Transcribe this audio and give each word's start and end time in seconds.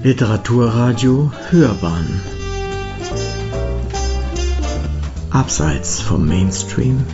Literaturradio 0.00 1.32
Hörbahn. 1.50 2.20
Abseits 5.30 6.00
vom 6.00 6.24
Mainstream. 6.24 7.04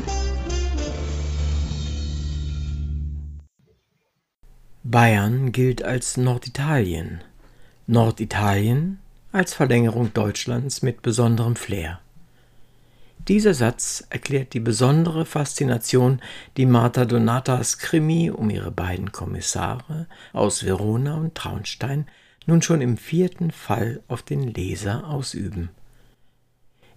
Bayern 4.82 5.50
gilt 5.52 5.82
als 5.82 6.18
Norditalien, 6.18 7.23
Norditalien 7.86 8.98
als 9.32 9.55
Verlängerung 9.55 10.12
Deutschlands 10.12 10.82
mit 10.82 11.01
besonderem 11.01 11.57
Flair. 11.57 12.01
Dieser 13.29 13.55
Satz 13.55 14.05
erklärt 14.11 14.53
die 14.53 14.61
besondere 14.61 15.25
Faszination, 15.25 16.21
die 16.59 16.66
Martha 16.66 17.07
Donatas 17.07 17.79
Krimi 17.79 18.29
um 18.30 18.51
ihre 18.51 18.71
beiden 18.71 19.11
Kommissare 19.11 20.07
aus 20.35 20.66
Verona 20.66 21.14
und 21.14 21.35
Traunstein 21.35 22.07
nun 22.46 22.62
schon 22.62 22.80
im 22.80 22.96
vierten 22.96 23.50
Fall 23.50 24.03
auf 24.08 24.22
den 24.22 24.43
Leser 24.43 25.08
ausüben. 25.08 25.71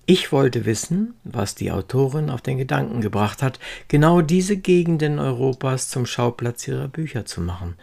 Ich 0.05 0.31
wollte 0.31 0.65
wissen, 0.65 1.15
was 1.25 1.55
die 1.55 1.71
Autorin 1.71 2.29
auf 2.29 2.41
den 2.41 2.57
Gedanken 2.57 3.01
gebracht 3.01 3.41
hat, 3.41 3.59
genau 3.89 4.21
diese 4.21 4.55
Gegenden 4.55 5.19
Europas 5.19 5.89
zum 5.89 6.05
Schauplatz 6.05 6.65
ihrer 6.67 6.87
Bücher 6.87 7.25
zu 7.25 7.41
machen 7.41 7.75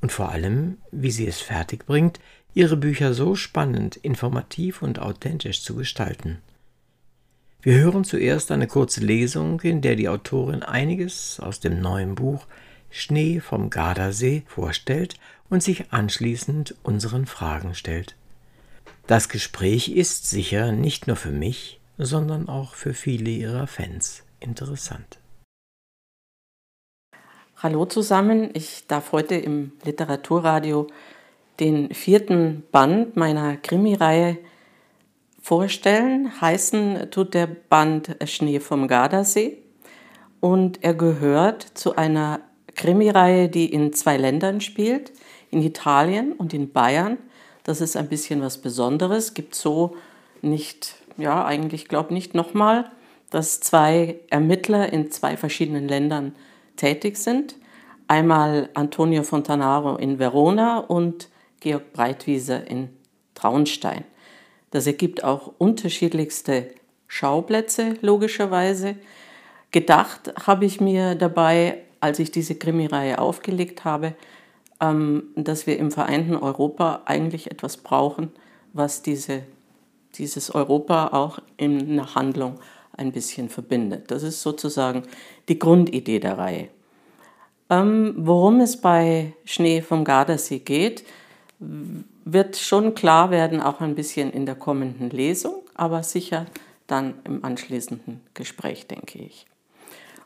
und 0.00 0.12
vor 0.12 0.30
allem, 0.30 0.78
wie 0.92 1.10
sie 1.10 1.26
es 1.26 1.40
fertigbringt, 1.40 2.20
ihre 2.54 2.76
Bücher 2.76 3.14
so 3.14 3.34
spannend, 3.34 3.96
informativ 3.96 4.80
und 4.80 5.00
authentisch 5.00 5.62
zu 5.62 5.74
gestalten. 5.74 6.38
Wir 7.62 7.74
hören 7.78 8.04
zuerst 8.04 8.52
eine 8.52 8.68
kurze 8.68 9.00
Lesung, 9.00 9.60
in 9.62 9.80
der 9.80 9.96
die 9.96 10.08
Autorin 10.08 10.62
einiges 10.62 11.40
aus 11.40 11.58
dem 11.58 11.80
neuen 11.80 12.14
Buch 12.14 12.46
Schnee 12.90 13.40
vom 13.40 13.70
Gardasee 13.70 14.44
vorstellt 14.46 15.16
und 15.50 15.62
sich 15.62 15.92
anschließend 15.92 16.74
unseren 16.82 17.26
Fragen 17.26 17.74
stellt. 17.74 18.16
Das 19.06 19.28
Gespräch 19.28 19.88
ist 19.88 20.28
sicher 20.28 20.72
nicht 20.72 21.06
nur 21.06 21.16
für 21.16 21.30
mich, 21.30 21.80
sondern 21.98 22.48
auch 22.48 22.74
für 22.74 22.94
viele 22.94 23.30
ihrer 23.30 23.66
Fans 23.66 24.24
interessant. 24.40 25.18
Hallo 27.58 27.86
zusammen, 27.86 28.50
ich 28.52 28.86
darf 28.86 29.12
heute 29.12 29.36
im 29.36 29.72
Literaturradio 29.84 30.88
den 31.58 31.94
vierten 31.94 32.64
Band 32.70 33.16
meiner 33.16 33.56
Krimireihe 33.56 34.36
vorstellen. 35.40 36.38
Heißen 36.40 37.10
tut 37.10 37.32
der 37.32 37.46
Band 37.46 38.16
Schnee 38.26 38.60
vom 38.60 38.88
Gardasee 38.88 39.58
und 40.40 40.84
er 40.84 40.94
gehört 40.94 41.62
zu 41.62 41.96
einer 41.96 42.40
Krimireihe, 42.74 43.48
die 43.48 43.72
in 43.72 43.92
zwei 43.94 44.18
Ländern 44.18 44.60
spielt, 44.60 45.12
in 45.50 45.62
Italien 45.62 46.32
und 46.32 46.54
in 46.54 46.72
Bayern. 46.72 47.18
Das 47.64 47.80
ist 47.80 47.96
ein 47.96 48.08
bisschen 48.08 48.42
was 48.42 48.58
Besonderes. 48.58 49.34
Gibt 49.34 49.54
so 49.54 49.96
nicht, 50.42 50.94
ja, 51.16 51.44
eigentlich 51.44 51.88
glaube 51.88 52.14
nicht 52.14 52.34
nochmal, 52.34 52.90
dass 53.30 53.60
zwei 53.60 54.20
Ermittler 54.30 54.92
in 54.92 55.10
zwei 55.10 55.36
verschiedenen 55.36 55.88
Ländern 55.88 56.34
tätig 56.76 57.16
sind. 57.16 57.56
Einmal 58.08 58.68
Antonio 58.74 59.24
Fontanaro 59.24 59.96
in 59.96 60.18
Verona 60.18 60.78
und 60.78 61.28
Georg 61.60 61.92
Breitwieser 61.92 62.68
in 62.70 62.90
Traunstein. 63.34 64.04
Das 64.70 64.86
ergibt 64.86 65.24
auch 65.24 65.52
unterschiedlichste 65.58 66.70
Schauplätze, 67.08 67.96
logischerweise. 68.00 68.96
Gedacht 69.70 70.32
habe 70.46 70.64
ich 70.64 70.80
mir 70.80 71.14
dabei, 71.14 71.78
als 72.00 72.18
ich 72.18 72.30
diese 72.30 72.54
Krimireihe 72.54 73.18
aufgelegt 73.18 73.84
habe, 73.84 74.14
dass 74.78 75.66
wir 75.66 75.78
im 75.78 75.90
vereinten 75.90 76.36
Europa 76.36 77.02
eigentlich 77.06 77.50
etwas 77.50 77.78
brauchen, 77.78 78.30
was 78.74 79.02
diese, 79.02 79.42
dieses 80.16 80.54
Europa 80.54 81.08
auch 81.08 81.38
in 81.56 81.96
der 81.96 82.14
Handlung 82.14 82.60
ein 82.96 83.12
bisschen 83.12 83.48
verbindet. 83.48 84.10
Das 84.10 84.22
ist 84.22 84.42
sozusagen 84.42 85.02
die 85.48 85.58
Grundidee 85.58 86.20
der 86.20 86.38
Reihe. 86.38 86.68
Ähm, 87.68 88.14
worum 88.16 88.60
es 88.60 88.80
bei 88.80 89.32
Schnee 89.44 89.82
vom 89.82 90.04
Gardasee 90.04 90.60
geht, 90.60 91.04
wird 91.58 92.56
schon 92.56 92.94
klar 92.94 93.30
werden, 93.30 93.60
auch 93.60 93.80
ein 93.80 93.94
bisschen 93.94 94.30
in 94.30 94.46
der 94.46 94.54
kommenden 94.54 95.10
Lesung, 95.10 95.54
aber 95.74 96.02
sicher 96.02 96.46
dann 96.86 97.14
im 97.24 97.44
anschließenden 97.44 98.20
Gespräch, 98.34 98.86
denke 98.86 99.18
ich. 99.18 99.46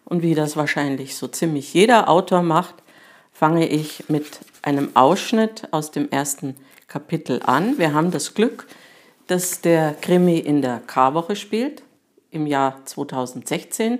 Und 0.05 0.22
wie 0.22 0.34
das 0.34 0.56
wahrscheinlich 0.56 1.16
so 1.16 1.28
ziemlich 1.28 1.72
jeder 1.72 2.09
Autor 2.09 2.43
macht, 2.43 2.75
fange 3.41 3.67
ich 3.67 4.11
mit 4.11 4.41
einem 4.61 4.95
Ausschnitt 4.95 5.67
aus 5.71 5.91
dem 5.91 6.11
ersten 6.11 6.56
Kapitel 6.89 7.41
an. 7.43 7.78
Wir 7.78 7.95
haben 7.95 8.11
das 8.11 8.34
Glück, 8.34 8.67
dass 9.28 9.62
der 9.62 9.95
Krimi 9.95 10.37
in 10.37 10.61
der 10.61 10.83
Karwoche 10.87 11.34
spielt, 11.37 11.83
im 12.31 12.47
Jahr 12.47 12.84
2016, 12.84 13.99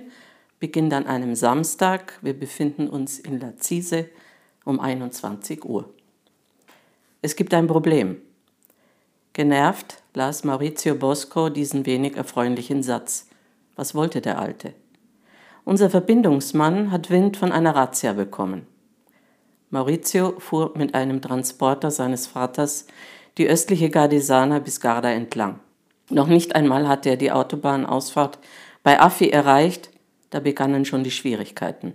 beginnt 0.59 0.93
an 0.93 1.07
einem 1.07 1.33
Samstag. 1.33 2.19
Wir 2.21 2.39
befinden 2.39 2.87
uns 2.87 3.17
in 3.17 3.39
Lazise 3.39 4.09
um 4.63 4.79
21 4.79 5.65
Uhr. 5.65 5.89
Es 7.23 7.35
gibt 7.35 7.55
ein 7.55 7.65
Problem. 7.65 8.17
Genervt 9.33 10.03
las 10.13 10.43
Maurizio 10.43 10.93
Bosco 10.93 11.49
diesen 11.49 11.87
wenig 11.87 12.15
erfreulichen 12.15 12.83
Satz. 12.83 13.27
Was 13.75 13.95
wollte 13.95 14.21
der 14.21 14.37
Alte? 14.37 14.75
Unser 15.65 15.89
Verbindungsmann 15.89 16.91
hat 16.91 17.09
Wind 17.09 17.37
von 17.37 17.51
einer 17.51 17.75
Razzia 17.75 18.13
bekommen. 18.13 18.67
Maurizio 19.71 20.35
fuhr 20.37 20.73
mit 20.75 20.93
einem 20.95 21.21
Transporter 21.21 21.91
seines 21.91 22.27
Vaters 22.27 22.87
die 23.37 23.47
östliche 23.47 23.89
Gardesana 23.89 24.59
bis 24.59 24.81
Garda 24.81 25.09
entlang. 25.09 25.61
Noch 26.09 26.27
nicht 26.27 26.55
einmal 26.55 26.89
hatte 26.89 27.09
er 27.09 27.15
die 27.15 27.31
Autobahnausfahrt 27.31 28.37
bei 28.83 28.99
Affi 28.99 29.29
erreicht, 29.29 29.89
da 30.29 30.41
begannen 30.41 30.83
schon 30.83 31.05
die 31.05 31.11
Schwierigkeiten. 31.11 31.93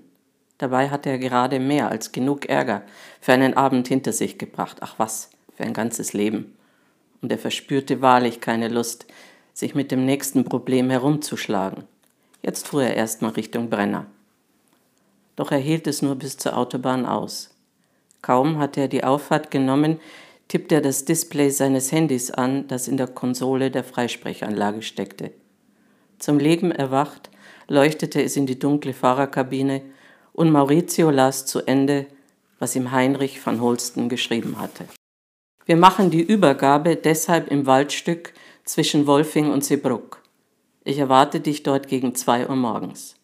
Dabei 0.56 0.88
hatte 0.88 1.10
er 1.10 1.18
gerade 1.18 1.60
mehr 1.60 1.90
als 1.90 2.12
genug 2.12 2.46
Ärger 2.48 2.82
für 3.20 3.34
einen 3.34 3.54
Abend 3.54 3.88
hinter 3.88 4.12
sich 4.12 4.38
gebracht. 4.38 4.78
Ach 4.80 4.94
was, 4.96 5.28
für 5.54 5.64
ein 5.64 5.74
ganzes 5.74 6.14
Leben. 6.14 6.56
Und 7.20 7.30
er 7.30 7.38
verspürte 7.38 8.00
wahrlich 8.00 8.40
keine 8.40 8.68
Lust, 8.68 9.06
sich 9.52 9.74
mit 9.74 9.90
dem 9.90 10.06
nächsten 10.06 10.44
Problem 10.44 10.88
herumzuschlagen. 10.88 11.84
Jetzt 12.40 12.68
fuhr 12.68 12.84
er 12.84 12.94
erstmal 12.94 13.32
Richtung 13.32 13.68
Brenner. 13.68 14.06
Doch 15.34 15.52
er 15.52 15.58
hielt 15.58 15.86
es 15.86 16.00
nur 16.00 16.16
bis 16.16 16.38
zur 16.38 16.56
Autobahn 16.56 17.04
aus. 17.04 17.55
Kaum 18.26 18.58
hatte 18.58 18.80
er 18.80 18.88
die 18.88 19.04
Auffahrt 19.04 19.52
genommen, 19.52 20.00
tippte 20.48 20.74
er 20.74 20.80
das 20.80 21.04
Display 21.04 21.48
seines 21.50 21.92
Handys 21.92 22.32
an, 22.32 22.66
das 22.66 22.88
in 22.88 22.96
der 22.96 23.06
Konsole 23.06 23.70
der 23.70 23.84
Freisprechanlage 23.84 24.82
steckte. 24.82 25.30
Zum 26.18 26.40
Leben 26.40 26.72
erwacht, 26.72 27.30
leuchtete 27.68 28.20
es 28.20 28.36
in 28.36 28.46
die 28.46 28.58
dunkle 28.58 28.94
Fahrerkabine 28.94 29.82
und 30.32 30.50
Maurizio 30.50 31.10
las 31.10 31.46
zu 31.46 31.60
Ende, 31.68 32.06
was 32.58 32.74
ihm 32.74 32.90
Heinrich 32.90 33.46
van 33.46 33.60
Holsten 33.60 34.08
geschrieben 34.08 34.58
hatte. 34.58 34.86
Wir 35.64 35.76
machen 35.76 36.10
die 36.10 36.22
Übergabe 36.22 36.96
deshalb 36.96 37.48
im 37.52 37.64
Waldstück 37.64 38.32
zwischen 38.64 39.06
Wolfing 39.06 39.52
und 39.52 39.64
Seebruck. 39.64 40.20
Ich 40.82 40.98
erwarte 40.98 41.38
dich 41.38 41.62
dort 41.62 41.86
gegen 41.86 42.16
zwei 42.16 42.48
Uhr 42.48 42.56
morgens. 42.56 43.14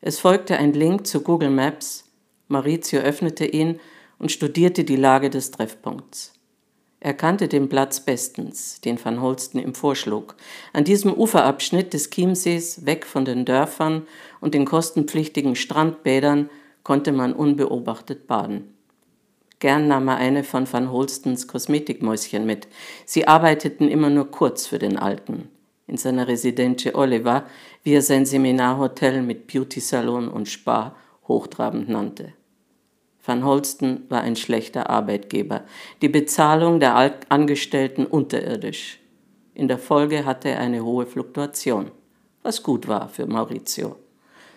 Es 0.00 0.18
folgte 0.18 0.56
ein 0.56 0.72
Link 0.72 1.06
zu 1.06 1.20
Google 1.20 1.50
Maps. 1.50 2.10
Maurizio 2.48 2.98
öffnete 2.98 3.44
ihn 3.44 3.78
und 4.18 4.32
studierte 4.32 4.84
die 4.84 4.96
Lage 4.96 5.30
des 5.30 5.50
Treffpunkts. 5.50 6.34
Er 7.00 7.14
kannte 7.14 7.46
den 7.46 7.68
Platz 7.68 8.00
bestens, 8.00 8.80
den 8.80 9.02
Van 9.02 9.22
Holsten 9.22 9.60
ihm 9.60 9.74
vorschlug. 9.74 10.34
An 10.72 10.82
diesem 10.82 11.12
Uferabschnitt 11.12 11.92
des 11.92 12.10
Chiemsees, 12.10 12.86
weg 12.86 13.06
von 13.06 13.24
den 13.24 13.44
Dörfern 13.44 14.06
und 14.40 14.54
den 14.54 14.64
kostenpflichtigen 14.64 15.54
Strandbädern, 15.54 16.50
konnte 16.82 17.12
man 17.12 17.34
unbeobachtet 17.34 18.26
baden. 18.26 18.74
Gern 19.60 19.88
nahm 19.88 20.08
er 20.08 20.16
eine 20.16 20.42
von 20.42 20.72
Van 20.72 20.90
Holstens 20.90 21.46
Kosmetikmäuschen 21.46 22.46
mit. 22.46 22.68
Sie 23.04 23.26
arbeiteten 23.28 23.88
immer 23.88 24.10
nur 24.10 24.30
kurz 24.30 24.66
für 24.66 24.78
den 24.78 24.96
Alten. 24.96 25.48
In 25.86 25.96
seiner 25.96 26.28
Residence 26.28 26.94
Oliva, 26.94 27.46
wie 27.82 27.94
er 27.94 28.02
sein 28.02 28.26
Seminarhotel 28.26 29.22
mit 29.22 29.46
Beauty-Salon 29.46 30.28
und 30.28 30.48
Spa 30.48 30.96
hochtrabend 31.26 31.88
nannte. 31.88 32.34
Van 33.28 33.44
Holsten 33.44 34.04
war 34.08 34.22
ein 34.22 34.36
schlechter 34.36 34.88
Arbeitgeber, 34.88 35.64
die 36.00 36.08
Bezahlung 36.08 36.80
der 36.80 37.14
Angestellten 37.28 38.06
unterirdisch. 38.06 39.00
In 39.54 39.68
der 39.68 39.78
Folge 39.78 40.24
hatte 40.24 40.48
er 40.48 40.60
eine 40.60 40.82
hohe 40.82 41.04
Fluktuation, 41.04 41.90
was 42.42 42.62
gut 42.62 42.88
war 42.88 43.08
für 43.10 43.26
Maurizio. 43.26 43.96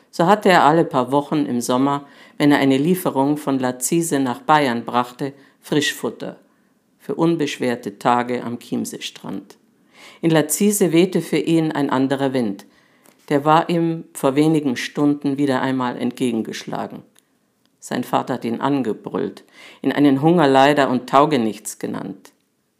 So 0.09 0.25
hatte 0.25 0.49
er 0.49 0.63
alle 0.63 0.85
paar 0.85 1.11
Wochen 1.11 1.45
im 1.45 1.59
Sommer, 1.59 2.05
wenn 2.37 2.51
er 2.53 2.59
eine 2.59 2.77
Lieferung 2.77 3.35
von 3.35 3.59
Lazise 3.59 4.19
nach 4.19 4.39
Bayern 4.39 4.85
brachte, 4.85 5.33
Frischfutter 5.59 6.37
für 6.97 7.15
unbeschwerte 7.15 7.97
Tage 7.97 8.43
am 8.43 8.59
Chiemseestrand. 8.59 9.57
In 10.21 10.29
Lazise 10.29 10.93
wehte 10.93 11.21
für 11.21 11.39
ihn 11.39 11.71
ein 11.71 11.89
anderer 11.89 12.31
Wind. 12.31 12.65
Der 13.27 13.43
war 13.43 13.69
ihm 13.69 14.05
vor 14.13 14.35
wenigen 14.35 14.77
Stunden 14.77 15.37
wieder 15.37 15.61
einmal 15.61 15.97
entgegengeschlagen. 15.97 17.03
Sein 17.83 18.03
Vater 18.03 18.35
hat 18.35 18.45
ihn 18.45 18.61
angebrüllt, 18.61 19.43
ihn 19.81 19.91
einen 19.91 20.21
Hungerleider 20.21 20.87
und 20.87 21.09
Taugenichts 21.09 21.79
genannt. 21.79 22.31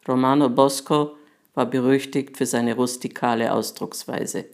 Romano 0.08 0.48
Bosco 0.48 1.16
war 1.56 1.66
berüchtigt 1.66 2.38
für 2.38 2.46
seine 2.46 2.76
rustikale 2.76 3.52
Ausdrucksweise. 3.52 4.46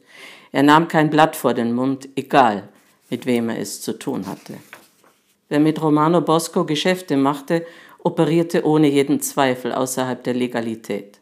Er 0.53 0.63
nahm 0.63 0.87
kein 0.87 1.09
Blatt 1.09 1.35
vor 1.35 1.53
den 1.53 1.73
Mund, 1.73 2.07
egal 2.15 2.69
mit 3.09 3.25
wem 3.25 3.49
er 3.49 3.59
es 3.59 3.81
zu 3.81 3.99
tun 3.99 4.25
hatte. 4.25 4.53
Wer 5.49 5.59
mit 5.59 5.81
Romano 5.81 6.21
Bosco 6.21 6.63
Geschäfte 6.63 7.17
machte, 7.17 7.65
operierte 7.99 8.65
ohne 8.65 8.87
jeden 8.87 9.19
Zweifel 9.19 9.73
außerhalb 9.73 10.23
der 10.23 10.33
Legalität. 10.33 11.19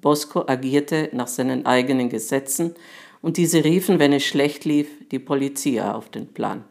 Bosco 0.00 0.44
agierte 0.46 1.10
nach 1.12 1.28
seinen 1.28 1.66
eigenen 1.66 2.08
Gesetzen 2.08 2.76
und 3.22 3.36
diese 3.36 3.64
riefen, 3.64 3.98
wenn 3.98 4.12
es 4.12 4.24
schlecht 4.24 4.64
lief, 4.64 4.88
die 5.10 5.18
Polizia 5.18 5.94
auf 5.94 6.10
den 6.10 6.28
Plan. 6.28 6.64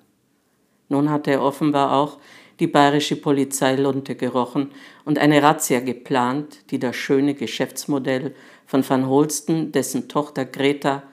Nun 0.92 1.10
hatte 1.10 1.32
er 1.32 1.42
offenbar 1.42 1.94
auch 1.94 2.18
die 2.60 2.68
bayerische 2.68 3.16
Polizei 3.16 3.78
Lunte 3.78 4.16
gerochen 4.16 4.72
und 5.06 5.20
eine 5.20 5.42
Razzia 5.42 5.80
geplant, 5.80 6.70
die 6.70 6.80
das 6.80 6.98
schöne 6.98 7.34
Geschäftsmodell 7.34 8.36
von 8.66 8.88
Van 8.88 9.08
Holsten, 9.08 9.72
dessen 9.72 10.10
Tochter 10.10 10.44
Greta 10.44 11.04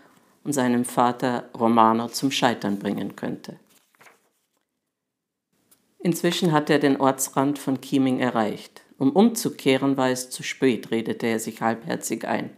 und 0.43 0.53
seinem 0.53 0.85
Vater 0.85 1.49
Romano 1.57 2.09
zum 2.09 2.33
Scheitern 2.33 2.81
bringen 2.81 3.15
könnte. 3.15 3.61
Inzwischen 6.01 6.51
hatte 6.51 6.73
er 6.73 6.81
den 6.81 7.01
Ortsrand 7.01 7.61
von 7.61 7.81
Chieming 7.81 8.19
erreicht. 8.19 8.83
Um 8.99 9.13
umzukehren 9.13 9.97
war 9.97 10.11
es 10.11 10.29
zu 10.29 10.43
spät, 10.43 10.91
redete 10.91 11.29
er 11.29 11.39
sich 11.39 11.63
halbherzig 11.63 12.27
ein. 12.27 12.51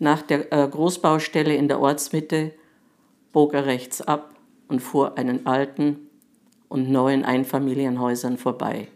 Nach 0.00 0.22
der 0.22 0.52
äh, 0.52 0.66
Großbaustelle 0.66 1.54
in 1.54 1.68
der 1.68 1.78
Ortsmitte 1.78 2.52
bog 3.32 3.54
er 3.54 3.66
rechts 3.66 4.02
ab 4.02 4.34
und 4.70 4.80
fuhr 4.80 5.18
einen 5.18 5.46
alten 5.46 6.08
und 6.68 6.90
neuen 6.90 7.24
Einfamilienhäusern 7.24 8.38
vorbei. 8.38 8.88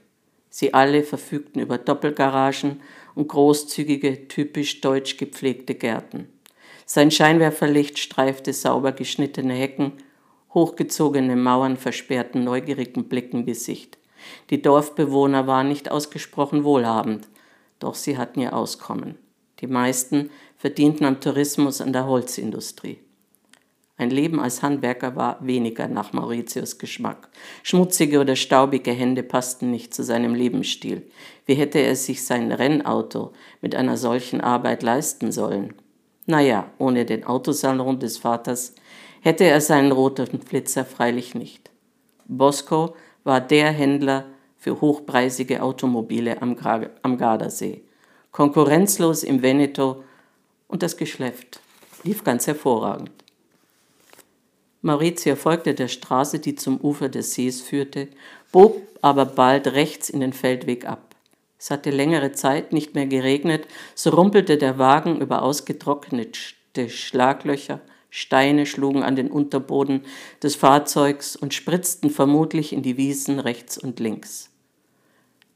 Sie 0.49 0.73
alle 0.73 1.03
verfügten 1.03 1.61
über 1.61 1.79
Doppelgaragen 1.79 2.81
und 3.17 3.29
großzügige, 3.29 4.29
typisch 4.29 4.81
deutsch 4.81 5.17
gepflegte 5.17 5.75
Gärten. 5.75 6.29
Sein 6.87 7.11
Scheinwerferlicht 7.11 7.99
streifte 7.99 8.53
sauber 8.53 8.93
geschnittene 8.93 9.55
Hecken, 9.55 9.93
hochgezogene 10.53 11.35
Mauern 11.35 11.77
versperrten 11.77 12.45
neugierigen 12.45 13.09
Blicken 13.09 13.45
Gesicht. 13.45 13.99
Die 14.51 14.63
Dorfbewohner 14.63 15.47
waren 15.47 15.69
nicht 15.69 15.91
ausgesprochen 15.91 16.63
wohlhabend, 16.63 17.29
doch 17.81 17.97
sie 17.97 18.17
hatten 18.17 18.41
ihr 18.41 18.55
Auskommen. 18.55 19.19
Die 19.61 19.67
meisten 19.67 20.31
verdienten 20.57 21.05
am 21.05 21.21
Tourismus 21.21 21.81
und 21.81 21.93
der 21.93 22.07
Holzindustrie. 22.07 22.99
Ein 23.97 24.11
Leben 24.11 24.41
als 24.41 24.63
Handwerker 24.63 25.15
war 25.15 25.39
weniger 25.41 25.87
nach 25.87 26.13
Mauritius 26.13 26.79
Geschmack. 26.79 27.29
Schmutzige 27.63 28.21
oder 28.21 28.35
staubige 28.35 28.91
Hände 28.91 29.23
passten 29.23 29.71
nicht 29.71 29.95
zu 29.95 30.03
seinem 30.03 30.35
Lebensstil. 30.35 31.09
Wie 31.47 31.55
hätte 31.55 31.79
er 31.79 31.95
sich 31.95 32.25
sein 32.25 32.51
Rennauto 32.51 33.33
mit 33.61 33.77
einer 33.77 33.97
solchen 33.97 34.41
Arbeit 34.41 34.83
leisten 34.83 35.31
sollen? 35.31 35.75
Naja, 36.27 36.71
ohne 36.79 37.05
den 37.05 37.25
Autosalon 37.25 38.01
des 38.01 38.19
Vaters 38.19 38.75
hätte 39.21 39.45
er 39.45 39.61
seinen 39.61 39.93
roten 39.93 40.41
Flitzer 40.41 40.85
freilich 40.85 41.37
nicht. 41.37 41.71
Bosco 42.27 42.97
war 43.23 43.41
der 43.41 43.71
Händler 43.71 44.27
für 44.57 44.81
hochpreisige 44.81 45.63
Automobile 45.63 46.43
am, 46.43 46.57
am 47.03 47.17
Gardasee. 47.17 47.85
Konkurrenzlos 48.33 49.23
im 49.23 49.43
Veneto 49.43 50.03
und 50.67 50.83
das 50.83 50.97
Geschäft 50.97 51.61
lief 52.03 52.25
ganz 52.25 52.49
hervorragend. 52.49 53.24
Maurizio 54.85 55.35
folgte 55.35 55.73
der 55.73 55.89
Straße, 55.89 56.41
die 56.41 56.57
zum 56.57 56.79
Ufer 56.79 57.09
des 57.09 57.33
Sees 57.33 57.63
führte, 57.63 58.09
bog 58.53 58.83
aber 59.01 59.25
bald 59.25 59.69
rechts 59.69 60.11
in 60.11 60.21
den 60.21 60.35
Feldweg 60.35 60.87
ab. 60.87 61.17
Es 61.59 61.71
hatte 61.71 61.91
längere 61.91 62.33
Zeit 62.33 62.75
nicht 62.75 62.95
mehr 62.95 63.07
geregnet, 63.07 63.67
so 63.95 64.11
rumpelte 64.11 64.59
der 64.59 64.79
Wagen 64.79 65.23
über 65.23 65.43
ausgetrocknete 65.43 66.91
Schlaglöcher, 66.91 67.81
Steine 68.11 68.67
schlugen 68.67 69.03
an 69.03 69.17
den 69.17 69.31
Unterboden 69.31 70.03
des 70.43 70.55
Fahrzeugs 70.55 71.35
und 71.35 71.55
spritzten 71.55 72.11
vermutlich 72.11 72.75
in 72.75 72.83
die 72.83 72.99
Wiesen 72.99 73.41
rechts 73.41 73.79
und 73.79 74.01
links. 74.01 74.51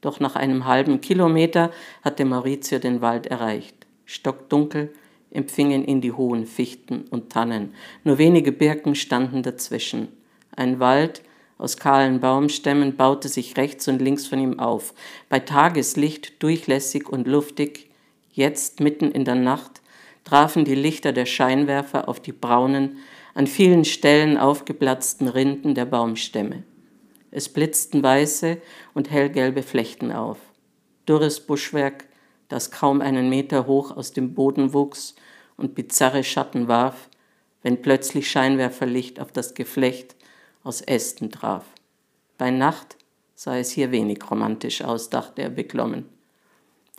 Doch 0.01 0.19
nach 0.19 0.35
einem 0.35 0.65
halben 0.65 1.01
Kilometer 1.01 1.69
hatte 2.01 2.25
Maurizio 2.25 2.79
den 2.79 3.01
Wald 3.01 3.27
erreicht. 3.27 3.85
Stockdunkel 4.05 4.91
empfingen 5.31 5.85
ihn 5.85 6.01
die 6.01 6.11
hohen 6.11 6.45
Fichten 6.45 7.05
und 7.09 7.31
Tannen. 7.31 7.73
Nur 8.03 8.17
wenige 8.17 8.51
Birken 8.51 8.95
standen 8.95 9.43
dazwischen. 9.43 10.09
Ein 10.55 10.79
Wald, 10.79 11.21
aus 11.57 11.77
kahlen 11.77 12.19
Baumstämmen 12.19 12.95
baute 12.95 13.27
sich 13.27 13.57
rechts 13.57 13.87
und 13.87 14.01
links 14.01 14.27
von 14.27 14.39
ihm 14.39 14.59
auf. 14.59 14.93
Bei 15.27 15.39
Tageslicht 15.39 16.41
durchlässig 16.41 17.09
und 17.09 17.27
luftig, 17.27 17.89
jetzt 18.31 18.79
mitten 18.79 19.11
in 19.11 19.25
der 19.25 19.35
Nacht, 19.35 19.81
trafen 20.23 20.63
die 20.63 20.75
Lichter 20.75 21.11
der 21.11 21.25
Scheinwerfer 21.25 22.07
auf 22.07 22.19
die 22.19 22.31
braunen, 22.31 22.97
an 23.33 23.47
vielen 23.47 23.85
Stellen 23.85 24.37
aufgeplatzten 24.37 25.27
Rinden 25.27 25.75
der 25.75 25.85
Baumstämme. 25.85 26.63
Es 27.31 27.49
blitzten 27.49 28.01
weiße 28.01 28.57
und 28.93 29.11
hellgelbe 29.11 29.63
Flechten 29.63 30.11
auf. 30.11 30.37
Dürres 31.07 31.39
Buschwerk, 31.45 32.05
das 32.49 32.71
kaum 32.71 32.99
einen 33.01 33.29
Meter 33.29 33.65
hoch 33.65 33.95
aus 33.95 34.11
dem 34.11 34.33
Boden 34.33 34.73
wuchs 34.73 35.15
und 35.55 35.75
bizarre 35.75 36.23
Schatten 36.23 36.67
warf, 36.67 37.09
wenn 37.63 37.81
plötzlich 37.81 38.29
Scheinwerferlicht 38.29 39.19
auf 39.19 39.31
das 39.31 39.53
Geflecht 39.53 40.15
aus 40.63 40.81
Ästen 40.81 41.31
traf. 41.31 41.65
Bei 42.37 42.51
Nacht 42.51 42.97
sah 43.35 43.57
es 43.57 43.71
hier 43.71 43.91
wenig 43.91 44.19
romantisch 44.29 44.81
aus, 44.81 45.09
dachte 45.09 45.41
er 45.41 45.49
beklommen. 45.49 46.05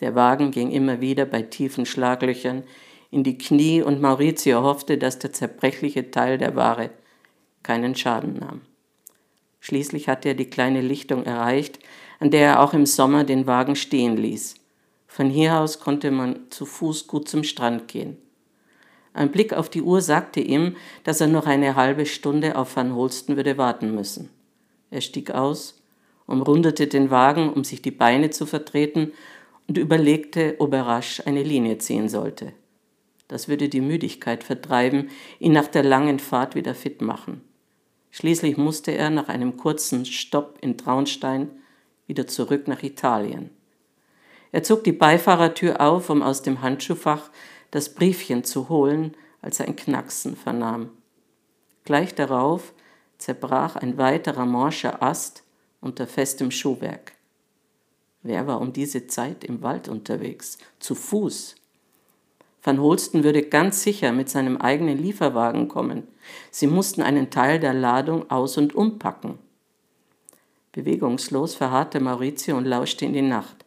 Der 0.00 0.14
Wagen 0.14 0.50
ging 0.50 0.70
immer 0.70 1.00
wieder 1.00 1.26
bei 1.26 1.42
tiefen 1.42 1.84
Schlaglöchern 1.84 2.62
in 3.10 3.24
die 3.24 3.36
Knie 3.36 3.82
und 3.82 4.00
Maurizio 4.00 4.62
hoffte, 4.62 4.96
dass 4.96 5.18
der 5.18 5.32
zerbrechliche 5.32 6.10
Teil 6.10 6.38
der 6.38 6.56
Ware 6.56 6.90
keinen 7.62 7.94
Schaden 7.94 8.34
nahm. 8.38 8.62
Schließlich 9.60 10.08
hatte 10.08 10.30
er 10.30 10.34
die 10.34 10.48
kleine 10.48 10.80
Lichtung 10.80 11.24
erreicht, 11.24 11.78
an 12.18 12.30
der 12.30 12.46
er 12.46 12.60
auch 12.60 12.72
im 12.72 12.86
Sommer 12.86 13.24
den 13.24 13.46
Wagen 13.46 13.76
stehen 13.76 14.16
ließ. 14.16 14.59
Von 15.12 15.28
hier 15.28 15.58
aus 15.58 15.80
konnte 15.80 16.12
man 16.12 16.38
zu 16.50 16.64
Fuß 16.64 17.08
gut 17.08 17.28
zum 17.28 17.42
Strand 17.42 17.88
gehen. 17.88 18.16
Ein 19.12 19.32
Blick 19.32 19.52
auf 19.52 19.68
die 19.68 19.82
Uhr 19.82 20.02
sagte 20.02 20.38
ihm, 20.38 20.76
dass 21.02 21.20
er 21.20 21.26
noch 21.26 21.46
eine 21.46 21.74
halbe 21.74 22.06
Stunde 22.06 22.56
auf 22.56 22.76
Van 22.76 22.94
Holsten 22.94 23.34
würde 23.34 23.58
warten 23.58 23.92
müssen. 23.92 24.30
Er 24.88 25.00
stieg 25.00 25.32
aus, 25.32 25.82
umrundete 26.28 26.86
den 26.86 27.10
Wagen, 27.10 27.52
um 27.52 27.64
sich 27.64 27.82
die 27.82 27.90
Beine 27.90 28.30
zu 28.30 28.46
vertreten, 28.46 29.12
und 29.66 29.78
überlegte, 29.78 30.54
ob 30.60 30.72
er 30.74 30.86
rasch 30.86 31.20
eine 31.26 31.42
Linie 31.42 31.78
ziehen 31.78 32.08
sollte. 32.08 32.52
Das 33.26 33.48
würde 33.48 33.68
die 33.68 33.80
Müdigkeit 33.80 34.44
vertreiben, 34.44 35.10
ihn 35.40 35.52
nach 35.52 35.66
der 35.66 35.82
langen 35.82 36.20
Fahrt 36.20 36.54
wieder 36.54 36.76
fit 36.76 37.02
machen. 37.02 37.40
Schließlich 38.12 38.56
musste 38.56 38.92
er 38.92 39.10
nach 39.10 39.28
einem 39.28 39.56
kurzen 39.56 40.06
Stopp 40.06 40.58
in 40.60 40.78
Traunstein 40.78 41.50
wieder 42.06 42.28
zurück 42.28 42.68
nach 42.68 42.84
Italien. 42.84 43.50
Er 44.52 44.62
zog 44.62 44.84
die 44.84 44.92
Beifahrertür 44.92 45.80
auf, 45.80 46.10
um 46.10 46.22
aus 46.22 46.42
dem 46.42 46.62
Handschuhfach 46.62 47.30
das 47.70 47.94
Briefchen 47.94 48.44
zu 48.44 48.68
holen, 48.68 49.14
als 49.42 49.60
er 49.60 49.66
ein 49.66 49.76
Knacksen 49.76 50.36
vernahm. 50.36 50.90
Gleich 51.84 52.14
darauf 52.14 52.72
zerbrach 53.18 53.76
ein 53.76 53.96
weiterer 53.98 54.46
morscher 54.46 55.02
Ast 55.02 55.44
unter 55.80 56.06
festem 56.06 56.50
Schuhwerk. 56.50 57.12
Wer 58.22 58.46
war 58.46 58.60
um 58.60 58.72
diese 58.72 59.06
Zeit 59.06 59.44
im 59.44 59.62
Wald 59.62 59.88
unterwegs? 59.88 60.58
Zu 60.78 60.94
Fuß. 60.94 61.54
Van 62.62 62.80
Holsten 62.80 63.24
würde 63.24 63.42
ganz 63.42 63.82
sicher 63.82 64.12
mit 64.12 64.28
seinem 64.28 64.58
eigenen 64.58 64.98
Lieferwagen 64.98 65.68
kommen. 65.68 66.06
Sie 66.50 66.66
mussten 66.66 67.00
einen 67.00 67.30
Teil 67.30 67.58
der 67.58 67.72
Ladung 67.72 68.30
aus- 68.30 68.58
und 68.58 68.74
umpacken. 68.74 69.38
Bewegungslos 70.72 71.54
verharrte 71.54 72.00
Maurizio 72.00 72.56
und 72.58 72.66
lauschte 72.66 73.06
in 73.06 73.14
die 73.14 73.22
Nacht. 73.22 73.64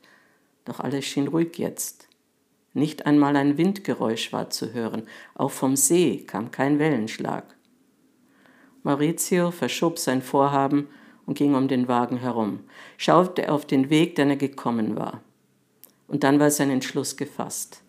Doch 0.66 0.80
alles 0.80 1.06
schien 1.06 1.28
ruhig 1.28 1.58
jetzt. 1.58 2.08
Nicht 2.74 3.06
einmal 3.06 3.36
ein 3.36 3.58
Windgeräusch 3.58 4.34
war 4.34 4.50
zu 4.50 4.74
hören, 4.74 5.08
auch 5.36 5.52
vom 5.52 5.76
See 5.76 6.24
kam 6.26 6.52
kein 6.52 6.80
Wellenschlag. 6.80 7.46
Maurizio 8.82 9.52
verschob 9.52 10.00
sein 10.00 10.22
Vorhaben 10.22 10.88
und 11.26 11.38
ging 11.38 11.56
um 11.56 11.68
den 11.68 11.88
Wagen 11.88 12.18
herum, 12.18 12.62
schaute 12.98 13.52
auf 13.52 13.66
den 13.66 13.90
Weg, 13.90 14.16
den 14.16 14.32
er 14.32 14.36
gekommen 14.36 14.96
war. 14.98 15.22
Und 16.08 16.24
dann 16.24 16.40
war 16.40 16.52
sein 16.52 16.70
Entschluss 16.70 17.16
gefasst. 17.16 17.82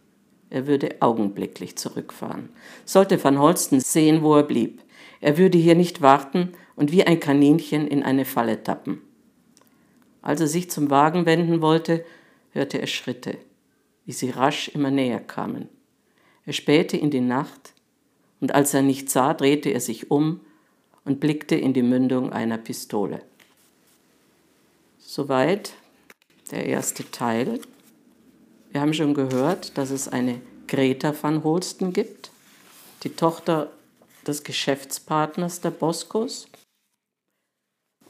Er 0.50 0.66
würde 0.66 0.96
augenblicklich 1.00 1.76
zurückfahren. 1.76 2.50
Sollte 2.84 3.22
Van 3.22 3.38
Holsten 3.40 3.80
sehen, 3.80 4.22
wo 4.22 4.36
er 4.36 4.44
blieb. 4.44 4.82
Er 5.20 5.36
würde 5.36 5.58
hier 5.58 5.74
nicht 5.74 6.00
warten 6.00 6.52
und 6.76 6.92
wie 6.92 7.04
ein 7.04 7.18
Kaninchen 7.18 7.88
in 7.88 8.02
eine 8.02 8.24
Falle 8.24 8.62
tappen. 8.62 9.00
Als 10.22 10.40
er 10.40 10.46
sich 10.46 10.70
zum 10.70 10.90
Wagen 10.90 11.26
wenden 11.26 11.60
wollte, 11.60 12.04
hörte 12.54 12.80
er 12.80 12.86
Schritte 12.86 13.36
wie 14.04 14.12
sie 14.12 14.30
rasch 14.30 14.68
immer 14.68 14.90
näher 14.90 15.20
kamen. 15.20 15.68
Er 16.44 16.52
spähte 16.52 16.96
in 16.96 17.10
die 17.10 17.20
Nacht, 17.20 17.72
und 18.40 18.54
als 18.54 18.74
er 18.74 18.82
nicht 18.82 19.08
sah, 19.08 19.32
drehte 19.32 19.70
er 19.70 19.80
sich 19.80 20.10
um 20.10 20.40
und 21.04 21.20
blickte 21.20 21.54
in 21.54 21.72
die 21.72 21.82
Mündung 21.82 22.32
einer 22.32 22.58
Pistole. 22.58 23.22
Soweit 24.98 25.72
der 26.50 26.66
erste 26.66 27.10
Teil. 27.10 27.60
Wir 28.70 28.80
haben 28.82 28.92
schon 28.92 29.14
gehört, 29.14 29.78
dass 29.78 29.90
es 29.90 30.08
eine 30.08 30.40
Greta 30.66 31.14
van 31.18 31.42
Holsten 31.42 31.92
gibt, 31.92 32.30
die 33.02 33.10
Tochter 33.10 33.72
des 34.26 34.44
Geschäftspartners 34.44 35.60
der 35.60 35.70
Boskos. 35.70 36.48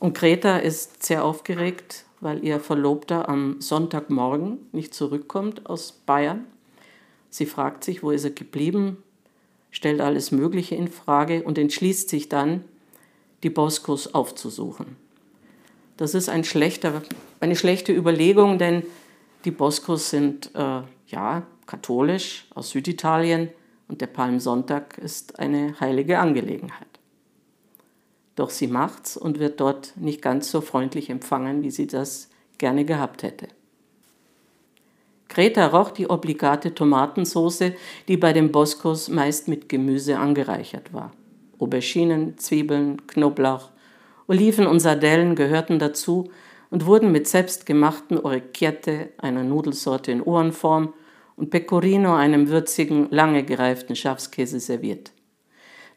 Und 0.01 0.17
Greta 0.17 0.59
ist 0.59 1.05
sehr 1.05 1.25
aufgeregt, 1.25 2.07
weil 2.25 2.43
ihr 2.43 2.59
Verlobter 2.59 3.29
am 3.29 3.61
Sonntagmorgen 3.61 4.59
nicht 4.73 4.95
zurückkommt 4.95 5.67
aus 5.67 5.93
Bayern. 5.93 6.47
Sie 7.29 7.45
fragt 7.45 7.85
sich, 7.85 8.03
wo 8.03 8.11
ist 8.11 8.25
er 8.25 8.31
geblieben, 8.31 8.97
stellt 9.71 10.01
alles 10.01 10.33
Mögliche 10.33 10.75
in 10.75 10.89
Frage 10.89 11.43
und 11.43 11.59
entschließt 11.59 12.09
sich 12.09 12.31
dann, 12.31 12.65
die 13.43 13.51
Boskos 13.51 14.15
aufzusuchen. 14.15 14.97
Das 15.99 16.15
ist 16.15 16.31
ein 16.31 16.45
eine 17.41 17.57
schlechte 17.57 17.93
Überlegung, 17.93 18.59
denn 18.59 18.85
die 19.45 19.51
Boskos 19.51 20.09
sind 20.09 20.51
äh, 20.55 20.81
ja 21.09 21.43
katholisch 21.67 22.47
aus 22.55 22.71
Süditalien 22.71 23.51
und 23.87 24.01
der 24.01 24.07
Palmsonntag 24.07 24.97
ist 24.97 25.39
eine 25.39 25.79
heilige 25.79 26.19
Angelegenheit. 26.19 26.94
Doch 28.37 28.51
sie 28.51 28.67
macht's 28.67 29.17
und 29.17 29.39
wird 29.39 29.61
dort 29.61 29.93
nicht 29.97 30.23
ganz 30.23 30.51
so 30.51 30.61
freundlich 30.61 31.11
empfangen, 31.11 31.63
wie 31.63 31.71
sie 31.71 31.87
das 31.87 32.29
gerne 32.59 32.85
gehabt 32.85 33.23
hätte. 33.23 33.49
Greta 35.29 35.67
roch 35.67 35.91
die 35.91 36.09
obligate 36.09 36.75
Tomatensauce, 36.75 37.73
die 38.09 38.17
bei 38.17 38.33
den 38.33 38.53
Boskos 38.53 39.09
meist 39.09 39.49
mit 39.49 39.69
Gemüse 39.69 40.19
angereichert 40.19 40.93
war. 40.93 41.13
Auberginen, 41.59 42.39
Zwiebeln, 42.39 43.07
Knoblauch, 43.07 43.71
Oliven 44.29 44.67
und 44.67 44.81
Sardellen 44.81 45.35
gehörten 45.35 45.79
dazu 45.79 46.31
und 46.71 46.87
wurden 46.87 47.13
mit 47.13 47.29
selbstgemachten 47.29 48.19
Orecchiette, 48.19 49.11
einer 49.19 49.45
Nudelsorte 49.45 50.13
in 50.13 50.23
Ohrenform, 50.23 50.93
und 51.37 51.51
Pecorino, 51.51 52.15
einem 52.15 52.49
würzigen, 52.49 53.09
lange 53.11 53.43
gereiften 53.43 53.97
Schafskäse, 53.97 54.61
serviert. 54.61 55.11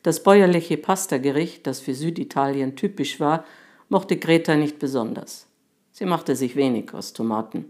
Das 0.07 0.23
bäuerliche 0.23 0.77
Pastagericht, 0.77 1.67
das 1.67 1.81
für 1.81 1.93
Süditalien 1.93 2.77
typisch 2.77 3.19
war, 3.19 3.43
mochte 3.89 4.15
Greta 4.15 4.55
nicht 4.55 4.79
besonders. 4.79 5.47
Sie 5.91 6.05
machte 6.05 6.37
sich 6.37 6.55
wenig 6.55 6.93
aus 6.93 7.11
Tomaten, 7.11 7.65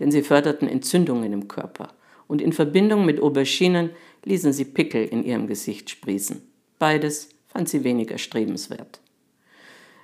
denn 0.00 0.10
sie 0.10 0.22
förderten 0.22 0.66
Entzündungen 0.66 1.32
im 1.32 1.46
Körper 1.46 1.90
und 2.26 2.42
in 2.42 2.52
Verbindung 2.52 3.04
mit 3.04 3.20
Auberginen 3.20 3.90
ließen 4.24 4.52
sie 4.52 4.64
Pickel 4.64 5.04
in 5.04 5.22
ihrem 5.22 5.46
Gesicht 5.46 5.88
sprießen. 5.88 6.42
Beides 6.80 7.28
fand 7.46 7.68
sie 7.68 7.84
weniger 7.84 8.18
strebenswert. 8.18 8.98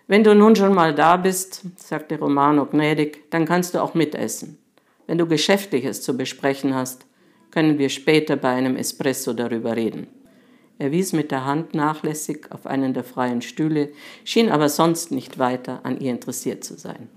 Wenn 0.06 0.22
du 0.22 0.36
nun 0.36 0.54
schon 0.54 0.76
mal 0.76 0.94
da 0.94 1.16
bist, 1.16 1.62
sagte 1.74 2.16
Romano 2.16 2.64
gnädig, 2.66 3.28
dann 3.30 3.44
kannst 3.44 3.74
du 3.74 3.82
auch 3.82 3.94
mitessen. 3.94 4.56
Wenn 5.08 5.18
du 5.18 5.26
Geschäftliches 5.26 6.00
zu 6.00 6.16
besprechen 6.16 6.76
hast, 6.76 7.06
können 7.50 7.76
wir 7.76 7.88
später 7.88 8.36
bei 8.36 8.50
einem 8.50 8.76
Espresso 8.76 9.32
darüber 9.32 9.74
reden. 9.74 10.21
Er 10.82 10.90
wies 10.90 11.12
mit 11.12 11.30
der 11.30 11.44
Hand 11.44 11.76
nachlässig 11.76 12.50
auf 12.50 12.66
einen 12.66 12.92
der 12.92 13.04
freien 13.04 13.40
Stühle, 13.40 13.92
schien 14.24 14.50
aber 14.50 14.68
sonst 14.68 15.12
nicht 15.12 15.38
weiter 15.38 15.78
an 15.84 16.00
ihr 16.00 16.10
interessiert 16.10 16.64
zu 16.64 16.76
sein. 16.76 17.08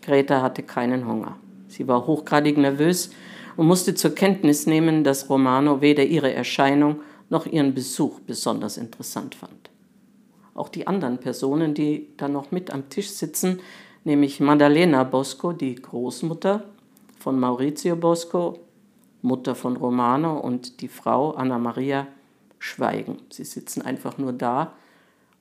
Greta 0.00 0.40
hatte 0.40 0.62
keinen 0.62 1.06
Hunger. 1.06 1.36
Sie 1.68 1.86
war 1.86 2.06
hochgradig 2.06 2.56
nervös 2.56 3.10
und 3.58 3.66
musste 3.66 3.94
zur 3.94 4.14
Kenntnis 4.14 4.66
nehmen, 4.66 5.04
dass 5.04 5.28
Romano 5.28 5.82
weder 5.82 6.04
ihre 6.04 6.32
Erscheinung 6.32 7.00
noch 7.28 7.44
ihren 7.44 7.74
Besuch 7.74 8.20
besonders 8.20 8.78
interessant 8.78 9.34
fand. 9.34 9.68
Auch 10.54 10.70
die 10.70 10.86
anderen 10.86 11.18
Personen, 11.18 11.74
die 11.74 12.08
da 12.16 12.26
noch 12.26 12.52
mit 12.52 12.70
am 12.70 12.88
Tisch 12.88 13.10
sitzen, 13.10 13.60
nämlich 14.04 14.40
Maddalena 14.40 15.04
Bosco, 15.04 15.52
die 15.52 15.74
Großmutter 15.74 16.64
von 17.18 17.38
Maurizio 17.38 17.96
Bosco, 17.96 18.60
Mutter 19.20 19.54
von 19.54 19.76
Romano 19.76 20.38
und 20.38 20.80
die 20.80 20.88
Frau 20.88 21.32
Anna 21.32 21.58
Maria, 21.58 22.06
schweigen. 22.58 23.18
Sie 23.30 23.44
sitzen 23.44 23.82
einfach 23.82 24.18
nur 24.18 24.32
da 24.32 24.74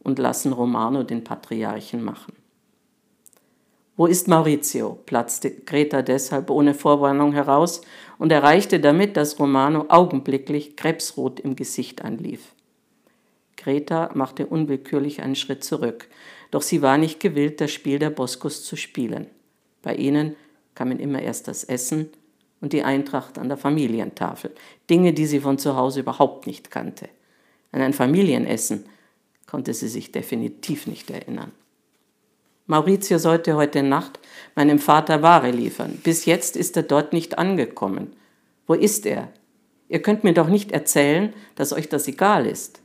und 0.04 0.20
lassen 0.20 0.54
Romano 0.54 1.04
den 1.04 1.24
Patriarchen 1.24 2.04
machen. 2.04 2.34
Wo 3.98 4.08
ist 4.08 4.28
Maurizio? 4.28 5.00
platzte 5.06 5.52
Greta 5.52 6.02
deshalb 6.02 6.50
ohne 6.50 6.74
Vorwarnung 6.74 7.32
heraus 7.32 7.82
und 8.18 8.32
erreichte 8.32 8.80
damit, 8.80 9.16
dass 9.16 9.40
Romano 9.40 9.86
augenblicklich 9.88 10.76
krebsrot 10.76 11.40
im 11.40 11.56
Gesicht 11.56 12.04
anlief. 12.04 12.54
Greta 13.56 14.12
machte 14.14 14.48
unwillkürlich 14.48 15.22
einen 15.22 15.36
Schritt 15.36 15.64
zurück, 15.64 16.10
doch 16.52 16.62
sie 16.62 16.82
war 16.82 16.98
nicht 16.98 17.22
gewillt, 17.22 17.62
das 17.62 17.72
Spiel 17.72 17.98
der 17.98 18.10
Boskos 18.10 18.64
zu 18.64 18.76
spielen. 18.76 19.28
Bei 19.82 19.96
ihnen 19.96 20.36
kamen 20.76 21.00
immer 21.00 21.22
erst 21.22 21.48
das 21.48 21.64
Essen 21.64 22.10
und 22.62 22.74
die 22.74 22.84
Eintracht 22.84 23.38
an 23.38 23.48
der 23.48 23.58
Familientafel, 23.58 24.52
Dinge, 24.90 25.14
die 25.14 25.26
sie 25.26 25.40
von 25.40 25.58
zu 25.58 25.76
Hause 25.76 26.02
überhaupt 26.02 26.48
nicht 26.48 26.72
kannte. 26.72 27.10
An 27.72 27.82
ein 27.82 27.94
Familienessen 27.94 28.86
konnte 29.46 29.74
sie 29.74 29.88
sich 29.88 30.12
definitiv 30.12 30.88
nicht 30.88 31.10
erinnern. 31.12 31.52
Maurizio 32.68 33.20
sollte 33.20 33.56
heute 33.56 33.84
Nacht 33.84 34.20
meinem 34.56 34.80
Vater 34.80 35.22
Ware 35.22 35.52
liefern. 35.52 36.00
Bis 36.04 36.26
jetzt 36.26 36.58
ist 36.58 36.76
er 36.76 36.84
dort 36.84 37.14
nicht 37.14 37.38
angekommen. 37.38 38.16
Wo 38.66 38.74
ist 38.74 39.06
er? 39.06 39.32
Ihr 39.88 40.02
könnt 40.02 40.24
mir 40.24 40.34
doch 40.34 40.48
nicht 40.48 40.72
erzählen, 40.72 41.34
dass 41.54 41.74
euch 41.74 41.90
das 41.90 42.08
egal 42.08 42.48
ist. 42.48 42.82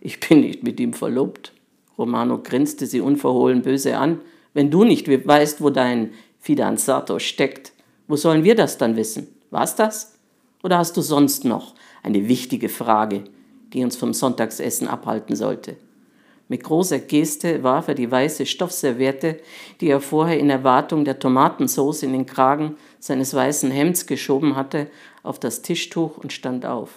Ich 0.00 0.20
bin 0.20 0.40
nicht 0.40 0.62
mit 0.62 0.78
ihm 0.80 0.92
verlobt. 0.92 1.54
Romano 1.96 2.38
grinste 2.38 2.86
sie 2.86 3.00
unverhohlen 3.00 3.62
böse 3.62 3.96
an. 3.96 4.20
Wenn 4.52 4.70
du 4.70 4.84
nicht 4.84 5.08
weißt, 5.08 5.62
wo 5.62 5.70
dein 5.70 6.12
Fidanzato 6.38 7.18
steckt, 7.18 7.72
wo 8.08 8.16
sollen 8.16 8.42
wir 8.42 8.54
das 8.54 8.78
dann 8.78 8.96
wissen? 8.96 9.28
War's 9.50 9.76
das? 9.76 10.18
Oder 10.62 10.78
hast 10.78 10.96
du 10.96 11.02
sonst 11.02 11.44
noch 11.44 11.74
eine 12.02 12.26
wichtige 12.26 12.68
Frage, 12.68 13.24
die 13.72 13.84
uns 13.84 13.96
vom 13.96 14.12
Sonntagsessen 14.12 14.88
abhalten 14.88 15.36
sollte? 15.36 15.76
Mit 16.48 16.64
großer 16.64 16.98
Geste 16.98 17.62
warf 17.62 17.88
er 17.88 17.94
die 17.94 18.10
weiße 18.10 18.46
Stoffserviette, 18.46 19.38
die 19.82 19.90
er 19.90 20.00
vorher 20.00 20.38
in 20.38 20.48
Erwartung 20.48 21.04
der 21.04 21.18
Tomatensauce 21.18 22.02
in 22.02 22.12
den 22.12 22.24
Kragen 22.24 22.76
seines 22.98 23.34
weißen 23.34 23.70
Hemds 23.70 24.06
geschoben 24.06 24.56
hatte, 24.56 24.90
auf 25.22 25.38
das 25.38 25.60
Tischtuch 25.60 26.16
und 26.16 26.32
stand 26.32 26.64
auf. 26.64 26.90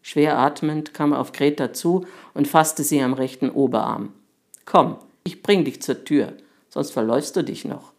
Schwer 0.00 0.38
atmend 0.38 0.94
kam 0.94 1.12
er 1.12 1.18
auf 1.18 1.32
Greta 1.32 1.72
zu 1.72 2.06
und 2.34 2.46
fasste 2.46 2.84
sie 2.84 3.02
am 3.02 3.14
rechten 3.14 3.50
Oberarm. 3.50 4.12
Komm, 4.64 4.98
ich 5.24 5.42
bring 5.42 5.64
dich 5.64 5.82
zur 5.82 6.04
Tür, 6.04 6.34
sonst 6.68 6.92
verläufst 6.92 7.34
du 7.34 7.42
dich 7.42 7.64
noch. 7.64 7.93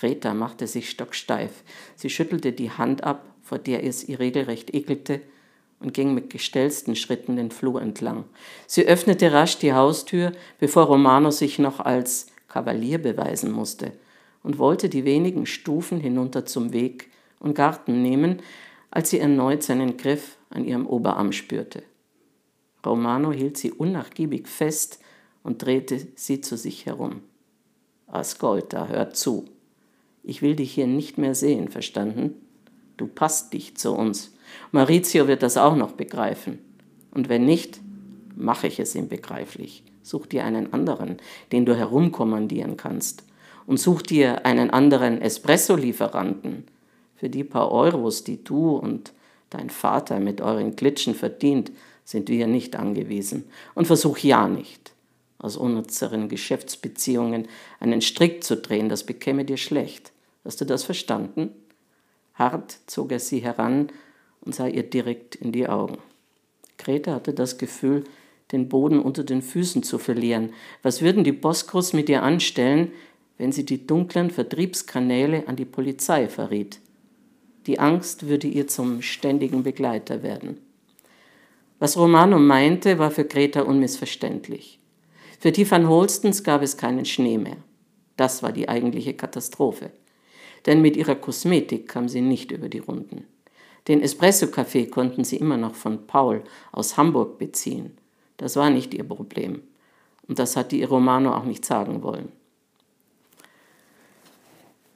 Greta 0.00 0.32
machte 0.32 0.66
sich 0.66 0.88
stocksteif. 0.88 1.62
Sie 1.94 2.08
schüttelte 2.08 2.52
die 2.52 2.70
Hand 2.70 3.04
ab, 3.04 3.26
vor 3.42 3.58
der 3.58 3.84
es 3.84 4.08
ihr 4.08 4.18
regelrecht 4.18 4.72
ekelte, 4.72 5.20
und 5.78 5.92
ging 5.94 6.14
mit 6.14 6.30
gestellten 6.30 6.96
Schritten 6.96 7.36
den 7.36 7.50
Flur 7.50 7.80
entlang. 7.82 8.24
Sie 8.66 8.86
öffnete 8.86 9.32
rasch 9.32 9.58
die 9.58 9.74
Haustür, 9.74 10.32
bevor 10.58 10.84
Romano 10.84 11.30
sich 11.30 11.58
noch 11.58 11.80
als 11.80 12.26
Kavalier 12.48 12.98
beweisen 12.98 13.50
musste, 13.50 13.92
und 14.42 14.58
wollte 14.58 14.88
die 14.88 15.04
wenigen 15.04 15.44
Stufen 15.44 16.00
hinunter 16.00 16.46
zum 16.46 16.72
Weg 16.72 17.10
und 17.38 17.54
Garten 17.54 18.02
nehmen, 18.02 18.40
als 18.90 19.10
sie 19.10 19.18
erneut 19.18 19.62
seinen 19.62 19.98
Griff 19.98 20.38
an 20.48 20.64
ihrem 20.64 20.86
Oberarm 20.86 21.32
spürte. 21.32 21.82
Romano 22.84 23.32
hielt 23.32 23.58
sie 23.58 23.72
unnachgiebig 23.72 24.48
fest 24.48 25.00
und 25.42 25.62
drehte 25.62 26.08
sie 26.14 26.40
zu 26.40 26.56
sich 26.56 26.86
herum. 26.86 27.20
Ascolta, 28.06 28.88
hör 28.88 29.10
zu. 29.10 29.46
Ich 30.22 30.42
will 30.42 30.56
dich 30.56 30.72
hier 30.72 30.86
nicht 30.86 31.18
mehr 31.18 31.34
sehen, 31.34 31.68
verstanden? 31.68 32.34
Du 32.96 33.06
passt 33.06 33.52
dich 33.52 33.76
zu 33.76 33.92
uns. 33.92 34.34
Maurizio 34.72 35.26
wird 35.26 35.42
das 35.42 35.56
auch 35.56 35.76
noch 35.76 35.92
begreifen. 35.92 36.58
Und 37.12 37.28
wenn 37.28 37.46
nicht, 37.46 37.80
mache 38.36 38.66
ich 38.66 38.78
es 38.78 38.94
ihm 38.94 39.08
begreiflich. 39.08 39.82
Such 40.02 40.26
dir 40.26 40.44
einen 40.44 40.72
anderen, 40.72 41.16
den 41.52 41.64
du 41.64 41.76
herumkommandieren 41.76 42.76
kannst. 42.76 43.24
Und 43.66 43.78
such 43.78 44.02
dir 44.02 44.44
einen 44.44 44.70
anderen 44.70 45.20
Espresso-Lieferanten. 45.20 46.64
Für 47.16 47.28
die 47.28 47.44
paar 47.44 47.70
Euros, 47.70 48.24
die 48.24 48.42
du 48.42 48.76
und 48.76 49.12
dein 49.50 49.70
Vater 49.70 50.20
mit 50.20 50.40
euren 50.40 50.76
Glitschen 50.76 51.14
verdient, 51.14 51.70
sind 52.04 52.28
wir 52.28 52.46
nicht 52.46 52.76
angewiesen. 52.76 53.44
Und 53.74 53.86
versuch 53.86 54.18
ja 54.18 54.48
nicht, 54.48 54.89
aus 55.40 55.56
unnützeren 55.56 56.28
Geschäftsbeziehungen 56.28 57.48
einen 57.80 58.02
Strick 58.02 58.44
zu 58.44 58.56
drehen, 58.56 58.88
das 58.88 59.04
bekäme 59.04 59.44
dir 59.44 59.56
schlecht. 59.56 60.12
Hast 60.44 60.60
du 60.60 60.64
das 60.64 60.84
verstanden? 60.84 61.50
Hart 62.34 62.78
zog 62.86 63.12
er 63.12 63.20
sie 63.20 63.40
heran 63.40 63.88
und 64.40 64.54
sah 64.54 64.66
ihr 64.66 64.82
direkt 64.82 65.34
in 65.34 65.52
die 65.52 65.68
Augen. 65.68 65.98
Greta 66.78 67.14
hatte 67.14 67.34
das 67.34 67.58
Gefühl, 67.58 68.04
den 68.52 68.68
Boden 68.68 68.98
unter 68.98 69.22
den 69.22 69.42
Füßen 69.42 69.82
zu 69.82 69.98
verlieren. 69.98 70.52
Was 70.82 71.02
würden 71.02 71.24
die 71.24 71.32
Boskos 71.32 71.92
mit 71.92 72.08
ihr 72.08 72.22
anstellen, 72.22 72.92
wenn 73.38 73.52
sie 73.52 73.64
die 73.64 73.86
dunklen 73.86 74.30
Vertriebskanäle 74.30 75.46
an 75.46 75.56
die 75.56 75.64
Polizei 75.64 76.28
verriet? 76.28 76.80
Die 77.66 77.78
Angst 77.78 78.26
würde 78.28 78.48
ihr 78.48 78.66
zum 78.66 79.02
ständigen 79.02 79.62
Begleiter 79.62 80.22
werden. 80.22 80.58
Was 81.78 81.96
Romano 81.96 82.38
meinte, 82.38 82.98
war 82.98 83.10
für 83.10 83.24
Greta 83.24 83.62
unmissverständlich. 83.62 84.79
Für 85.40 85.52
die 85.52 85.68
Van 85.68 85.88
Holstens 85.88 86.44
gab 86.44 86.60
es 86.60 86.76
keinen 86.76 87.06
Schnee 87.06 87.38
mehr. 87.38 87.56
Das 88.18 88.42
war 88.42 88.52
die 88.52 88.68
eigentliche 88.68 89.14
Katastrophe. 89.14 89.90
denn 90.66 90.82
mit 90.82 90.94
ihrer 90.94 91.14
Kosmetik 91.14 91.88
kam 91.88 92.06
sie 92.06 92.20
nicht 92.20 92.52
über 92.52 92.68
die 92.68 92.80
Runden. 92.80 93.24
Den 93.88 94.02
Espresso-Kaffee 94.02 94.88
konnten 94.88 95.24
sie 95.24 95.36
immer 95.36 95.56
noch 95.56 95.74
von 95.74 96.06
Paul 96.06 96.42
aus 96.70 96.98
Hamburg 96.98 97.38
beziehen. 97.38 97.96
Das 98.36 98.56
war 98.56 98.68
nicht 98.68 98.92
ihr 98.92 99.04
Problem. 99.04 99.62
Und 100.28 100.38
das 100.38 100.56
hat 100.56 100.72
die 100.72 100.84
Romano 100.84 101.34
auch 101.34 101.44
nicht 101.44 101.64
sagen 101.64 102.02
wollen. 102.02 102.30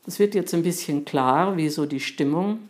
Es 0.06 0.18
wird 0.18 0.34
jetzt 0.34 0.52
ein 0.52 0.62
bisschen 0.62 1.06
klar, 1.06 1.56
wie 1.56 1.70
so 1.70 1.86
die 1.86 2.00
Stimmung 2.00 2.68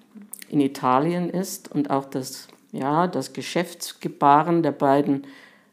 in 0.49 0.61
Italien 0.61 1.29
ist 1.29 1.73
und 1.73 1.91
auch 1.91 2.05
das, 2.05 2.47
ja, 2.71 3.09
das 3.09 3.33
Geschäftsgebaren 3.33 4.63
der 4.63 4.71
beiden 4.71 5.27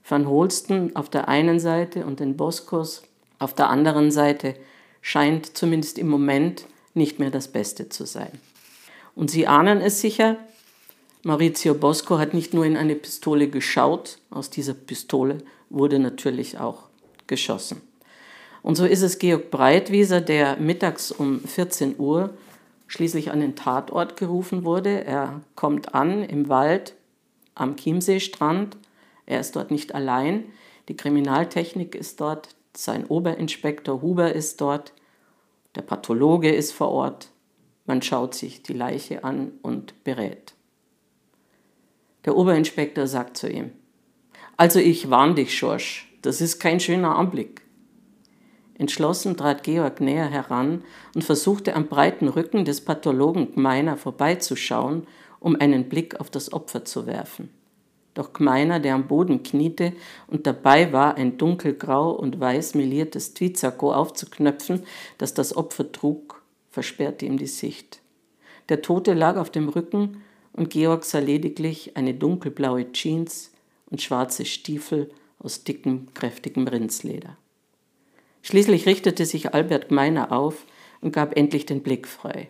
Van 0.08 0.28
Holsten 0.28 0.96
auf 0.96 1.10
der 1.10 1.28
einen 1.28 1.60
Seite 1.60 2.06
und 2.06 2.20
den 2.20 2.38
Boscos 2.38 3.04
auf 3.40 3.54
der 3.54 3.70
anderen 3.70 4.12
Seite 4.12 4.56
scheint 5.02 5.58
zumindest 5.58 5.98
im 5.98 6.08
Moment 6.08 6.66
nicht 6.94 7.20
mehr 7.20 7.32
das 7.32 7.48
Beste 7.48 7.90
zu 7.90 8.06
sein. 8.06 8.32
Und 9.16 9.32
Sie 9.32 9.48
ahnen 9.48 9.82
es 9.82 10.02
sicher, 10.02 10.38
Maurizio 11.24 11.76
Bosco 11.76 12.18
hat 12.18 12.34
nicht 12.34 12.54
nur 12.54 12.66
in 12.66 12.78
eine 12.78 12.96
Pistole 12.96 13.48
geschaut, 13.48 14.18
aus 14.32 14.50
dieser 14.50 14.74
Pistole 14.74 15.40
wurde 15.70 16.00
natürlich 16.00 16.58
auch 16.58 16.84
geschossen. 17.28 17.82
Und 18.64 18.76
so 18.76 18.86
ist 18.86 19.02
es 19.02 19.20
Georg 19.20 19.52
Breitwieser, 19.52 20.22
der 20.22 20.58
mittags 20.58 21.12
um 21.12 21.42
14 21.42 21.96
Uhr 21.98 22.32
schließlich 22.88 23.32
an 23.32 23.40
den 23.40 23.56
Tatort 23.56 24.18
gerufen 24.18 24.66
wurde. 24.66 25.06
Er 25.06 25.42
kommt 25.56 25.96
an 25.96 26.24
im 26.24 26.50
Wald 26.50 26.94
am 27.56 27.76
Chiemseestrand. 27.76 28.78
Er 29.32 29.40
ist 29.40 29.56
dort 29.56 29.72
nicht 29.72 29.96
allein. 29.96 30.52
Die 30.90 30.98
Kriminaltechnik 30.98 31.96
ist 31.96 32.20
dort, 32.20 32.50
sein 32.76 33.06
Oberinspektor 33.06 34.02
Huber 34.02 34.34
ist 34.34 34.60
dort, 34.60 34.92
der 35.76 35.84
Pathologe 35.84 36.52
ist 36.52 36.74
vor 36.74 36.90
Ort. 36.90 37.30
Man 37.86 38.02
schaut 38.02 38.36
sich 38.36 38.62
die 38.62 38.74
Leiche 38.74 39.24
an 39.24 39.54
und 39.62 40.04
berät. 40.04 40.54
Der 42.26 42.36
Oberinspektor 42.36 43.08
sagt 43.08 43.38
zu 43.38 43.50
ihm, 43.50 43.72
also 44.58 44.80
ich 44.80 45.10
warn 45.10 45.36
dich, 45.36 45.58
Schorsch, 45.58 46.14
das 46.22 46.42
ist 46.42 46.60
kein 46.60 46.82
schöner 46.82 47.16
Anblick. 47.16 47.62
Entschlossen 48.78 49.38
trat 49.38 49.64
Georg 49.64 50.02
näher 50.02 50.30
heran 50.30 50.84
und 51.16 51.24
versuchte 51.24 51.74
am 51.74 51.88
breiten 51.88 52.28
Rücken 52.28 52.66
des 52.66 52.84
Pathologen 52.84 53.54
Gmeiner 53.54 53.96
vorbeizuschauen, 53.96 55.08
um 55.40 55.56
einen 55.56 55.88
Blick 55.88 56.20
auf 56.20 56.30
das 56.30 56.52
Opfer 56.52 56.84
zu 56.84 57.06
werfen. 57.06 57.61
Doch 58.14 58.34
Gmeiner, 58.34 58.80
der 58.80 58.96
am 58.96 59.08
Boden 59.08 59.44
kniete 59.44 59.94
und 60.28 60.46
dabei 60.46 60.92
war, 60.92 61.16
ein 61.16 61.38
dunkelgrau 61.38 62.12
und 62.12 62.40
weiß 62.40 62.76
meliertes 62.76 63.34
Tweedsacko 63.34 63.94
aufzuknöpfen, 63.94 64.84
das 65.18 65.34
das 65.34 65.56
Opfer 65.56 65.92
trug, 65.92 66.42
versperrte 66.70 67.26
ihm 67.26 67.38
die 67.38 67.48
Sicht. 67.48 68.02
Der 68.70 68.82
Tote 68.82 69.14
lag 69.14 69.38
auf 69.38 69.50
dem 69.50 69.70
Rücken 69.70 70.22
und 70.54 70.70
Georg 70.70 71.06
sah 71.06 71.20
lediglich 71.20 71.96
eine 71.96 72.14
dunkelblaue 72.14 72.92
Jeans 72.92 73.52
und 73.90 74.02
schwarze 74.02 74.46
Stiefel 74.46 75.10
aus 75.40 75.64
dickem, 75.64 76.08
kräftigem 76.14 76.68
Rindsleder. 76.68 77.38
Schließlich 78.42 78.86
richtete 78.86 79.26
sich 79.26 79.54
Albert 79.54 79.90
Gmeiner 79.90 80.32
auf 80.32 80.66
und 81.00 81.14
gab 81.14 81.38
endlich 81.38 81.66
den 81.66 81.82
Blick 81.82 82.08
frei. 82.08 82.50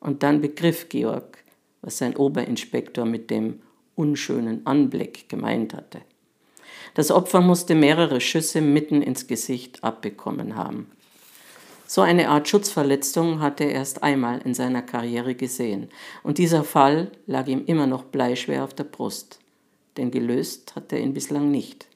Und 0.00 0.22
dann 0.22 0.40
begriff 0.40 0.88
Georg, 0.88 1.38
was 1.82 1.98
sein 1.98 2.16
Oberinspektor 2.16 3.04
mit 3.04 3.30
dem 3.30 3.60
unschönen 3.98 4.66
Anblick 4.66 5.28
gemeint 5.28 5.74
hatte. 5.74 6.00
Das 6.94 7.10
Opfer 7.10 7.40
musste 7.40 7.74
mehrere 7.74 8.20
Schüsse 8.20 8.60
mitten 8.60 9.02
ins 9.02 9.26
Gesicht 9.26 9.84
abbekommen 9.84 10.56
haben. 10.56 10.90
So 11.86 12.02
eine 12.02 12.28
Art 12.28 12.48
Schutzverletzung 12.48 13.40
hatte 13.40 13.64
er 13.64 13.72
erst 13.72 14.02
einmal 14.02 14.40
in 14.42 14.52
seiner 14.54 14.82
Karriere 14.82 15.34
gesehen, 15.34 15.88
und 16.22 16.38
dieser 16.38 16.62
Fall 16.62 17.10
lag 17.26 17.46
ihm 17.46 17.64
immer 17.64 17.86
noch 17.86 18.04
bleischwer 18.04 18.62
auf 18.62 18.74
der 18.74 18.84
Brust, 18.84 19.40
denn 19.96 20.10
gelöst 20.10 20.76
hatte 20.76 20.96
er 20.96 21.02
ihn 21.02 21.14
bislang 21.14 21.50
nicht. 21.50 21.86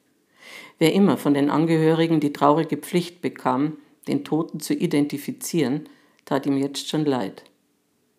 Wer 0.79 0.95
immer 0.95 1.19
von 1.19 1.35
den 1.35 1.51
Angehörigen 1.51 2.21
die 2.21 2.33
traurige 2.33 2.79
Pflicht 2.79 3.21
bekam, 3.21 3.77
den 4.09 4.25
Toten 4.25 4.61
zu 4.61 4.75
identifizieren, 4.75 5.89
tat 6.25 6.47
ihm 6.47 6.57
jetzt 6.57 6.89
schon 6.89 7.05
leid. 7.05 7.45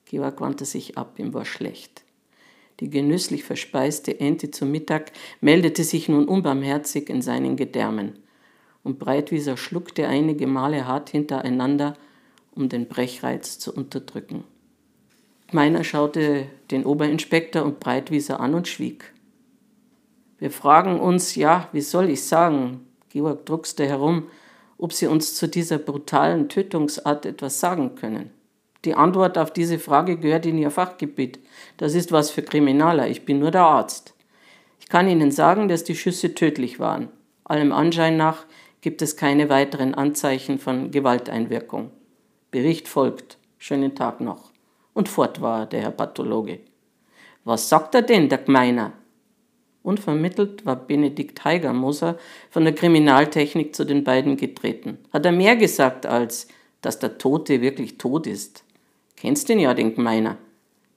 Georg 0.06 0.42
wandte 0.42 0.66
sich 0.66 0.98
ab, 0.98 1.18
ihm 1.18 1.34
war 1.34 1.46
schlecht. 1.46 2.03
Die 2.80 2.90
genüsslich 2.90 3.44
verspeiste 3.44 4.20
Ente 4.20 4.52
zum 4.52 4.72
Mittag 4.72 5.12
meldete 5.42 5.84
sich 5.84 6.10
nun 6.10 6.28
unbarmherzig 6.28 7.10
in 7.10 7.22
seinen 7.22 7.56
Gedärmen, 7.56 8.20
und 8.84 9.00
Breitwieser 9.00 9.56
schluckte 9.56 10.08
einige 10.08 10.48
Male 10.48 10.88
hart 10.88 11.10
hintereinander, 11.10 11.96
um 12.52 12.70
den 12.70 12.88
Brechreiz 12.88 13.60
zu 13.60 13.74
unterdrücken. 13.74 14.44
Meiner 15.52 15.84
schaute 15.84 16.48
den 16.72 16.86
Oberinspektor 16.86 17.64
und 17.64 17.80
Breitwieser 17.80 18.40
an 18.40 18.56
und 18.56 18.68
schwieg. 18.68 19.14
Wir 20.40 20.52
fragen 20.52 21.00
uns, 21.00 21.36
ja, 21.36 21.70
wie 21.72 21.82
soll 21.82 22.10
ich 22.10 22.24
sagen, 22.24 22.88
Georg 23.10 23.46
druckste 23.46 23.86
herum, 23.88 24.28
ob 24.78 24.92
sie 24.92 25.08
uns 25.08 25.36
zu 25.36 25.48
dieser 25.48 25.78
brutalen 25.78 26.50
Tötungsart 26.50 27.26
etwas 27.26 27.60
sagen 27.60 27.96
können. 27.96 28.32
Die 28.86 28.96
Antwort 28.96 29.38
auf 29.38 29.52
diese 29.52 29.80
Frage 29.80 30.18
gehört 30.18 30.46
in 30.46 30.58
ihr 30.58 30.72
Fachgebiet. 30.72 31.40
Das 31.78 31.96
ist 31.96 32.12
was 32.12 32.32
für 32.32 32.42
Kriminaler, 32.42 33.08
ich 33.08 33.26
bin 33.26 33.40
nur 33.40 33.52
der 33.52 33.62
Arzt. 33.62 34.14
Ich 34.80 34.90
kann 34.90 35.08
Ihnen 35.08 35.32
sagen, 35.32 35.70
dass 35.70 35.86
die 35.86 35.96
Schüsse 35.96 36.36
tödlich 36.36 36.80
waren. 36.80 37.08
Allem 37.46 37.72
Anschein 37.72 38.18
nach 38.18 38.46
gibt 38.82 39.02
es 39.02 39.16
keine 39.16 39.50
weiteren 39.50 39.94
Anzeichen 39.94 40.60
von 40.60 40.92
Gewalteinwirkung. 40.92 41.92
Bericht 42.52 42.88
folgt. 42.90 43.38
Schönen 43.58 43.96
Tag 43.96 44.20
noch. 44.20 44.52
Und 44.94 45.08
fort 45.08 45.42
war 45.42 45.66
der 45.66 45.82
Herr 45.82 45.92
Pathologe. 45.92 46.60
Was 47.46 47.70
sagt 47.70 47.96
er 47.96 48.02
denn, 48.02 48.28
der 48.28 48.40
Gmeiner? 48.40 48.92
Unvermittelt 49.84 50.66
war 50.66 50.76
Benedikt 50.76 51.44
Heigermoser 51.44 52.18
von 52.50 52.64
der 52.64 52.76
Kriminaltechnik 52.76 53.76
zu 53.76 53.86
den 53.86 54.04
beiden 54.04 54.38
getreten. 54.38 54.98
Hat 55.12 55.26
er 55.26 55.32
mehr 55.32 55.56
gesagt 55.56 56.06
als, 56.06 56.48
dass 56.82 57.00
der 57.00 57.18
Tote 57.18 57.62
wirklich 57.62 57.98
tot 57.98 58.28
ist? 58.28 58.63
Kennst 59.24 59.48
den 59.48 59.60
ja, 59.60 59.74
den 59.74 59.96
Gemeiner. 59.96 60.38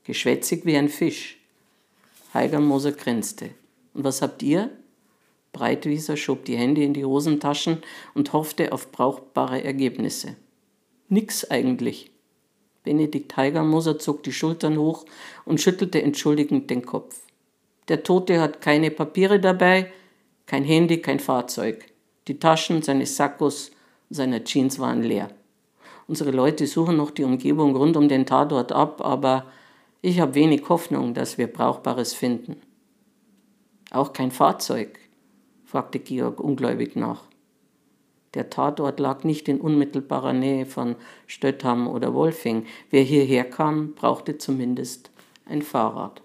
Geschwätzig 0.02 0.66
wie 0.66 0.76
ein 0.76 0.88
Fisch. 0.88 1.38
Heigermoser 2.34 2.90
grinste. 2.90 3.50
Und 3.94 4.02
was 4.02 4.20
habt 4.20 4.42
ihr? 4.42 4.68
Breitwieser 5.52 6.16
schob 6.16 6.44
die 6.44 6.56
Hände 6.56 6.82
in 6.82 6.92
die 6.92 7.04
Hosentaschen 7.04 7.84
und 8.14 8.32
hoffte 8.32 8.72
auf 8.72 8.90
brauchbare 8.90 9.62
Ergebnisse. 9.62 10.34
Nix 11.08 11.48
eigentlich. 11.48 12.10
Benedikt 12.82 13.36
Heigermoser 13.36 14.00
zog 14.00 14.24
die 14.24 14.32
Schultern 14.32 14.76
hoch 14.76 15.06
und 15.44 15.60
schüttelte 15.60 16.02
entschuldigend 16.02 16.68
den 16.68 16.84
Kopf. 16.84 17.20
Der 17.86 18.02
Tote 18.02 18.40
hat 18.40 18.60
keine 18.60 18.90
Papiere 18.90 19.38
dabei, 19.38 19.92
kein 20.46 20.64
Handy, 20.64 21.00
kein 21.00 21.20
Fahrzeug. 21.20 21.92
Die 22.26 22.40
Taschen 22.40 22.82
seines 22.82 23.16
Sackos 23.16 23.70
seiner 24.10 24.42
Jeans 24.42 24.80
waren 24.80 25.04
leer. 25.04 25.30
Unsere 26.08 26.30
Leute 26.30 26.66
suchen 26.66 26.96
noch 26.96 27.10
die 27.10 27.24
Umgebung 27.24 27.74
rund 27.74 27.96
um 27.96 28.08
den 28.08 28.26
Tatort 28.26 28.72
ab, 28.72 29.04
aber 29.04 29.46
ich 30.02 30.20
habe 30.20 30.34
wenig 30.34 30.68
Hoffnung, 30.68 31.14
dass 31.14 31.36
wir 31.36 31.48
Brauchbares 31.48 32.14
finden. 32.14 32.60
Auch 33.90 34.12
kein 34.12 34.30
Fahrzeug? 34.30 34.98
fragte 35.64 35.98
Georg 35.98 36.38
ungläubig 36.38 36.94
nach. 36.94 37.24
Der 38.34 38.50
Tatort 38.50 39.00
lag 39.00 39.24
nicht 39.24 39.48
in 39.48 39.60
unmittelbarer 39.60 40.32
Nähe 40.32 40.66
von 40.66 40.94
Stöttham 41.26 41.88
oder 41.88 42.14
Wolfing. 42.14 42.66
Wer 42.90 43.02
hierher 43.02 43.44
kam, 43.44 43.94
brauchte 43.94 44.38
zumindest 44.38 45.10
ein 45.46 45.62
Fahrrad. 45.62 46.22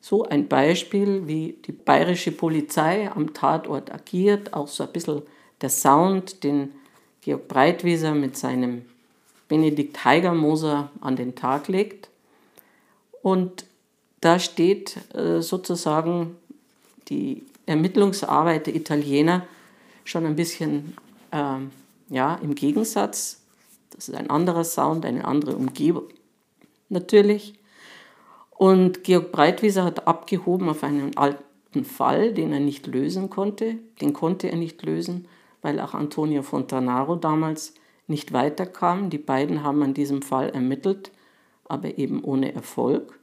So 0.00 0.24
ein 0.24 0.48
Beispiel, 0.48 1.26
wie 1.26 1.58
die 1.64 1.72
bayerische 1.72 2.32
Polizei 2.32 3.10
am 3.10 3.34
Tatort 3.34 3.92
agiert, 3.92 4.52
auch 4.52 4.68
so 4.68 4.84
ein 4.84 4.92
bisschen 4.92 5.22
der 5.60 5.70
Sound, 5.70 6.44
den 6.44 6.72
Georg 7.26 7.48
Breitwieser 7.48 8.14
mit 8.14 8.36
seinem 8.36 8.82
Benedikt 9.48 10.04
Heigermoser 10.04 10.92
an 11.00 11.16
den 11.16 11.34
Tag 11.34 11.66
legt. 11.66 12.08
Und 13.20 13.64
da 14.20 14.38
steht 14.38 14.96
äh, 15.12 15.42
sozusagen 15.42 16.36
die 17.08 17.42
Ermittlungsarbeit 17.66 18.68
der 18.68 18.76
Italiener 18.76 19.44
schon 20.04 20.24
ein 20.24 20.36
bisschen 20.36 20.96
ähm, 21.32 21.72
ja, 22.10 22.36
im 22.36 22.54
Gegensatz. 22.54 23.40
Das 23.90 24.08
ist 24.08 24.14
ein 24.14 24.30
anderer 24.30 24.62
Sound, 24.62 25.04
eine 25.04 25.24
andere 25.24 25.56
Umgebung 25.56 26.04
natürlich. 26.88 27.54
Und 28.50 29.02
Georg 29.02 29.32
Breitwieser 29.32 29.82
hat 29.82 30.06
abgehoben 30.06 30.68
auf 30.68 30.84
einen 30.84 31.16
alten 31.16 31.84
Fall, 31.84 32.32
den 32.32 32.52
er 32.52 32.60
nicht 32.60 32.86
lösen 32.86 33.30
konnte. 33.30 33.78
Den 34.00 34.12
konnte 34.12 34.48
er 34.48 34.56
nicht 34.56 34.80
lösen, 34.84 35.26
weil 35.66 35.80
auch 35.80 35.94
Antonio 35.94 36.42
Fontanaro 36.42 37.16
damals 37.16 37.74
nicht 38.06 38.32
weiterkam. 38.32 39.10
Die 39.10 39.18
beiden 39.18 39.64
haben 39.64 39.82
an 39.82 39.94
diesem 39.94 40.22
Fall 40.22 40.50
ermittelt, 40.50 41.10
aber 41.64 41.98
eben 41.98 42.22
ohne 42.22 42.54
Erfolg. 42.54 43.18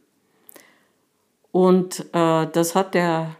Und 1.53 2.01
äh, 2.11 2.45
das 2.51 2.75
hat 2.75 2.95
der 2.95 3.37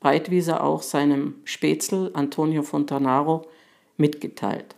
Breitwieser 0.00 0.62
auch 0.62 0.82
seinem 0.82 1.36
Spätzl 1.44 2.10
Antonio 2.12 2.62
Fontanaro 2.62 3.46
mitgeteilt. 3.96 4.76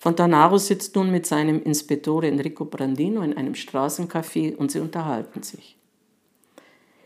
Fontanaro 0.00 0.58
sitzt 0.58 0.96
nun 0.96 1.12
mit 1.12 1.26
seinem 1.26 1.62
Inspektore 1.62 2.26
Enrico 2.26 2.64
Brandino 2.64 3.22
in 3.22 3.36
einem 3.36 3.54
Straßencafé 3.54 4.56
und 4.56 4.72
sie 4.72 4.80
unterhalten 4.80 5.44
sich. 5.44 5.76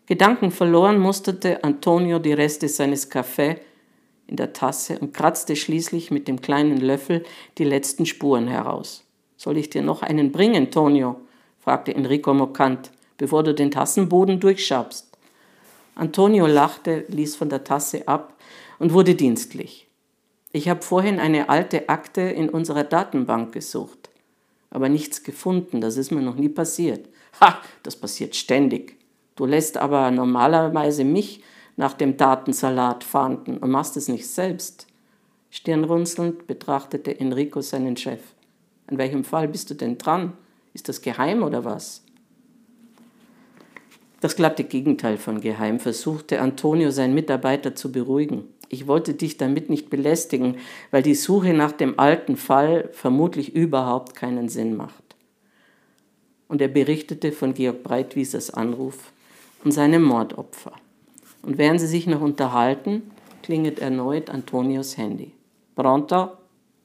Gedanken 0.06 0.50
verloren 0.50 0.98
musterte 0.98 1.62
Antonio 1.62 2.18
die 2.18 2.32
Reste 2.32 2.68
seines 2.68 3.10
Kaffee 3.10 3.60
in 4.28 4.36
der 4.36 4.52
Tasse 4.52 4.98
und 4.98 5.12
kratzte 5.12 5.56
schließlich 5.56 6.10
mit 6.12 6.28
dem 6.28 6.40
kleinen 6.40 6.78
Löffel 6.78 7.24
die 7.56 7.64
letzten 7.64 8.06
Spuren 8.06 8.46
heraus. 8.46 9.04
Soll 9.36 9.56
ich 9.56 9.70
dir 9.70 9.82
noch 9.82 10.02
einen 10.02 10.30
bringen, 10.30 10.70
Tonio? 10.70 11.16
fragte 11.58 11.94
Enrico 11.94 12.32
mokant, 12.32 12.92
bevor 13.16 13.42
du 13.42 13.54
den 13.54 13.70
Tassenboden 13.70 14.38
durchschabst. 14.38 15.08
Antonio 15.94 16.46
lachte, 16.46 17.04
ließ 17.08 17.36
von 17.36 17.48
der 17.48 17.64
Tasse 17.64 18.06
ab 18.06 18.34
und 18.78 18.92
wurde 18.92 19.14
dienstlich. 19.14 19.88
Ich 20.52 20.68
habe 20.68 20.82
vorhin 20.82 21.18
eine 21.18 21.48
alte 21.48 21.88
Akte 21.88 22.20
in 22.20 22.48
unserer 22.48 22.84
Datenbank 22.84 23.52
gesucht, 23.52 24.10
aber 24.70 24.88
nichts 24.88 25.24
gefunden, 25.24 25.80
das 25.80 25.96
ist 25.96 26.10
mir 26.10 26.22
noch 26.22 26.36
nie 26.36 26.48
passiert. 26.48 27.08
Ha, 27.40 27.60
das 27.82 27.96
passiert 27.96 28.36
ständig. 28.36 28.96
Du 29.36 29.46
lässt 29.46 29.76
aber 29.76 30.10
normalerweise 30.10 31.04
mich 31.04 31.42
nach 31.78 31.94
dem 31.94 32.16
Datensalat 32.16 33.04
fahnden 33.04 33.56
und 33.56 33.70
machst 33.70 33.96
es 33.96 34.08
nicht 34.08 34.26
selbst. 34.26 34.88
Stirnrunzelnd 35.48 36.48
betrachtete 36.48 37.18
Enrico 37.18 37.60
seinen 37.60 37.96
Chef. 37.96 38.20
An 38.88 38.98
welchem 38.98 39.22
Fall 39.22 39.46
bist 39.46 39.70
du 39.70 39.74
denn 39.74 39.96
dran? 39.96 40.32
Ist 40.74 40.88
das 40.88 41.00
geheim 41.00 41.44
oder 41.44 41.64
was? 41.64 42.02
Das 44.20 44.34
glatte 44.34 44.64
Gegenteil 44.64 45.18
von 45.18 45.40
geheim 45.40 45.78
versuchte 45.78 46.40
Antonio 46.40 46.90
seinen 46.90 47.14
Mitarbeiter 47.14 47.76
zu 47.76 47.92
beruhigen. 47.92 48.42
Ich 48.68 48.88
wollte 48.88 49.14
dich 49.14 49.36
damit 49.36 49.70
nicht 49.70 49.88
belästigen, 49.88 50.56
weil 50.90 51.02
die 51.02 51.14
Suche 51.14 51.54
nach 51.54 51.72
dem 51.72 52.00
alten 52.00 52.36
Fall 52.36 52.90
vermutlich 52.92 53.54
überhaupt 53.54 54.16
keinen 54.16 54.48
Sinn 54.48 54.76
macht. 54.76 55.04
Und 56.48 56.60
er 56.60 56.68
berichtete 56.68 57.30
von 57.30 57.54
Georg 57.54 57.84
Breitwiesers 57.84 58.50
Anruf 58.50 59.12
und 59.62 59.70
seinem 59.70 60.02
Mordopfer. 60.02 60.72
Und 61.48 61.56
während 61.56 61.80
sie 61.80 61.86
sich 61.86 62.06
noch 62.06 62.20
unterhalten, 62.20 63.10
klingelt 63.42 63.78
erneut 63.78 64.28
Antonios 64.28 64.98
Handy. 64.98 65.32
Pronto? 65.76 66.32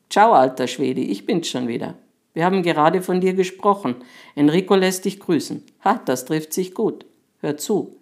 Ciao, 0.10 0.32
alter 0.32 0.68
Schwede, 0.68 1.02
ich 1.02 1.26
bin's 1.26 1.50
schon 1.50 1.68
wieder. 1.68 1.96
Wir 2.34 2.46
haben 2.46 2.64
gerade 2.64 3.02
von 3.02 3.20
dir 3.20 3.34
gesprochen. 3.34 3.96
Enrico 4.36 4.76
lässt 4.76 5.04
dich 5.04 5.20
grüßen. 5.20 5.64
Ha, 5.84 6.00
das 6.06 6.24
trifft 6.24 6.54
sich 6.54 6.74
gut. 6.74 7.06
Hör 7.42 7.58
zu. 7.58 7.98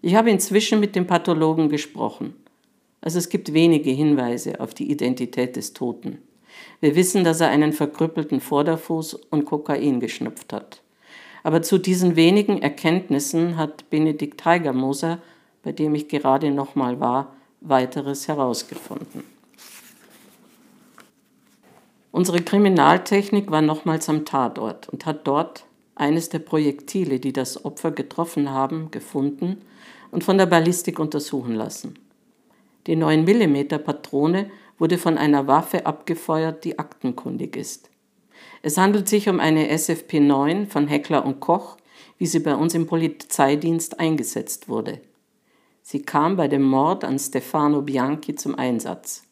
Ich 0.00 0.14
habe 0.14 0.30
inzwischen 0.30 0.78
mit 0.78 0.94
dem 0.94 1.08
Pathologen 1.08 1.70
gesprochen. 1.70 2.34
Also 3.00 3.18
es 3.18 3.28
gibt 3.28 3.52
wenige 3.52 3.90
Hinweise 3.90 4.60
auf 4.60 4.74
die 4.74 4.88
Identität 4.92 5.56
des 5.56 5.72
Toten. 5.72 6.18
Wir 6.78 6.94
wissen, 6.94 7.24
dass 7.24 7.40
er 7.40 7.48
einen 7.48 7.72
verkrüppelten 7.72 8.38
Vorderfuß 8.40 9.14
und 9.30 9.44
Kokain 9.44 9.98
geschnupft 9.98 10.52
hat. 10.52 10.82
Aber 11.42 11.62
zu 11.62 11.78
diesen 11.78 12.14
wenigen 12.14 12.62
Erkenntnissen 12.62 13.56
hat 13.56 13.90
Benedikt 13.90 14.44
Heigermoser, 14.44 15.18
bei 15.66 15.72
dem 15.72 15.96
ich 15.96 16.06
gerade 16.06 16.52
nochmal 16.52 17.00
war, 17.00 17.34
weiteres 17.60 18.28
herausgefunden. 18.28 19.24
Unsere 22.12 22.40
Kriminaltechnik 22.40 23.50
war 23.50 23.62
nochmals 23.62 24.08
am 24.08 24.24
Tatort 24.24 24.88
und 24.88 25.06
hat 25.06 25.26
dort 25.26 25.64
eines 25.96 26.28
der 26.28 26.38
Projektile, 26.38 27.18
die 27.18 27.32
das 27.32 27.64
Opfer 27.64 27.90
getroffen 27.90 28.48
haben, 28.50 28.92
gefunden 28.92 29.60
und 30.12 30.22
von 30.22 30.38
der 30.38 30.46
Ballistik 30.46 31.00
untersuchen 31.00 31.56
lassen. 31.56 31.98
Die 32.86 32.94
9 32.94 33.24
mm 33.24 33.66
Patrone 33.82 34.52
wurde 34.78 34.98
von 34.98 35.18
einer 35.18 35.48
Waffe 35.48 35.84
abgefeuert, 35.84 36.62
die 36.62 36.78
aktenkundig 36.78 37.56
ist. 37.56 37.90
Es 38.62 38.78
handelt 38.78 39.08
sich 39.08 39.28
um 39.28 39.40
eine 39.40 39.68
SFP 39.76 40.20
9 40.20 40.68
von 40.68 40.86
Heckler 40.86 41.26
und 41.26 41.40
Koch, 41.40 41.76
wie 42.18 42.26
sie 42.26 42.38
bei 42.38 42.54
uns 42.54 42.72
im 42.76 42.86
Polizeidienst 42.86 43.98
eingesetzt 43.98 44.68
wurde. 44.68 45.00
Sie 45.88 46.02
kam 46.02 46.34
bei 46.34 46.48
dem 46.48 46.64
Mord 46.64 47.04
an 47.04 47.16
Stefano 47.16 47.80
Bianchi 47.80 48.34
zum 48.34 48.56
Einsatz. 48.56 49.22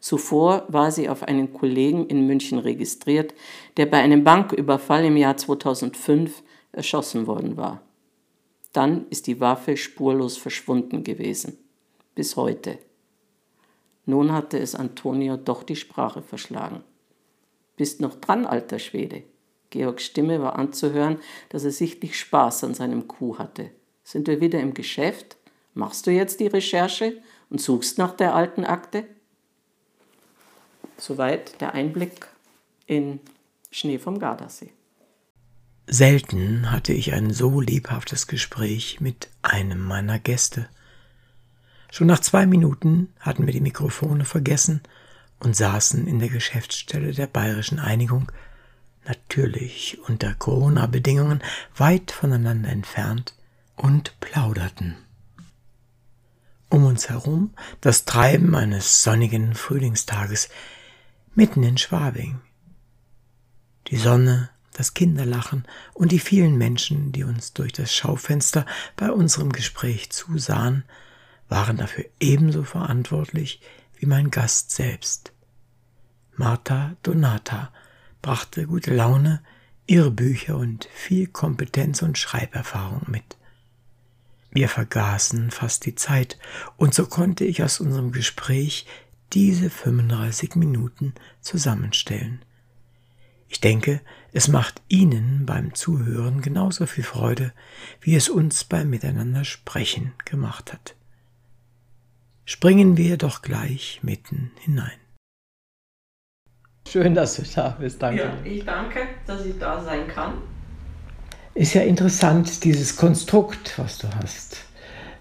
Zuvor 0.00 0.64
war 0.68 0.90
sie 0.90 1.10
auf 1.10 1.22
einen 1.22 1.52
Kollegen 1.52 2.06
in 2.06 2.26
München 2.26 2.58
registriert, 2.58 3.34
der 3.76 3.84
bei 3.84 3.98
einem 3.98 4.24
Banküberfall 4.24 5.04
im 5.04 5.18
Jahr 5.18 5.36
2005 5.36 6.42
erschossen 6.72 7.26
worden 7.26 7.58
war. 7.58 7.82
Dann 8.72 9.06
ist 9.10 9.26
die 9.26 9.38
Waffe 9.38 9.76
spurlos 9.76 10.38
verschwunden 10.38 11.04
gewesen. 11.04 11.58
Bis 12.14 12.36
heute. 12.36 12.78
Nun 14.06 14.32
hatte 14.32 14.58
es 14.58 14.74
Antonio 14.74 15.36
doch 15.36 15.62
die 15.62 15.76
Sprache 15.76 16.22
verschlagen. 16.22 16.82
Bist 17.76 18.00
noch 18.00 18.14
dran, 18.14 18.46
alter 18.46 18.78
Schwede. 18.78 19.24
Georgs 19.68 20.04
Stimme 20.04 20.40
war 20.40 20.58
anzuhören, 20.58 21.18
dass 21.50 21.64
er 21.64 21.70
sichtlich 21.70 22.18
Spaß 22.18 22.64
an 22.64 22.72
seinem 22.72 23.08
Kuh 23.08 23.36
hatte. 23.36 23.72
Sind 24.02 24.26
wir 24.26 24.40
wieder 24.40 24.58
im 24.58 24.72
Geschäft? 24.72 25.36
Machst 25.74 26.06
du 26.06 26.10
jetzt 26.10 26.40
die 26.40 26.46
Recherche 26.46 27.20
und 27.48 27.60
suchst 27.60 27.98
nach 27.98 28.14
der 28.16 28.34
alten 28.34 28.64
Akte? 28.64 29.04
Soweit 30.98 31.60
der 31.60 31.74
Einblick 31.74 32.26
in 32.86 33.20
Schnee 33.70 33.98
vom 33.98 34.18
Gardasee. 34.18 34.72
Selten 35.86 36.70
hatte 36.70 36.92
ich 36.92 37.12
ein 37.12 37.32
so 37.32 37.60
lebhaftes 37.60 38.26
Gespräch 38.26 39.00
mit 39.00 39.28
einem 39.42 39.80
meiner 39.80 40.18
Gäste. 40.18 40.68
Schon 41.90 42.06
nach 42.06 42.20
zwei 42.20 42.46
Minuten 42.46 43.12
hatten 43.18 43.46
wir 43.46 43.52
die 43.52 43.60
Mikrofone 43.60 44.24
vergessen 44.24 44.82
und 45.40 45.56
saßen 45.56 46.06
in 46.06 46.18
der 46.20 46.28
Geschäftsstelle 46.28 47.12
der 47.12 47.26
Bayerischen 47.26 47.78
Einigung, 47.78 48.30
natürlich 49.06 49.98
unter 50.06 50.34
Corona-Bedingungen 50.34 51.42
weit 51.76 52.12
voneinander 52.12 52.68
entfernt, 52.68 53.34
und 53.74 54.18
plauderten. 54.20 54.96
Um 56.72 56.86
uns 56.86 57.10
herum 57.10 57.52
das 57.82 58.06
Treiben 58.06 58.54
eines 58.54 59.02
sonnigen 59.02 59.54
Frühlingstages, 59.54 60.48
mitten 61.34 61.62
in 61.64 61.76
Schwabing. 61.76 62.40
Die 63.88 63.98
Sonne, 63.98 64.48
das 64.72 64.94
Kinderlachen 64.94 65.66
und 65.92 66.12
die 66.12 66.18
vielen 66.18 66.56
Menschen, 66.56 67.12
die 67.12 67.24
uns 67.24 67.52
durch 67.52 67.74
das 67.74 67.94
Schaufenster 67.94 68.64
bei 68.96 69.10
unserem 69.10 69.52
Gespräch 69.52 70.08
zusahen, 70.12 70.84
waren 71.50 71.76
dafür 71.76 72.06
ebenso 72.20 72.64
verantwortlich 72.64 73.60
wie 73.98 74.06
mein 74.06 74.30
Gast 74.30 74.70
selbst. 74.70 75.34
Martha 76.36 76.96
Donata 77.02 77.70
brachte 78.22 78.66
gute 78.66 78.94
Laune, 78.94 79.42
ihre 79.86 80.10
Bücher 80.10 80.56
und 80.56 80.88
viel 80.94 81.26
Kompetenz 81.26 82.00
und 82.00 82.16
Schreiberfahrung 82.16 83.02
mit. 83.08 83.36
Wir 84.52 84.68
vergaßen 84.68 85.50
fast 85.50 85.86
die 85.86 85.94
Zeit, 85.94 86.38
und 86.76 86.92
so 86.92 87.06
konnte 87.06 87.44
ich 87.44 87.62
aus 87.62 87.80
unserem 87.80 88.12
Gespräch 88.12 88.86
diese 89.32 89.70
35 89.70 90.56
Minuten 90.56 91.14
zusammenstellen. 91.40 92.44
Ich 93.48 93.60
denke, 93.60 94.02
es 94.32 94.48
macht 94.48 94.82
Ihnen 94.88 95.46
beim 95.46 95.74
Zuhören 95.74 96.42
genauso 96.42 96.86
viel 96.86 97.04
Freude, 97.04 97.52
wie 98.00 98.14
es 98.14 98.28
uns 98.28 98.64
beim 98.64 98.90
Miteinander 98.90 99.44
sprechen 99.44 100.12
gemacht 100.24 100.72
hat. 100.72 100.96
Springen 102.44 102.98
wir 102.98 103.16
doch 103.16 103.40
gleich 103.40 104.00
mitten 104.02 104.52
hinein. 104.60 104.98
Schön, 106.86 107.14
dass 107.14 107.36
du 107.36 107.42
da 107.42 107.70
bist, 107.70 108.02
danke. 108.02 108.22
Ja, 108.22 108.42
ich 108.44 108.64
danke, 108.64 109.00
dass 109.26 109.46
ich 109.46 109.58
da 109.58 109.82
sein 109.82 110.08
kann. 110.08 110.42
Ist 111.54 111.74
ja 111.74 111.82
interessant, 111.82 112.64
dieses 112.64 112.96
Konstrukt, 112.96 113.78
was 113.78 113.98
du 113.98 114.08
hast. 114.22 114.56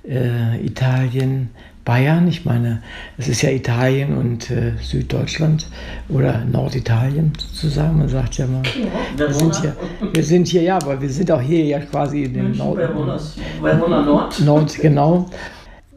Äh, 0.08 0.66
Italien, 0.66 1.50
Bayern. 1.84 2.28
Ich 2.28 2.46
meine, 2.46 2.82
es 3.18 3.28
ist 3.28 3.42
ja 3.42 3.50
Italien 3.50 4.18
und 4.18 4.50
äh, 4.50 4.74
Süddeutschland 4.82 5.68
oder 6.10 6.46
Norditalien 6.46 7.34
sozusagen. 7.38 7.98
Man 7.98 8.08
sagt 8.08 8.38
ja 8.38 8.48
mal, 8.48 8.64
ja, 8.64 9.28
wir, 9.28 9.34
sind 9.34 9.56
hier, 9.56 9.76
wir 10.14 10.24
sind 10.24 10.48
hier, 10.48 10.62
ja, 10.62 10.76
aber 10.78 11.02
wir 11.02 11.10
sind 11.10 11.30
auch 11.32 11.42
hier 11.42 11.66
ja 11.66 11.80
quasi 11.80 12.24
in 12.24 12.34
dem 12.34 12.58
Nord, 12.58 12.80
Nord. 12.96 14.40
Nord. 14.40 14.76
Genau. 14.80 15.30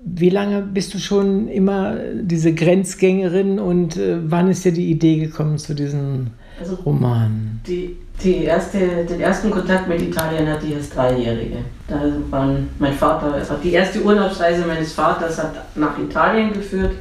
Wie 0.05 0.31
lange 0.31 0.62
bist 0.62 0.92
du 0.94 0.99
schon 0.99 1.49
immer 1.49 1.97
diese 2.20 2.53
Grenzgängerin 2.53 3.59
und 3.59 3.97
äh, 3.97 4.18
wann 4.31 4.51
ist 4.51 4.64
dir 4.64 4.73
die 4.73 4.90
Idee 4.90 5.18
gekommen 5.18 5.59
zu 5.59 5.75
diesen 5.75 6.33
also 6.70 6.83
Romanen? 6.83 7.61
Die 7.66 7.96
die 8.22 8.44
erste, 8.44 8.79
den 8.79 9.20
ersten 9.20 9.50
Kontakt 9.50 9.88
mit 9.88 10.00
Italien 10.00 10.48
hatte 10.48 10.66
ich 10.66 10.77
als 10.77 10.90
Dreijährige. 10.90 11.59
Da 11.88 12.00
waren 12.31 12.70
mein 12.79 12.94
Vater, 12.94 13.35
also 13.35 13.55
die 13.62 13.72
erste 13.72 14.03
Urlaubsreise 14.03 14.64
meines 14.64 14.92
Vaters 14.92 15.38
hat 15.38 15.55
nach 15.77 15.98
Italien 15.98 16.53
geführt. 16.53 16.92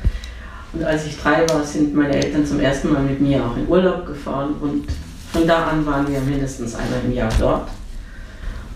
Und 0.74 0.84
als 0.84 1.06
ich 1.06 1.18
drei 1.22 1.48
war, 1.50 1.64
sind 1.64 1.94
meine 1.94 2.16
Eltern 2.16 2.46
zum 2.46 2.60
ersten 2.60 2.92
Mal 2.92 3.04
mit 3.04 3.22
mir 3.22 3.44
auch 3.46 3.56
in 3.56 3.68
Urlaub 3.68 4.08
gefahren. 4.08 4.56
Und 4.60 4.86
von 5.32 5.48
da 5.48 5.68
an 5.68 5.86
waren 5.86 6.12
wir 6.12 6.20
mindestens 6.20 6.76
einmal 6.76 7.00
im 7.06 7.14
Jahr 7.14 7.32
dort. 7.40 7.70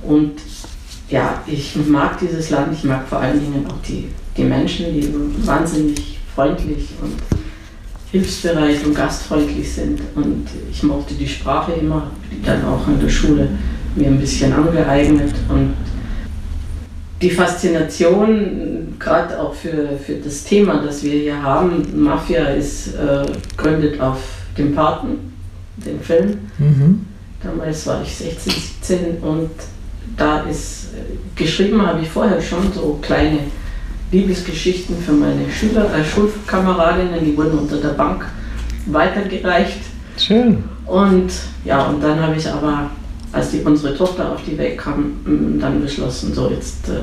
Und 0.04 0.36
ja, 1.10 1.42
ich 1.48 1.76
mag 1.88 2.20
dieses 2.20 2.52
Land, 2.52 2.72
ich 2.72 2.84
mag 2.84 3.08
vor 3.08 3.20
allen 3.20 3.40
Dingen 3.40 3.66
auch 3.68 3.82
die, 3.88 4.10
die 4.36 4.44
Menschen, 4.44 4.94
die 4.94 5.12
wahnsinnig 5.46 6.20
freundlich 6.36 6.90
und 7.02 7.14
hilfsbereit 8.12 8.86
und 8.86 8.96
gastfreundlich 8.96 9.72
sind. 9.74 10.02
Und 10.16 10.48
ich 10.72 10.84
mochte 10.84 11.14
die 11.14 11.28
Sprache 11.28 11.74
immer, 11.74 12.12
die 12.32 12.42
dann 12.42 12.64
auch 12.66 12.88
in 12.88 13.00
der 13.00 13.10
Schule 13.10 13.50
mir 13.96 14.08
ein 14.08 14.20
bisschen 14.20 14.54
angeeignet. 14.54 15.34
Und 15.50 15.74
die 17.22 17.32
Faszination, 17.32 18.96
gerade 19.00 19.40
auch 19.40 19.54
für, 19.54 19.98
für 19.98 20.16
das 20.16 20.44
Thema, 20.44 20.84
das 20.84 21.04
wir 21.04 21.14
hier 21.14 21.42
haben, 21.42 22.04
Mafia 22.04 22.46
ist 22.46 22.90
äh, 22.96 23.26
gründet 23.58 24.00
auf 24.00 24.20
dem 24.58 24.74
Paten, 24.74 25.34
den 25.78 26.00
Film. 26.00 26.38
Mhm. 26.60 27.06
Damals 27.42 27.86
war 27.88 28.02
ich 28.02 28.16
16, 28.16 28.54
17 28.82 29.18
und 29.22 29.50
da 30.16 30.42
ist 30.42 30.90
äh, 30.94 31.40
geschrieben, 31.40 31.86
habe 31.86 32.02
ich 32.02 32.10
vorher 32.10 32.42
schon 32.42 32.72
so 32.74 33.00
kleine 33.02 33.40
Liebesgeschichten 34.12 34.98
für 34.98 35.12
meine 35.12 35.50
Schüler, 35.52 35.94
äh, 35.94 36.04
Schulkameradinnen, 36.04 37.26
die 37.26 37.36
wurden 37.36 37.60
unter 37.60 37.78
der 37.78 37.90
Bank 37.90 38.26
weitergereicht. 38.86 39.82
Schön. 40.18 40.64
Und 40.86 41.32
ja, 41.66 41.88
und 41.88 42.02
dann 42.02 42.20
habe 42.20 42.36
ich 42.36 42.50
aber, 42.50 42.90
als 43.32 43.52
die, 43.52 43.60
unsere 43.60 43.96
Tochter 43.96 44.32
auf 44.32 44.42
die 44.48 44.58
Welt 44.58 44.78
kam, 44.78 45.58
dann 45.60 45.82
beschlossen, 45.82 46.34
so 46.34 46.50
jetzt 46.50 46.88
äh, 46.90 47.02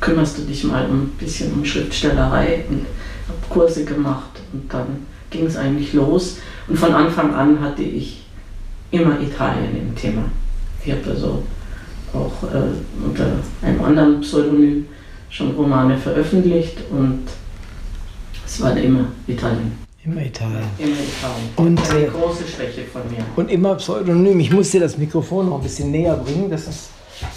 kümmerst 0.00 0.38
du 0.38 0.42
dich 0.42 0.64
mal 0.64 0.84
ein 0.84 1.10
bisschen 1.18 1.52
um 1.54 1.64
Schriftstellerei 1.64 2.64
und 2.68 2.84
habe 3.28 3.38
Kurse 3.48 3.84
gemacht 3.84 4.40
und 4.52 4.72
dann 4.72 5.06
ging 5.30 5.46
es 5.46 5.56
eigentlich 5.56 5.94
los. 5.94 6.36
Und 6.68 6.78
von 6.78 6.92
Anfang 6.92 7.34
an 7.34 7.60
hatte 7.60 7.82
ich 7.82 8.22
immer 8.90 9.18
Italien 9.20 9.76
im 9.80 9.96
Thema. 9.96 10.24
Ich 10.84 10.92
habe 10.92 11.10
also 11.10 11.42
auch 12.12 12.42
äh, 12.42 13.06
unter 13.06 13.26
einem 13.62 13.82
anderen 13.82 14.20
Pseudonym 14.20 14.86
schon 15.32 15.50
Romane 15.52 15.96
veröffentlicht 15.96 16.76
und 16.90 17.22
es 18.44 18.60
war 18.60 18.76
immer 18.76 19.06
Italien. 19.26 19.78
Immer 20.04 20.22
Italien. 20.22 20.64
Immer 20.78 20.90
Italien. 20.90 21.48
Und, 21.56 21.90
eine 21.90 22.06
äh, 22.06 22.08
große 22.08 22.46
Schwäche 22.46 22.82
von 22.82 23.02
mir. 23.10 23.24
Und 23.36 23.50
immer 23.50 23.76
Pseudonym. 23.76 24.40
Ich 24.40 24.52
muss 24.52 24.70
dir 24.70 24.80
das 24.80 24.98
Mikrofon 24.98 25.48
noch 25.48 25.56
ein 25.56 25.62
bisschen 25.62 25.90
näher 25.90 26.16
bringen. 26.16 26.50
Das 26.50 26.66
ist 26.66 26.90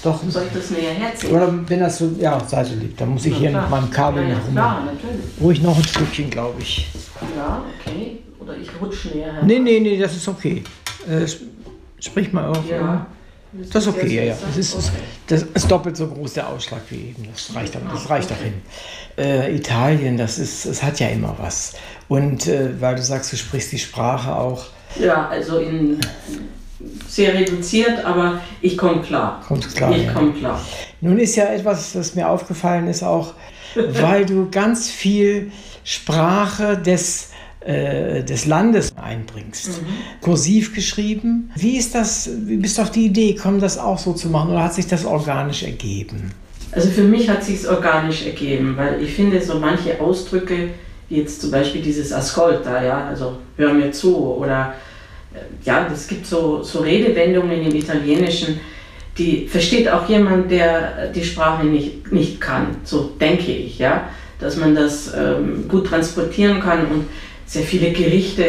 doch. 0.03 0.19
Soll 0.27 0.43
ich 0.47 0.53
das 0.53 0.71
näher 0.71 0.93
herziehen? 0.93 1.31
Oder 1.31 1.53
wenn 1.67 1.79
das 1.79 1.99
so, 1.99 2.09
ja, 2.19 2.43
sei 2.45 2.63
so 2.65 2.75
lieb. 2.75 2.97
Dann 2.97 3.09
muss 3.09 3.25
ich 3.25 3.33
ja, 3.33 3.39
hier 3.39 3.49
klar. 3.51 3.61
mit 3.61 3.71
meinem 3.71 3.91
Kabel 3.91 4.27
ja. 4.27 4.39
Klar, 4.51 4.83
natürlich. 4.83 5.25
Ruhig 5.39 5.61
noch 5.61 5.77
ein 5.77 5.83
Stückchen, 5.83 6.29
glaube 6.29 6.59
ich. 6.59 6.87
Ja, 7.37 7.63
okay. 7.79 8.17
Oder 8.39 8.57
ich 8.57 8.69
rutsche 8.81 9.09
näher 9.09 9.31
her. 9.31 9.43
Nee, 9.45 9.59
nee, 9.59 9.79
nee, 9.79 9.97
das 9.97 10.15
ist 10.15 10.27
okay. 10.27 10.63
Äh, 11.07 11.27
sprich 11.99 12.33
mal 12.33 12.47
auf. 12.47 12.67
Ja. 12.67 13.05
Das 13.71 13.83
ist 13.83 13.89
okay, 13.89 14.15
ja, 14.15 14.23
ja. 14.23 14.37
Das 14.45 14.57
ist, 14.57 14.91
das 15.27 15.43
ist 15.43 15.71
doppelt 15.71 15.95
so 15.95 16.07
groß 16.07 16.33
der 16.33 16.49
Ausschlag 16.49 16.81
wie 16.89 17.09
eben. 17.09 17.27
Das 17.31 17.55
reicht, 17.55 17.75
das 17.75 18.09
reicht 18.09 18.31
dahin. 18.31 18.53
Äh, 19.17 19.55
Italien, 19.55 20.17
das 20.17 20.39
ist, 20.39 20.65
es 20.65 20.83
hat 20.83 20.99
ja 20.99 21.07
immer 21.07 21.35
was. 21.39 21.73
Und 22.07 22.47
äh, 22.47 22.79
weil 22.81 22.95
du 22.95 23.01
sagst, 23.01 23.31
du 23.31 23.37
sprichst 23.37 23.71
die 23.71 23.79
Sprache 23.79 24.35
auch. 24.35 24.65
Ja, 24.99 25.29
also 25.29 25.59
in 25.59 25.99
sehr 27.07 27.33
reduziert, 27.33 28.03
aber 28.03 28.41
ich 28.61 28.77
komme 28.77 29.01
klar. 29.01 29.41
Kommt 29.47 29.73
klar. 29.73 29.95
Ich 29.95 30.03
ja. 30.03 30.13
komme 30.13 30.33
klar. 30.33 30.59
Nun 31.01 31.17
ist 31.17 31.35
ja 31.35 31.45
etwas, 31.45 31.95
was 31.95 32.15
mir 32.15 32.29
aufgefallen 32.29 32.87
ist, 32.87 33.03
auch, 33.03 33.33
weil 33.75 34.25
du 34.25 34.49
ganz 34.49 34.89
viel 34.89 35.51
Sprache 35.83 36.77
des 36.77 37.29
äh, 37.65 38.23
des 38.23 38.45
Landes 38.45 38.93
einbringst. 38.95 39.81
Mhm. 39.81 39.85
Kursiv 40.21 40.75
geschrieben. 40.75 41.51
Wie 41.55 41.77
ist 41.77 41.95
das, 41.95 42.29
wie 42.45 42.57
bist 42.57 42.77
du 42.77 42.83
auf 42.83 42.91
die 42.91 43.05
Idee 43.05 43.33
gekommen, 43.33 43.59
das 43.59 43.79
auch 43.79 43.97
so 43.97 44.13
zu 44.13 44.29
machen 44.29 44.51
oder 44.51 44.63
hat 44.63 44.75
sich 44.75 44.85
das 44.85 45.03
organisch 45.03 45.63
ergeben? 45.63 46.31
Also 46.71 46.89
für 46.89 47.01
mich 47.03 47.27
hat 47.27 47.43
sich 47.43 47.67
organisch 47.67 48.25
ergeben, 48.25 48.75
weil 48.77 49.01
ich 49.01 49.13
finde 49.13 49.41
so 49.41 49.57
manche 49.59 49.99
Ausdrücke, 49.99 50.69
wie 51.09 51.17
jetzt 51.17 51.41
zum 51.41 51.49
Beispiel 51.49 51.81
dieses 51.81 52.13
Ascolta, 52.13 52.83
ja, 52.83 53.07
also 53.07 53.37
hör 53.57 53.73
mir 53.73 53.91
zu 53.91 54.15
oder 54.15 54.75
äh, 55.33 55.39
ja, 55.65 55.87
es 55.91 56.07
gibt 56.07 56.27
so, 56.27 56.61
so 56.61 56.81
Redewendungen 56.81 57.63
im 57.63 57.75
Italienischen, 57.75 58.59
die 59.17 59.47
versteht 59.47 59.89
auch 59.89 60.07
jemand, 60.07 60.51
der 60.51 61.07
die 61.07 61.23
Sprache 61.23 61.65
nicht, 61.65 62.11
nicht 62.11 62.39
kann, 62.39 62.75
so 62.83 63.11
denke 63.19 63.51
ich, 63.51 63.79
ja, 63.79 64.09
dass 64.39 64.57
man 64.57 64.75
das 64.75 65.13
ähm, 65.15 65.67
gut 65.67 65.87
transportieren 65.87 66.59
kann 66.59 66.85
und 66.87 67.05
sehr 67.45 67.63
viele 67.63 67.91
Gerichte, 67.91 68.43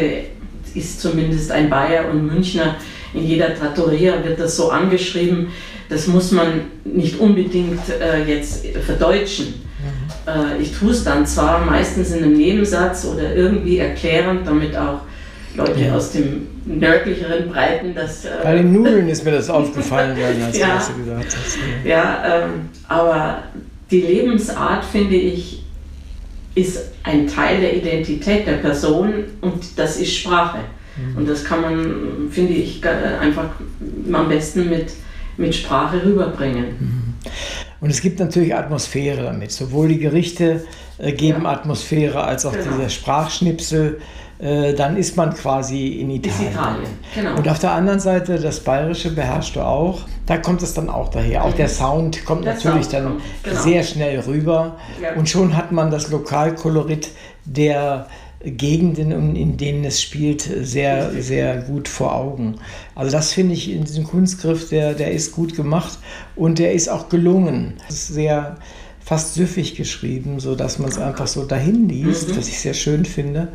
ist 0.74 1.00
zumindest 1.00 1.50
ein 1.50 1.70
Bayer 1.70 2.10
und 2.10 2.26
Münchner, 2.26 2.76
in 3.14 3.26
jeder 3.26 3.54
Trattoria 3.54 4.22
wird 4.24 4.38
das 4.38 4.56
so 4.56 4.70
angeschrieben, 4.70 5.48
das 5.88 6.06
muss 6.06 6.32
man 6.32 6.62
nicht 6.84 7.18
unbedingt 7.18 7.80
äh, 7.88 8.24
jetzt 8.24 8.66
verdeutschen. 8.84 9.46
Mhm. 9.46 10.58
Äh, 10.58 10.62
ich 10.62 10.76
tue 10.76 10.90
es 10.90 11.04
dann 11.04 11.26
zwar 11.26 11.64
meistens 11.64 12.10
in 12.10 12.24
einem 12.24 12.36
Nebensatz 12.36 13.04
oder 13.04 13.34
irgendwie 13.34 13.78
erklärend, 13.78 14.46
damit 14.46 14.76
auch 14.76 15.00
Leute 15.54 15.80
ja. 15.80 15.94
aus 15.94 16.12
dem 16.12 16.48
nördlicheren 16.66 17.48
Breiten 17.48 17.94
das. 17.94 18.24
Äh, 18.24 18.30
Bei 18.42 18.56
den 18.56 18.72
Nudeln 18.72 19.08
ist 19.08 19.24
mir 19.24 19.32
das 19.32 19.48
aufgefallen, 19.50 20.16
als 20.44 20.58
ja, 20.58 20.78
du 20.78 21.04
gesagt 21.04 21.36
hast. 21.36 21.58
Ja, 21.84 21.90
ja 21.90 22.44
ähm, 22.44 22.68
aber 22.88 23.44
die 23.90 24.00
Lebensart 24.00 24.84
finde 24.84 25.16
ich 25.16 25.62
ist 26.56 26.78
ein 27.04 27.28
Teil 27.28 27.60
der 27.60 27.76
Identität 27.76 28.46
der 28.46 28.54
Person 28.54 29.24
und 29.40 29.78
das 29.78 29.98
ist 29.98 30.16
Sprache. 30.16 30.58
Mhm. 30.96 31.18
Und 31.18 31.28
das 31.28 31.44
kann 31.44 31.60
man, 31.60 32.28
finde 32.30 32.54
ich, 32.54 32.82
einfach 32.84 33.50
am 34.12 34.28
besten 34.28 34.68
mit, 34.68 34.90
mit 35.36 35.54
Sprache 35.54 36.04
rüberbringen. 36.04 36.64
Mhm. 36.80 37.14
Und 37.80 37.90
es 37.90 38.00
gibt 38.00 38.18
natürlich 38.18 38.54
Atmosphäre 38.54 39.22
damit. 39.22 39.52
Sowohl 39.52 39.88
die 39.88 39.98
Gerichte 39.98 40.64
äh, 40.98 41.12
geben 41.12 41.42
ja. 41.42 41.50
Atmosphäre 41.50 42.24
als 42.24 42.46
auch 42.46 42.52
genau. 42.52 42.76
dieser 42.76 42.88
Sprachschnipsel 42.88 44.00
äh, 44.38 44.74
dann 44.74 44.96
ist 44.96 45.16
man 45.16 45.32
quasi 45.34 45.88
in 46.00 46.10
Italien. 46.10 46.52
Italien. 46.52 46.90
Genau. 47.14 47.36
Und 47.36 47.48
auf 47.48 47.58
der 47.58 47.72
anderen 47.72 48.00
Seite, 48.00 48.38
das 48.38 48.60
Bayerische 48.60 49.10
beherrschst 49.10 49.56
du 49.56 49.60
auch. 49.60 50.02
Da 50.26 50.38
kommt 50.38 50.62
es 50.62 50.74
dann 50.74 50.90
auch 50.90 51.08
daher. 51.08 51.44
Auch 51.44 51.54
der 51.54 51.68
Sound 51.68 52.24
kommt 52.24 52.44
der 52.44 52.54
natürlich 52.54 52.86
Sound 52.86 52.92
dann 52.92 53.04
kommt. 53.04 53.22
Genau. 53.44 53.60
sehr 53.60 53.82
schnell 53.84 54.20
rüber. 54.20 54.76
Ja. 55.00 55.14
Und 55.14 55.28
schon 55.28 55.56
hat 55.56 55.72
man 55.72 55.90
das 55.90 56.10
Lokalkolorit 56.10 57.10
der 57.44 58.08
Gegenden, 58.44 59.34
in 59.34 59.56
denen 59.56 59.84
es 59.84 60.02
spielt, 60.02 60.42
sehr, 60.42 61.10
sehr 61.22 61.62
gut 61.62 61.88
vor 61.88 62.14
Augen. 62.14 62.56
Also 62.94 63.10
das 63.12 63.32
finde 63.32 63.54
ich 63.54 63.72
in 63.72 63.84
diesem 63.84 64.04
Kunstgriff, 64.04 64.68
der, 64.68 64.94
der 64.94 65.12
ist 65.12 65.32
gut 65.32 65.56
gemacht 65.56 65.98
und 66.34 66.58
der 66.58 66.72
ist 66.72 66.88
auch 66.88 67.08
gelungen. 67.08 67.74
Es 67.88 67.94
ist 67.94 68.08
sehr 68.08 68.56
fast 69.00 69.34
süffig 69.34 69.76
geschrieben, 69.76 70.40
sodass 70.40 70.78
man 70.78 70.90
es 70.90 70.98
einfach 70.98 71.28
so 71.28 71.44
dahin 71.44 71.88
liest, 71.88 72.28
mhm. 72.30 72.36
was 72.36 72.48
ich 72.48 72.58
sehr 72.58 72.74
schön 72.74 73.04
finde 73.04 73.48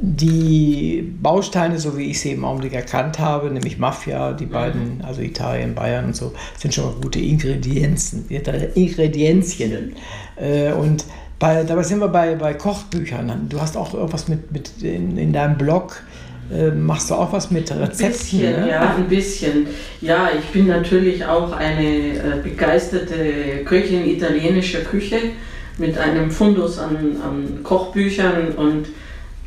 die 0.00 1.14
Bausteine, 1.22 1.78
so 1.78 1.96
wie 1.96 2.10
ich 2.10 2.20
sie 2.20 2.32
im 2.32 2.44
Augenblick 2.44 2.74
erkannt 2.74 3.18
habe, 3.18 3.50
nämlich 3.50 3.78
Mafia, 3.78 4.32
die 4.32 4.46
beiden, 4.46 5.02
also 5.02 5.22
Italien, 5.22 5.74
Bayern 5.74 6.06
und 6.06 6.16
so, 6.16 6.32
sind 6.58 6.74
schon 6.74 6.86
mal 6.86 6.94
gute 7.00 7.20
Ingredienzen, 7.20 8.26
Ingredienzien. 8.74 9.94
Äh, 10.36 10.72
und 10.72 11.04
bei, 11.38 11.62
dabei 11.62 11.82
sind 11.82 12.00
wir 12.00 12.08
bei, 12.08 12.34
bei 12.34 12.54
Kochbüchern. 12.54 13.46
Du 13.48 13.60
hast 13.60 13.76
auch 13.76 13.94
irgendwas 13.94 14.28
mit, 14.28 14.50
mit 14.52 14.82
in, 14.82 15.16
in 15.16 15.32
deinem 15.32 15.58
Blog. 15.58 16.02
Äh, 16.52 16.70
machst 16.70 17.10
du 17.10 17.14
auch 17.14 17.32
was 17.32 17.50
mit 17.50 17.70
Rezepten? 17.70 18.04
Ein 18.04 18.12
bisschen, 18.12 18.60
ne? 18.60 18.68
ja, 18.68 18.94
ein 18.96 19.08
bisschen. 19.08 19.66
Ja, 20.00 20.28
ich 20.38 20.46
bin 20.46 20.66
natürlich 20.66 21.24
auch 21.24 21.52
eine 21.52 21.82
äh, 21.82 22.40
begeisterte 22.42 23.64
Köchin 23.64 24.06
italienischer 24.06 24.80
Küche 24.80 25.18
mit 25.78 25.96
einem 25.98 26.30
Fundus 26.30 26.78
an, 26.78 27.16
an 27.22 27.62
Kochbüchern 27.62 28.52
und 28.56 28.86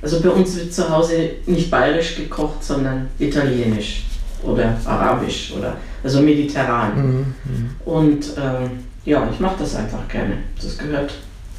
also 0.01 0.21
bei 0.21 0.29
uns 0.29 0.55
wird 0.55 0.73
zu 0.73 0.89
Hause 0.89 1.31
nicht 1.45 1.71
bayerisch 1.71 2.15
gekocht, 2.15 2.63
sondern 2.63 3.07
italienisch 3.19 4.03
oder 4.43 4.77
arabisch 4.86 5.53
oder 5.57 5.77
also 6.03 6.21
mediterran. 6.21 6.95
Mhm, 6.95 7.25
mhm. 7.43 7.69
Und 7.86 8.38
äh, 8.38 9.10
ja, 9.10 9.27
ich 9.31 9.39
mache 9.39 9.55
das 9.60 9.75
einfach 9.75 10.07
gerne. 10.07 10.38
Das 10.62 10.77
gehört, 10.77 11.13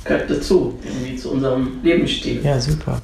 gehört 0.04 0.30
dazu, 0.30 0.78
irgendwie 0.84 1.16
zu 1.16 1.32
unserem 1.32 1.80
Lebensstil. 1.82 2.40
Ja, 2.44 2.60
super. 2.60 3.00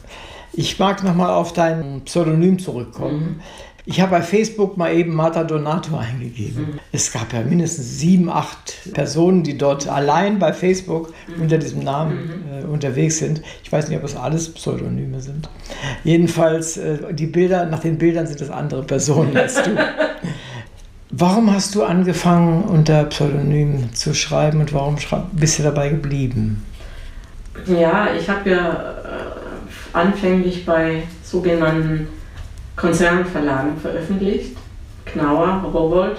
Ich 0.53 0.79
mag 0.79 1.03
nochmal 1.03 1.31
auf 1.31 1.53
dein 1.53 2.03
Pseudonym 2.05 2.59
zurückkommen. 2.59 3.21
Mhm. 3.21 3.41
Ich 3.87 4.01
habe 4.01 4.13
bei 4.13 4.23
Facebook 4.23 4.79
mal 4.79 4.95
eben 4.95 5.15
Marta 5.15 5.45
Donato 5.45 5.97
eingegeben. 5.99 6.63
Mhm. 6.63 6.81
Es 6.91 7.13
gab 7.13 7.35
ja 7.35 7.43
mindestens 7.43 7.99
sieben, 7.99 8.31
acht 8.31 8.95
Personen, 8.95 9.43
die 9.43 9.59
dort 9.59 9.89
allein 9.89 10.39
bei 10.39 10.55
Facebook 10.55 11.13
mhm. 11.27 11.43
unter 11.43 11.59
diesem 11.59 11.85
Namen 11.85 12.15
mhm. 12.15 12.63
äh, 12.63 12.65
unterwegs 12.65 13.19
sind. 13.19 13.43
Ich 13.63 13.71
weiß 13.71 13.89
nicht, 13.89 13.99
ob 13.99 14.05
es 14.05 14.17
alles 14.17 14.55
Pseudonyme 14.55 15.21
sind. 15.21 15.51
Jedenfalls, 16.03 16.79
äh, 16.79 17.13
die 17.13 17.27
Bilder, 17.27 17.67
nach 17.67 17.81
den 17.81 17.99
Bildern 17.99 18.27
sind 18.27 18.41
es 18.41 18.49
andere 18.49 18.85
Personen 18.85 19.37
als 19.37 19.63
du. 19.63 19.77
Warum 21.11 21.53
hast 21.53 21.75
du 21.75 21.85
angefangen, 21.85 22.65
unter 22.65 23.05
Pseudonym 23.05 23.93
zu 23.93 24.15
schreiben 24.15 24.61
und 24.61 24.73
warum 24.73 24.97
bist 25.31 25.61
du 25.61 25.63
dabei 25.63 25.91
geblieben? 25.91 26.65
Ja, 27.67 28.09
ich 28.19 28.29
habe 28.29 28.51
ja 28.51 28.73
äh, 28.73 29.97
anfänglich 29.97 30.67
bei 30.67 31.05
sogenannten 31.23 32.09
Konzernverlagen 32.77 33.77
veröffentlicht. 33.77 34.57
Knauer, 35.05 35.63
Rowold. 35.73 36.17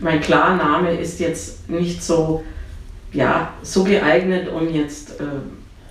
Mein 0.00 0.20
Klarname 0.20 0.94
ist 0.94 1.20
jetzt 1.20 1.68
nicht 1.68 2.02
so, 2.02 2.42
ja, 3.12 3.52
so 3.62 3.84
geeignet, 3.84 4.48
um 4.48 4.72
jetzt 4.72 5.20
äh, 5.20 5.24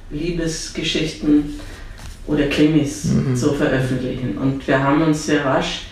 Liebesgeschichten 0.09 1.59
oder 2.27 2.47
Krimis 2.47 3.05
mhm. 3.05 3.35
zu 3.35 3.53
veröffentlichen. 3.53 4.37
Und 4.37 4.67
wir 4.67 4.83
haben 4.83 5.01
uns 5.01 5.25
sehr 5.25 5.45
rasch, 5.45 5.85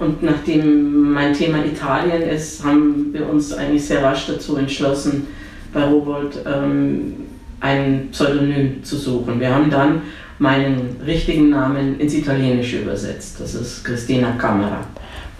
und 0.00 0.22
nachdem 0.22 1.12
mein 1.12 1.34
Thema 1.34 1.62
Italien 1.62 2.22
ist, 2.22 2.64
haben 2.64 3.12
wir 3.12 3.28
uns 3.28 3.52
eigentlich 3.52 3.84
sehr 3.84 4.02
rasch 4.02 4.26
dazu 4.26 4.56
entschlossen, 4.56 5.26
bei 5.74 5.84
Rowold 5.84 6.38
ähm, 6.46 7.12
ein 7.60 8.08
Pseudonym 8.10 8.82
zu 8.82 8.96
suchen. 8.96 9.38
Wir 9.38 9.54
haben 9.54 9.68
dann 9.68 10.00
meinen 10.40 10.96
richtigen 11.04 11.50
Namen 11.50 12.00
ins 12.00 12.14
Italienische 12.14 12.78
übersetzt. 12.78 13.36
Das 13.38 13.54
ist 13.54 13.84
Christina 13.84 14.32
Camera. 14.32 14.80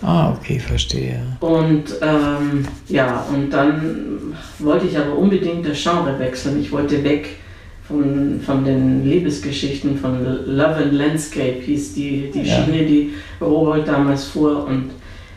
Ah, 0.02 0.32
okay, 0.32 0.58
verstehe. 0.58 1.20
Und 1.40 1.84
ähm, 2.02 2.66
ja, 2.86 3.24
und 3.32 3.50
dann 3.50 4.34
wollte 4.58 4.86
ich 4.86 4.96
aber 4.96 5.16
unbedingt 5.16 5.66
das 5.66 5.82
Genre 5.82 6.18
wechseln. 6.18 6.60
Ich 6.60 6.70
wollte 6.70 7.02
weg 7.02 7.36
von, 7.88 8.40
von 8.44 8.62
den 8.62 9.08
Liebesgeschichten 9.08 9.98
von 9.98 10.22
Love 10.46 10.76
and 10.76 10.92
Landscape, 10.92 11.60
hieß 11.64 11.94
die, 11.94 12.30
die 12.32 12.42
ja. 12.42 12.56
Schiene, 12.56 12.84
die 12.84 13.14
Rowold 13.40 13.88
damals 13.88 14.24
fuhr. 14.24 14.66
Und 14.66 14.90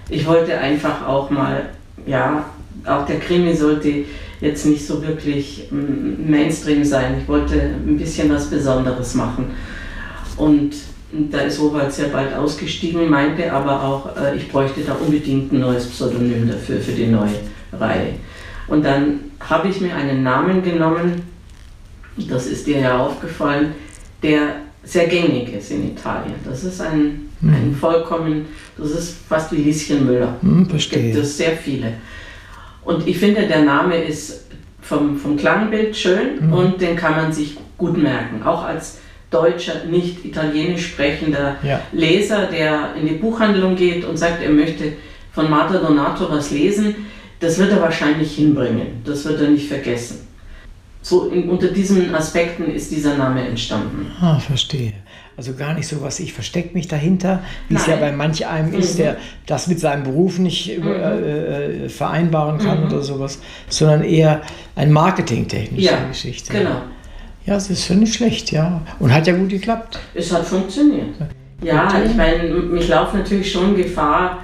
ich 0.09 0.25
wollte 0.27 0.57
einfach 0.57 1.07
auch 1.07 1.29
mal, 1.29 1.69
ja, 2.05 2.45
auch 2.85 3.05
der 3.05 3.19
Krimi 3.19 3.55
sollte 3.55 4.03
jetzt 4.43 4.65
nicht 4.65 4.85
so 4.85 5.01
wirklich 5.01 5.69
mm, 5.71 6.29
Mainstream 6.29 6.83
sein. 6.83 7.15
Ich 7.21 7.27
wollte 7.27 7.59
ein 7.59 7.97
bisschen 7.97 8.29
was 8.29 8.49
Besonderes 8.49 9.15
machen. 9.15 9.45
Und 10.35 10.73
da 11.31 11.39
ist 11.39 11.61
Robert 11.61 11.93
sehr 11.93 12.09
bald 12.09 12.35
ausgestiegen, 12.35 13.09
meinte 13.09 13.51
aber 13.51 13.81
auch, 13.81 14.17
äh, 14.17 14.35
ich 14.35 14.51
bräuchte 14.51 14.81
da 14.81 14.93
unbedingt 14.93 15.53
ein 15.53 15.59
neues 15.59 15.87
Pseudonym 15.87 16.49
dafür, 16.49 16.79
für 16.79 16.91
die 16.91 17.07
neue 17.07 17.39
Reihe. 17.71 18.15
Und 18.67 18.83
dann 18.83 19.19
habe 19.39 19.69
ich 19.69 19.79
mir 19.79 19.95
einen 19.95 20.23
Namen 20.23 20.61
genommen, 20.61 21.21
das 22.17 22.47
ist 22.47 22.67
dir 22.67 22.79
ja 22.79 22.99
aufgefallen, 22.99 23.73
der 24.21 24.55
sehr 24.83 25.07
gängig 25.07 25.53
ist 25.53 25.71
in 25.71 25.91
Italien. 25.91 26.35
Das 26.43 26.63
ist 26.63 26.81
ein, 26.81 27.29
mhm. 27.39 27.53
ein 27.53 27.77
vollkommen, 27.79 28.45
das 28.77 28.91
ist 28.91 29.15
fast 29.29 29.51
wie 29.53 29.57
Lieschen 29.57 30.05
Müller. 30.05 30.35
Mhm, 30.41 30.65
verstehe. 30.67 31.13
Gibt 31.13 31.23
es 31.23 31.37
sehr 31.37 31.55
viele. 31.55 31.93
Und 32.85 33.07
ich 33.07 33.17
finde, 33.17 33.47
der 33.47 33.61
Name 33.61 33.97
ist 33.97 34.45
vom, 34.81 35.17
vom 35.17 35.37
Klangbild 35.37 35.95
schön 35.95 36.47
mhm. 36.47 36.53
und 36.53 36.81
den 36.81 36.95
kann 36.95 37.15
man 37.15 37.31
sich 37.31 37.57
gut 37.77 37.97
merken. 37.97 38.43
Auch 38.43 38.63
als 38.63 38.99
deutscher, 39.29 39.85
nicht 39.89 40.23
italienisch 40.25 40.87
sprechender 40.87 41.55
ja. 41.63 41.81
Leser, 41.91 42.47
der 42.47 42.95
in 42.99 43.07
die 43.07 43.15
Buchhandlung 43.15 43.75
geht 43.75 44.05
und 44.05 44.17
sagt, 44.17 44.43
er 44.43 44.51
möchte 44.51 44.93
von 45.31 45.49
Marta 45.49 45.79
Donato 45.79 46.29
was 46.29 46.51
lesen, 46.51 47.07
das 47.39 47.57
wird 47.57 47.71
er 47.71 47.81
wahrscheinlich 47.81 48.35
hinbringen. 48.35 49.01
Das 49.03 49.25
wird 49.25 49.41
er 49.41 49.47
nicht 49.47 49.67
vergessen. 49.67 50.22
So 51.03 51.27
in, 51.27 51.49
unter 51.49 51.67
diesen 51.67 52.15
Aspekten 52.15 52.73
ist 52.73 52.89
dieser 52.89 53.17
Name 53.17 53.45
entstanden. 53.45 54.07
Ah, 54.21 54.39
verstehe. 54.39 54.93
Also 55.35 55.53
gar 55.53 55.73
nicht 55.73 55.87
so 55.87 56.01
was, 56.01 56.19
ich 56.19 56.31
verstecke 56.31 56.73
mich 56.73 56.87
dahinter, 56.87 57.43
wie 57.67 57.75
es 57.75 57.87
ja 57.87 57.97
bei 57.97 58.11
manch 58.11 58.47
einem 58.47 58.69
mhm. 58.69 58.79
ist, 58.79 58.99
der 58.99 59.17
das 59.45 59.67
mit 59.67 59.79
seinem 59.79 60.03
Beruf 60.03 60.39
nicht 60.39 60.77
mhm. 60.79 60.87
äh, 60.87 61.85
äh, 61.85 61.89
vereinbaren 61.89 62.59
kann 62.59 62.81
mhm. 62.81 62.85
oder 62.85 63.01
sowas, 63.01 63.39
sondern 63.67 64.03
eher 64.03 64.41
ein 64.75 64.91
marketingtechnische 64.91 65.91
ja, 65.91 66.07
Geschichte. 66.07 66.53
Genau. 66.53 66.83
Ja, 67.45 67.57
es 67.57 67.69
ist 67.69 67.85
schon 67.85 67.99
nicht 67.99 68.13
schlecht, 68.13 68.51
ja. 68.51 68.81
Und 68.99 69.13
hat 69.13 69.27
ja 69.27 69.35
gut 69.35 69.49
geklappt. 69.49 69.99
Es 70.13 70.31
hat 70.31 70.45
funktioniert. 70.45 71.15
Ja, 71.61 72.01
ich 72.05 72.15
meine, 72.15 72.43
ich 72.79 72.87
laufe 72.87 73.17
natürlich 73.17 73.51
schon 73.51 73.75
Gefahr, 73.75 74.39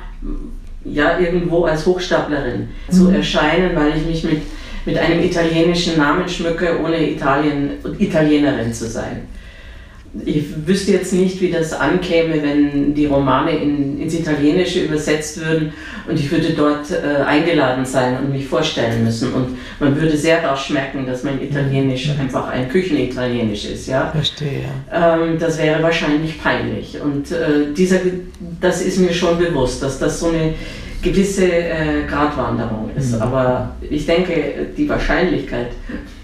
ja, 0.83 1.19
irgendwo 1.19 1.63
als 1.63 1.85
Hochstaplerin 1.85 2.67
mhm. 2.87 2.93
zu 2.93 3.09
erscheinen, 3.09 3.75
weil 3.75 3.95
ich 3.95 4.05
mich 4.05 4.23
mit, 4.23 4.41
mit 4.85 4.97
einem 4.97 5.23
italienischen 5.23 5.97
Namen 5.97 6.27
schmücke, 6.27 6.79
ohne 6.81 7.09
Italien, 7.09 7.71
Italienerin 7.99 8.73
zu 8.73 8.87
sein 8.87 9.27
ich 10.25 10.45
wüsste 10.65 10.91
jetzt 10.93 11.13
nicht, 11.13 11.39
wie 11.39 11.51
das 11.51 11.71
ankäme, 11.71 12.41
wenn 12.41 12.95
die 12.95 13.05
Romane 13.05 13.51
in, 13.51 14.01
ins 14.01 14.15
Italienische 14.15 14.81
übersetzt 14.81 15.39
würden 15.39 15.73
und 16.07 16.19
ich 16.19 16.31
würde 16.31 16.51
dort 16.53 16.89
äh, 16.91 17.21
eingeladen 17.21 17.85
sein 17.85 18.17
und 18.17 18.31
mich 18.31 18.47
vorstellen 18.47 19.03
müssen. 19.03 19.33
Und 19.33 19.57
man 19.79 19.99
würde 19.99 20.17
sehr 20.17 20.43
rasch 20.43 20.71
merken, 20.71 21.05
dass 21.05 21.23
mein 21.23 21.41
Italienisch 21.41 22.07
mhm. 22.07 22.21
einfach 22.21 22.49
ein 22.49 22.69
Küchenitalienisch 22.69 23.65
ist. 23.65 23.87
Ja? 23.87 24.09
Verstehe. 24.11 24.65
Ähm, 24.91 25.37
das 25.39 25.59
wäre 25.59 25.81
wahrscheinlich 25.83 26.41
peinlich. 26.41 26.99
Und 26.99 27.31
äh, 27.31 27.71
dieser, 27.77 27.99
das 28.59 28.81
ist 28.81 28.97
mir 28.97 29.13
schon 29.13 29.37
bewusst, 29.37 29.83
dass 29.83 29.99
das 29.99 30.19
so 30.19 30.29
eine 30.29 30.55
gewisse 31.01 31.45
äh, 31.45 32.05
Gratwanderung 32.07 32.91
ist. 32.97 33.15
Mhm. 33.15 33.21
Aber 33.21 33.75
ich 33.89 34.05
denke, 34.05 34.67
die 34.75 34.88
Wahrscheinlichkeit, 34.89 35.67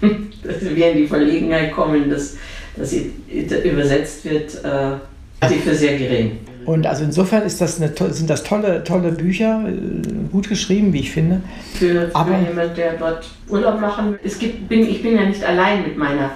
dass 0.00 0.60
wir 0.62 0.92
in 0.92 0.98
die 0.98 1.06
Verlegenheit 1.06 1.72
kommen, 1.72 2.10
dass 2.10 2.36
das 2.76 2.92
übersetzt 2.92 4.24
wird, 4.24 4.54
äh, 4.64 5.48
die 5.48 5.58
für 5.58 5.74
sehr 5.74 5.96
gering. 5.96 6.38
Und 6.66 6.84
also 6.84 7.04
insofern 7.04 7.44
ist 7.44 7.60
das 7.60 7.80
eine, 7.80 7.92
sind 8.12 8.28
das 8.28 8.42
tolle, 8.42 8.82
tolle 8.82 9.12
Bücher, 9.12 9.64
äh, 9.68 10.30
gut 10.32 10.48
geschrieben, 10.48 10.92
wie 10.92 11.00
ich 11.00 11.12
finde. 11.12 11.40
Für, 11.74 12.08
für 12.08 12.48
jemanden, 12.48 12.74
der 12.76 12.94
dort 12.94 13.28
Urlaub 13.48 13.80
machen 13.80 14.12
will. 14.12 14.18
Es 14.24 14.38
gibt, 14.38 14.68
bin, 14.68 14.80
ich 14.80 15.00
bin 15.00 15.14
ja 15.14 15.24
nicht 15.24 15.44
allein 15.44 15.84
mit 15.84 15.96
meiner 15.96 16.32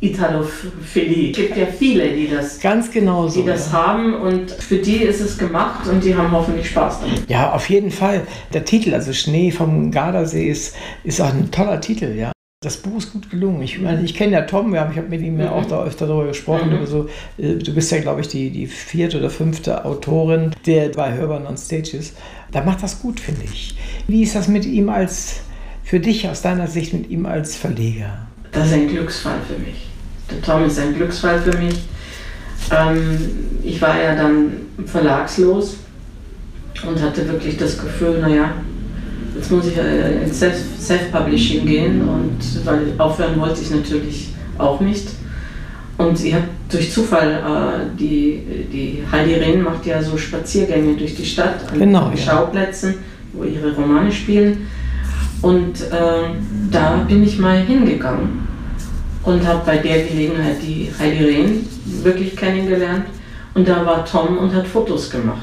Italophilie. 0.00 1.30
Es 1.30 1.36
gibt 1.36 1.56
ja 1.56 1.66
viele, 1.66 2.14
die 2.14 2.28
das, 2.28 2.58
Ganz 2.58 2.90
genau 2.90 3.28
so, 3.28 3.40
die 3.40 3.46
das 3.46 3.70
ja. 3.70 3.86
haben 3.86 4.14
und 4.14 4.50
für 4.50 4.78
die 4.78 4.96
ist 4.96 5.20
es 5.20 5.36
gemacht 5.36 5.86
und 5.86 6.02
die 6.02 6.14
haben 6.14 6.30
hoffentlich 6.32 6.70
Spaß 6.70 7.00
damit. 7.00 7.28
Ja, 7.28 7.52
auf 7.52 7.68
jeden 7.68 7.90
Fall. 7.90 8.26
Der 8.54 8.64
Titel, 8.64 8.94
also 8.94 9.12
Schnee 9.12 9.50
vom 9.50 9.90
Gardasee, 9.90 10.48
ist, 10.48 10.74
ist 11.04 11.20
auch 11.20 11.32
ein 11.32 11.50
toller 11.50 11.80
Titel, 11.80 12.16
ja. 12.16 12.32
Das 12.62 12.76
Buch 12.76 12.98
ist 12.98 13.12
gut 13.12 13.30
gelungen. 13.30 13.62
Ich 13.62 13.78
meine, 13.78 14.02
ich 14.02 14.14
kenne 14.14 14.32
ja 14.32 14.42
Tom, 14.42 14.72
wir 14.72 14.80
haben, 14.80 14.92
ich 14.92 14.98
habe 14.98 15.08
mit 15.08 15.22
ihm 15.22 15.40
ja 15.40 15.50
auch 15.50 15.64
mhm. 15.64 15.68
da 15.68 15.84
öfter 15.84 16.06
darüber 16.06 16.26
gesprochen. 16.26 16.78
Mhm. 16.78 16.86
So, 16.86 17.08
äh, 17.38 17.54
du 17.54 17.74
bist 17.74 17.90
ja, 17.90 18.00
glaube 18.00 18.20
ich, 18.20 18.28
die, 18.28 18.50
die 18.50 18.66
vierte 18.66 19.18
oder 19.18 19.30
fünfte 19.30 19.84
Autorin, 19.84 20.50
der 20.66 20.90
bei 20.90 21.14
Hörban 21.14 21.46
on 21.46 21.56
Stage 21.56 21.96
ist. 21.96 22.16
Da 22.52 22.62
macht 22.62 22.82
das 22.82 23.00
gut, 23.00 23.18
finde 23.18 23.42
ich. 23.44 23.76
Wie 24.08 24.22
ist 24.22 24.34
das 24.34 24.48
mit 24.48 24.66
ihm 24.66 24.90
als, 24.90 25.40
für 25.84 26.00
dich 26.00 26.28
aus 26.28 26.42
deiner 26.42 26.66
Sicht, 26.66 26.92
mit 26.92 27.08
ihm 27.08 27.24
als 27.24 27.56
Verleger? 27.56 28.26
Das 28.52 28.66
ist 28.66 28.74
ein 28.74 28.88
Glücksfall 28.88 29.38
für 29.48 29.58
mich. 29.58 29.89
Der 30.30 30.42
Tom 30.42 30.64
ist 30.64 30.78
ein 30.78 30.94
Glücksfall 30.94 31.40
für 31.40 31.56
mich. 31.58 31.80
Ähm, 32.70 33.18
ich 33.62 33.80
war 33.82 34.00
ja 34.00 34.14
dann 34.14 34.52
verlagslos 34.86 35.76
und 36.86 37.02
hatte 37.02 37.26
wirklich 37.28 37.56
das 37.56 37.78
Gefühl, 37.78 38.20
naja, 38.20 38.52
jetzt 39.34 39.50
muss 39.50 39.66
ich 39.66 39.76
äh, 39.76 40.22
ins 40.22 40.38
Self-Publishing 40.38 41.66
gehen 41.66 42.02
und 42.02 42.38
weil 42.64 42.92
aufhören 42.98 43.38
wollte 43.40 43.60
ich 43.60 43.70
natürlich 43.70 44.28
auch 44.58 44.80
nicht. 44.80 45.08
Und 45.98 46.22
ich 46.24 46.32
habe 46.32 46.44
durch 46.70 46.92
Zufall, 46.92 47.30
äh, 47.30 47.98
die, 47.98 48.42
die 48.72 49.02
Heidi 49.10 49.34
Rehn 49.34 49.62
macht 49.62 49.84
ja 49.84 50.02
so 50.02 50.16
Spaziergänge 50.16 50.96
durch 50.96 51.14
die 51.14 51.26
Stadt 51.26 51.70
an 51.70 51.78
genau, 51.78 52.12
Schauplätzen, 52.16 52.94
wo 53.32 53.44
ihre 53.44 53.74
Romane 53.74 54.10
spielen. 54.10 54.68
Und 55.42 55.80
äh, 55.80 56.30
da 56.70 57.04
bin 57.08 57.22
ich 57.22 57.38
mal 57.38 57.58
hingegangen 57.58 58.49
und 59.24 59.46
habe 59.46 59.62
bei 59.64 59.78
der 59.78 60.04
Gelegenheit 60.04 60.56
die 60.62 60.90
Heidi 60.98 61.24
Rehn 61.24 61.68
wirklich 62.02 62.36
kennengelernt. 62.36 63.06
Und 63.54 63.68
da 63.68 63.84
war 63.84 64.04
Tom 64.04 64.38
und 64.38 64.54
hat 64.54 64.66
Fotos 64.66 65.10
gemacht. 65.10 65.42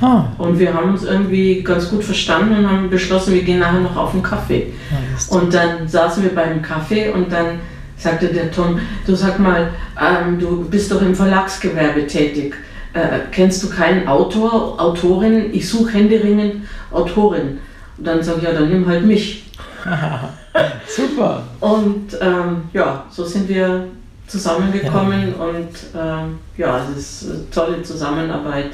Ah. 0.00 0.26
Und 0.36 0.58
wir 0.58 0.74
haben 0.74 0.90
uns 0.90 1.04
irgendwie 1.04 1.62
ganz 1.62 1.88
gut 1.88 2.04
verstanden 2.04 2.58
und 2.58 2.70
haben 2.70 2.90
beschlossen, 2.90 3.32
wir 3.32 3.42
gehen 3.42 3.60
nachher 3.60 3.80
noch 3.80 3.96
auf 3.96 4.12
einen 4.12 4.22
Kaffee. 4.22 4.74
Ja, 4.90 5.36
und 5.36 5.54
dann 5.54 5.88
saßen 5.88 6.22
wir 6.22 6.34
beim 6.34 6.60
Kaffee 6.60 7.08
und 7.10 7.32
dann 7.32 7.60
sagte 7.96 8.28
der 8.28 8.50
Tom, 8.50 8.78
du 9.06 9.14
sag 9.14 9.38
mal, 9.38 9.70
ähm, 9.98 10.38
du 10.38 10.68
bist 10.68 10.92
doch 10.92 11.00
im 11.00 11.14
Verlagsgewerbe 11.14 12.06
tätig. 12.06 12.54
Äh, 12.92 13.20
kennst 13.32 13.62
du 13.62 13.70
keinen 13.70 14.06
Autor, 14.06 14.78
Autorin? 14.78 15.46
Ich 15.52 15.68
suche 15.68 15.94
händeringend 15.94 16.66
Autorin. 16.90 17.58
Und 17.96 18.06
dann 18.06 18.22
sage 18.22 18.38
ich, 18.38 18.44
ja, 18.44 18.52
dann 18.52 18.68
nimm 18.68 18.86
halt 18.86 19.04
mich. 19.04 19.50
Super. 20.88 21.42
Und 21.60 22.16
ähm, 22.20 22.62
ja, 22.72 23.04
so 23.10 23.24
sind 23.24 23.48
wir 23.48 23.88
zusammengekommen 24.26 25.34
ja. 25.38 25.44
und 25.44 25.68
ähm, 25.96 26.38
ja, 26.56 26.80
es 26.90 26.98
ist 26.98 27.30
eine 27.30 27.50
tolle 27.50 27.82
Zusammenarbeit 27.82 28.72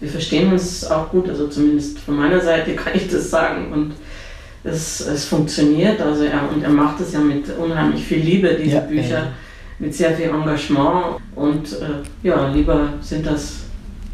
wir 0.00 0.08
verstehen 0.08 0.52
uns 0.52 0.84
auch 0.90 1.10
gut, 1.10 1.28
also 1.28 1.48
zumindest 1.48 1.98
von 1.98 2.16
meiner 2.16 2.40
Seite 2.40 2.74
kann 2.76 2.94
ich 2.94 3.08
das 3.08 3.30
sagen. 3.30 3.72
Und 3.72 3.92
es, 4.64 5.00
es 5.00 5.24
funktioniert. 5.26 6.00
Also 6.00 6.24
er, 6.24 6.50
und 6.52 6.62
er 6.62 6.70
macht 6.70 7.00
es 7.00 7.12
ja 7.12 7.20
mit 7.20 7.44
unheimlich 7.56 8.04
viel 8.04 8.18
Liebe, 8.18 8.54
diese 8.54 8.76
ja, 8.76 8.80
Bücher, 8.80 9.18
ja. 9.18 9.32
mit 9.78 9.94
sehr 9.94 10.12
viel 10.12 10.26
Engagement. 10.26 11.20
Und 11.34 11.72
äh, 11.72 12.26
ja, 12.26 12.48
lieber 12.48 12.90
sind 13.00 13.26
das 13.26 13.60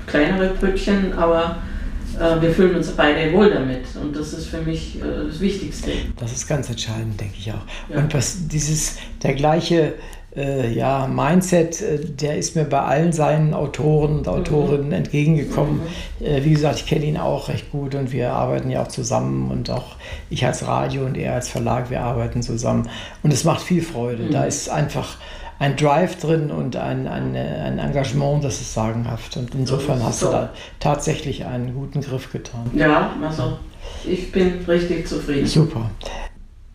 kleinere 0.07 0.51
Brötchen, 0.51 1.13
aber 1.15 1.57
wir 2.19 2.51
fühlen 2.51 2.77
uns 2.77 2.91
beide 2.93 3.33
wohl 3.33 3.51
damit. 3.51 3.85
Und 4.01 4.15
das 4.17 4.33
ist 4.33 4.47
für 4.47 4.61
mich 4.61 4.97
äh, 5.01 5.27
das 5.29 5.41
Wichtigste. 5.41 5.91
Das 6.19 6.33
ist 6.33 6.47
ganz 6.47 6.69
entscheidend, 6.69 7.21
denke 7.21 7.35
ich 7.39 7.51
auch. 7.51 7.65
Ja. 7.89 7.99
Und 7.99 8.15
was 8.15 8.49
dieses, 8.49 8.97
der 9.23 9.35
gleiche 9.35 9.95
äh, 10.35 10.73
ja, 10.73 11.07
Mindset, 11.07 11.83
äh, 11.83 11.99
der 11.99 12.39
ist 12.39 12.57
mir 12.57 12.65
bei 12.65 12.81
allen 12.81 13.13
seinen 13.13 13.55
Autoren 13.55 14.19
und 14.19 14.29
Autorinnen 14.29 14.89
mhm. 14.89 14.93
entgegengekommen. 14.93 15.81
Mhm. 16.21 16.27
Äh, 16.27 16.45
wie 16.45 16.53
gesagt, 16.53 16.77
ich 16.77 16.87
kenne 16.87 17.05
ihn 17.05 17.19
auch 17.19 17.49
recht 17.49 17.71
gut 17.71 17.95
und 17.95 18.13
wir 18.13 18.33
arbeiten 18.33 18.71
ja 18.71 18.83
auch 18.83 18.89
zusammen 18.89 19.51
und 19.51 19.71
auch 19.71 19.97
ich 20.31 20.45
als 20.47 20.67
Radio 20.67 21.05
und 21.05 21.17
er 21.17 21.35
als 21.35 21.49
Verlag, 21.49 21.91
wir 21.91 22.01
arbeiten 22.01 22.43
zusammen. 22.43 22.89
Und 23.23 23.33
es 23.33 23.45
macht 23.45 23.63
viel 23.63 23.83
Freude. 23.83 24.25
Mhm. 24.25 24.31
Da 24.31 24.45
ist 24.45 24.71
einfach 24.71 25.17
ein 25.63 25.77
Drive 25.77 26.17
drin 26.17 26.51
und 26.51 26.75
ein, 26.75 27.07
ein, 27.07 27.37
ein 27.37 27.79
Engagement, 27.79 28.43
das 28.43 28.61
ist 28.61 28.75
sagenhaft. 28.75 29.37
Und 29.37 29.55
insofern 29.55 30.01
so 30.01 30.05
hast 30.05 30.23
du 30.23 30.27
da 30.27 30.51
tatsächlich 30.81 31.47
einen 31.47 31.73
guten 31.73 32.01
Griff 32.01 32.33
getan. 32.33 32.69
Ja, 32.75 33.13
also 33.25 33.59
ich 34.05 34.33
bin 34.33 34.65
richtig 34.67 35.07
zufrieden. 35.07 35.47
Super. 35.47 35.89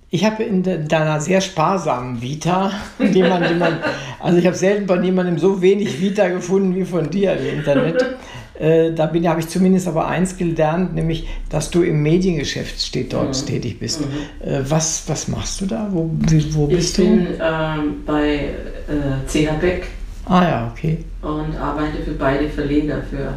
Ich 0.10 0.24
habe 0.24 0.42
in 0.44 0.64
deiner 0.64 1.20
sehr 1.20 1.42
sparsamen 1.42 2.22
Vita, 2.22 2.72
die 3.00 3.24
man, 3.24 3.44
die 3.46 3.56
man, 3.56 3.80
also 4.22 4.38
ich 4.38 4.46
habe 4.46 4.56
selten 4.56 4.86
bei 4.86 4.98
jemandem 5.02 5.38
so 5.38 5.62
wenig 5.62 6.00
Vita 6.00 6.30
gefunden 6.30 6.74
wie 6.74 6.86
von 6.86 7.10
dir 7.10 7.36
im 7.36 7.60
Internet. 7.60 8.06
Äh, 8.60 8.94
da 8.94 9.06
bin, 9.06 9.30
habe 9.30 9.40
ich 9.40 9.50
zumindest 9.50 9.88
aber 9.88 10.08
eins 10.08 10.36
gelernt, 10.36 10.96
nämlich, 10.96 11.28
dass 11.48 11.70
du 11.70 11.84
im 11.84 12.02
Mediengeschäft 12.02 12.82
steht, 12.82 13.14
dort 13.14 13.40
mhm. 13.40 13.46
tätig 13.46 13.80
bist. 13.80 14.02
Mhm. 14.02 14.06
Äh, 14.44 14.62
was, 14.68 15.04
was 15.08 15.28
machst 15.28 15.62
du 15.62 15.68
da? 15.68 15.88
Wo, 15.92 16.10
wo 16.52 16.66
bist 16.66 16.98
ich 16.98 17.06
du? 17.06 17.14
Ich 17.14 17.26
bin 17.28 17.28
ähm, 17.40 18.04
bei 18.04 18.50
äh, 18.88 19.28
CH 19.28 19.60
Beck. 19.60 19.88
Ah 20.26 20.44
ja, 20.44 20.72
okay. 20.72 21.04
Und 21.22 21.56
arbeite 21.58 22.04
für 22.04 22.12
beide 22.12 22.50
Verleger, 22.50 23.02
für 23.10 23.34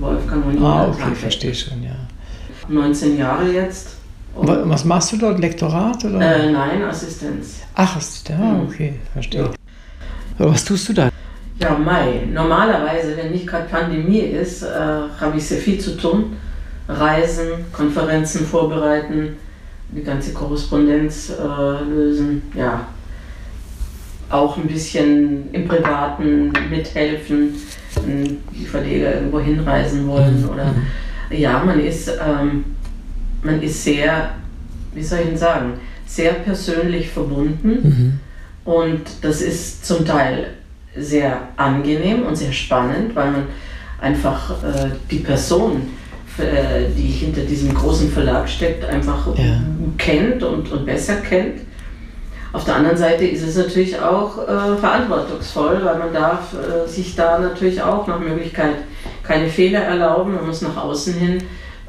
Wolfgang 0.00 0.44
und 0.46 0.62
Ah, 0.62 0.88
okay, 0.88 1.14
verstehe 1.14 1.54
schon, 1.54 1.82
ja. 1.82 1.96
19 2.68 3.16
Jahre 3.16 3.50
jetzt. 3.50 3.96
Und 4.34 4.48
was 4.68 4.84
machst 4.84 5.12
du 5.12 5.16
dort? 5.16 5.38
Lektorat? 5.38 6.04
Oder? 6.04 6.20
Äh, 6.20 6.52
nein, 6.52 6.82
Assistenz. 6.82 7.60
Ach, 7.74 7.96
Assistenz, 7.96 8.40
ah, 8.40 8.44
mhm. 8.44 8.68
okay, 8.68 8.94
verstehe. 9.12 9.42
Ja. 9.42 9.50
Was 10.38 10.64
tust 10.64 10.88
du 10.88 10.92
da? 10.92 11.08
Ja, 11.58 11.70
Mai. 11.78 12.26
Normalerweise, 12.32 13.16
wenn 13.16 13.32
nicht 13.32 13.46
gerade 13.46 13.66
Pandemie 13.68 14.18
ist, 14.18 14.62
äh, 14.62 14.66
habe 14.68 15.38
ich 15.38 15.46
sehr 15.46 15.58
viel 15.58 15.78
zu 15.78 15.96
tun. 15.96 16.36
Reisen, 16.88 17.64
Konferenzen 17.72 18.44
vorbereiten, 18.44 19.36
die 19.90 20.02
ganze 20.02 20.32
Korrespondenz 20.34 21.30
äh, 21.30 21.84
lösen, 21.84 22.42
ja. 22.54 22.86
Auch 24.28 24.56
ein 24.56 24.66
bisschen 24.66 25.52
im 25.52 25.68
Privaten 25.68 26.52
mithelfen, 26.70 27.54
wenn 28.04 28.38
die 28.52 28.64
Verleger 28.64 29.14
irgendwo 29.14 29.40
hinreisen 29.40 30.06
wollen. 30.08 30.42
Mhm. 30.42 30.48
Oder 30.50 30.74
ja, 31.30 31.62
man 31.64 31.80
ist, 31.80 32.08
ähm, 32.08 32.64
man 33.42 33.62
ist 33.62 33.84
sehr, 33.84 34.30
wie 34.94 35.02
soll 35.02 35.20
ich 35.20 35.26
denn 35.26 35.38
sagen, 35.38 35.72
sehr 36.06 36.32
persönlich 36.32 37.08
verbunden. 37.08 37.68
Mhm. 37.68 38.20
Und 38.64 39.02
das 39.22 39.42
ist 39.42 39.86
zum 39.86 40.04
Teil 40.04 40.48
sehr 40.96 41.40
angenehm 41.56 42.24
und 42.24 42.36
sehr 42.36 42.52
spannend, 42.52 43.14
weil 43.14 43.30
man 43.30 43.42
einfach 44.00 44.62
äh, 44.62 44.90
die 45.10 45.18
Person, 45.18 45.82
äh, 46.38 46.90
die 46.96 47.08
hinter 47.08 47.42
diesem 47.42 47.74
großen 47.74 48.10
Verlag 48.10 48.48
steckt, 48.48 48.84
einfach 48.84 49.26
ja. 49.36 49.60
kennt 49.98 50.42
und, 50.42 50.70
und 50.70 50.86
besser 50.86 51.16
kennt. 51.16 51.60
Auf 52.52 52.64
der 52.64 52.76
anderen 52.76 52.96
Seite 52.96 53.26
ist 53.26 53.42
es 53.42 53.56
natürlich 53.56 53.98
auch 54.00 54.38
äh, 54.38 54.76
verantwortungsvoll, 54.78 55.80
weil 55.82 55.98
man 55.98 56.12
darf 56.12 56.54
äh, 56.54 56.88
sich 56.88 57.14
da 57.14 57.38
natürlich 57.38 57.82
auch 57.82 58.06
nach 58.06 58.18
Möglichkeit 58.18 58.76
keine 59.22 59.48
Fehler 59.48 59.80
erlauben. 59.80 60.34
Man 60.34 60.46
muss 60.46 60.62
nach 60.62 60.76
außen 60.76 61.14
hin 61.14 61.42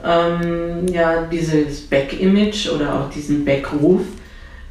ähm, 0.05 0.87
ja, 0.91 1.23
dieses 1.23 1.81
Back-Image 1.81 2.69
oder 2.69 2.93
auch 2.93 3.09
diesen 3.09 3.45
Back-Ruf 3.45 4.01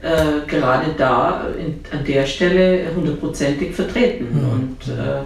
äh, 0.03 0.47
gerade 0.47 0.95
da 0.97 1.47
in, 1.59 1.81
an 1.97 2.05
der 2.05 2.27
Stelle 2.27 2.95
hundertprozentig 2.95 3.75
vertreten 3.75 4.29
mhm. 4.33 4.51
und 4.51 4.89
äh, 4.89 5.23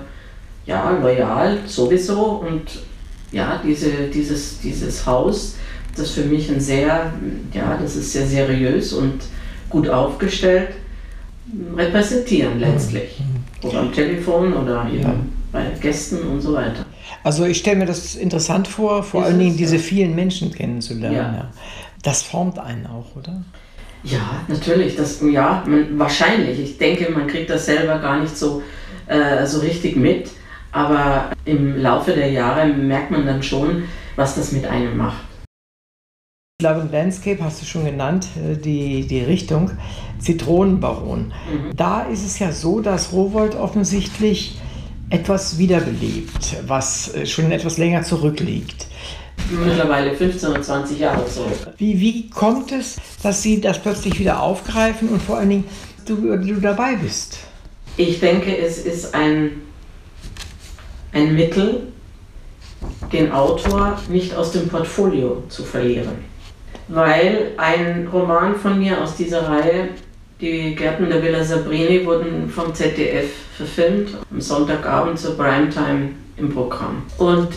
ja, 0.66 0.96
loyal 1.02 1.58
sowieso 1.66 2.44
und 2.48 2.62
ja, 3.32 3.60
diese, 3.64 3.90
dieses, 4.12 4.60
dieses 4.60 5.06
Haus, 5.06 5.56
das 5.96 6.12
für 6.12 6.22
mich 6.22 6.50
ein 6.50 6.60
sehr, 6.60 7.12
ja, 7.52 7.78
das 7.80 7.96
ist 7.96 8.12
sehr 8.12 8.26
seriös 8.26 8.92
und 8.92 9.20
gut 9.70 9.88
aufgestellt, 9.88 10.68
repräsentieren 11.76 12.54
hm. 12.54 12.60
letztlich. 12.60 13.18
Mhm. 13.18 13.68
Oder 13.68 13.80
am 13.80 13.92
Telefon 13.92 14.52
oder 14.52 14.86
ja. 14.88 15.14
bei 15.52 15.64
Gästen 15.80 16.18
und 16.22 16.40
so 16.40 16.54
weiter. 16.54 16.86
Also 17.22 17.44
ich 17.44 17.58
stelle 17.58 17.76
mir 17.76 17.86
das 17.86 18.14
interessant 18.14 18.68
vor, 18.68 19.02
vor 19.02 19.22
ist 19.22 19.28
allen 19.28 19.38
Dingen 19.38 19.56
diese 19.56 19.78
vielen 19.78 20.14
Menschen 20.14 20.52
kennenzulernen. 20.52 21.16
Ja. 21.16 21.34
ja. 21.34 21.50
Das 22.02 22.22
formt 22.22 22.58
einen 22.58 22.86
auch, 22.86 23.16
oder? 23.16 23.42
Ja, 24.02 24.42
natürlich. 24.48 24.96
Das, 24.96 25.20
ja, 25.20 25.62
man, 25.66 25.98
wahrscheinlich. 25.98 26.58
Ich 26.58 26.78
denke, 26.78 27.10
man 27.10 27.26
kriegt 27.26 27.50
das 27.50 27.66
selber 27.66 27.98
gar 27.98 28.20
nicht 28.20 28.36
so, 28.36 28.62
äh, 29.06 29.44
so 29.46 29.60
richtig 29.60 29.96
mit. 29.96 30.30
Aber 30.72 31.30
im 31.44 31.76
Laufe 31.82 32.12
der 32.12 32.30
Jahre 32.30 32.66
merkt 32.66 33.10
man 33.10 33.26
dann 33.26 33.42
schon, 33.42 33.84
was 34.16 34.36
das 34.36 34.52
mit 34.52 34.66
einem 34.66 34.96
macht. 34.96 35.24
Love 36.62 36.82
and 36.82 36.92
Landscape 36.92 37.42
hast 37.42 37.62
du 37.62 37.66
schon 37.66 37.84
genannt, 37.84 38.28
äh, 38.36 38.56
die, 38.56 39.06
die 39.06 39.20
Richtung 39.20 39.70
Zitronenbaron. 40.18 41.26
Mhm. 41.26 41.76
Da 41.76 42.02
ist 42.02 42.24
es 42.24 42.38
ja 42.38 42.52
so, 42.52 42.80
dass 42.80 43.12
Rowold 43.12 43.54
offensichtlich 43.54 44.58
etwas 45.08 45.58
wiederbelebt, 45.58 46.56
was 46.66 47.14
äh, 47.14 47.26
schon 47.26 47.50
etwas 47.50 47.78
länger 47.78 48.02
zurückliegt 48.02 48.86
mittlerweile 49.50 50.14
15 50.14 50.48
oder 50.50 50.62
20 50.62 50.98
Jahre 50.98 51.26
zurück. 51.26 51.74
Wie, 51.78 52.00
wie 52.00 52.30
kommt 52.30 52.72
es, 52.72 52.96
dass 53.22 53.42
Sie 53.42 53.60
das 53.60 53.80
plötzlich 53.80 54.18
wieder 54.18 54.40
aufgreifen 54.40 55.08
und 55.08 55.22
vor 55.22 55.38
allen 55.38 55.50
Dingen 55.50 55.64
du, 56.06 56.36
du 56.36 56.60
dabei 56.60 56.96
bist? 56.96 57.38
Ich 57.96 58.20
denke, 58.20 58.56
es 58.56 58.78
ist 58.78 59.14
ein, 59.14 59.62
ein 61.12 61.34
Mittel, 61.34 61.88
den 63.12 63.32
Autor 63.32 63.98
nicht 64.08 64.34
aus 64.34 64.52
dem 64.52 64.68
Portfolio 64.68 65.42
zu 65.48 65.64
verlieren. 65.64 66.29
Weil 66.92 67.52
ein 67.56 68.08
Roman 68.12 68.54
von 68.56 68.78
mir 68.78 69.00
aus 69.00 69.16
dieser 69.16 69.48
Reihe, 69.48 69.90
Die 70.40 70.74
Gärten 70.74 71.10
der 71.10 71.22
Villa 71.22 71.44
Sabrini, 71.44 72.06
wurden 72.06 72.48
vom 72.48 72.74
ZDF 72.74 73.30
verfilmt, 73.58 74.16
am 74.30 74.40
Sonntagabend 74.40 75.18
zur 75.18 75.36
Primetime 75.36 76.12
im 76.38 76.48
Programm. 76.48 77.02
Und 77.18 77.48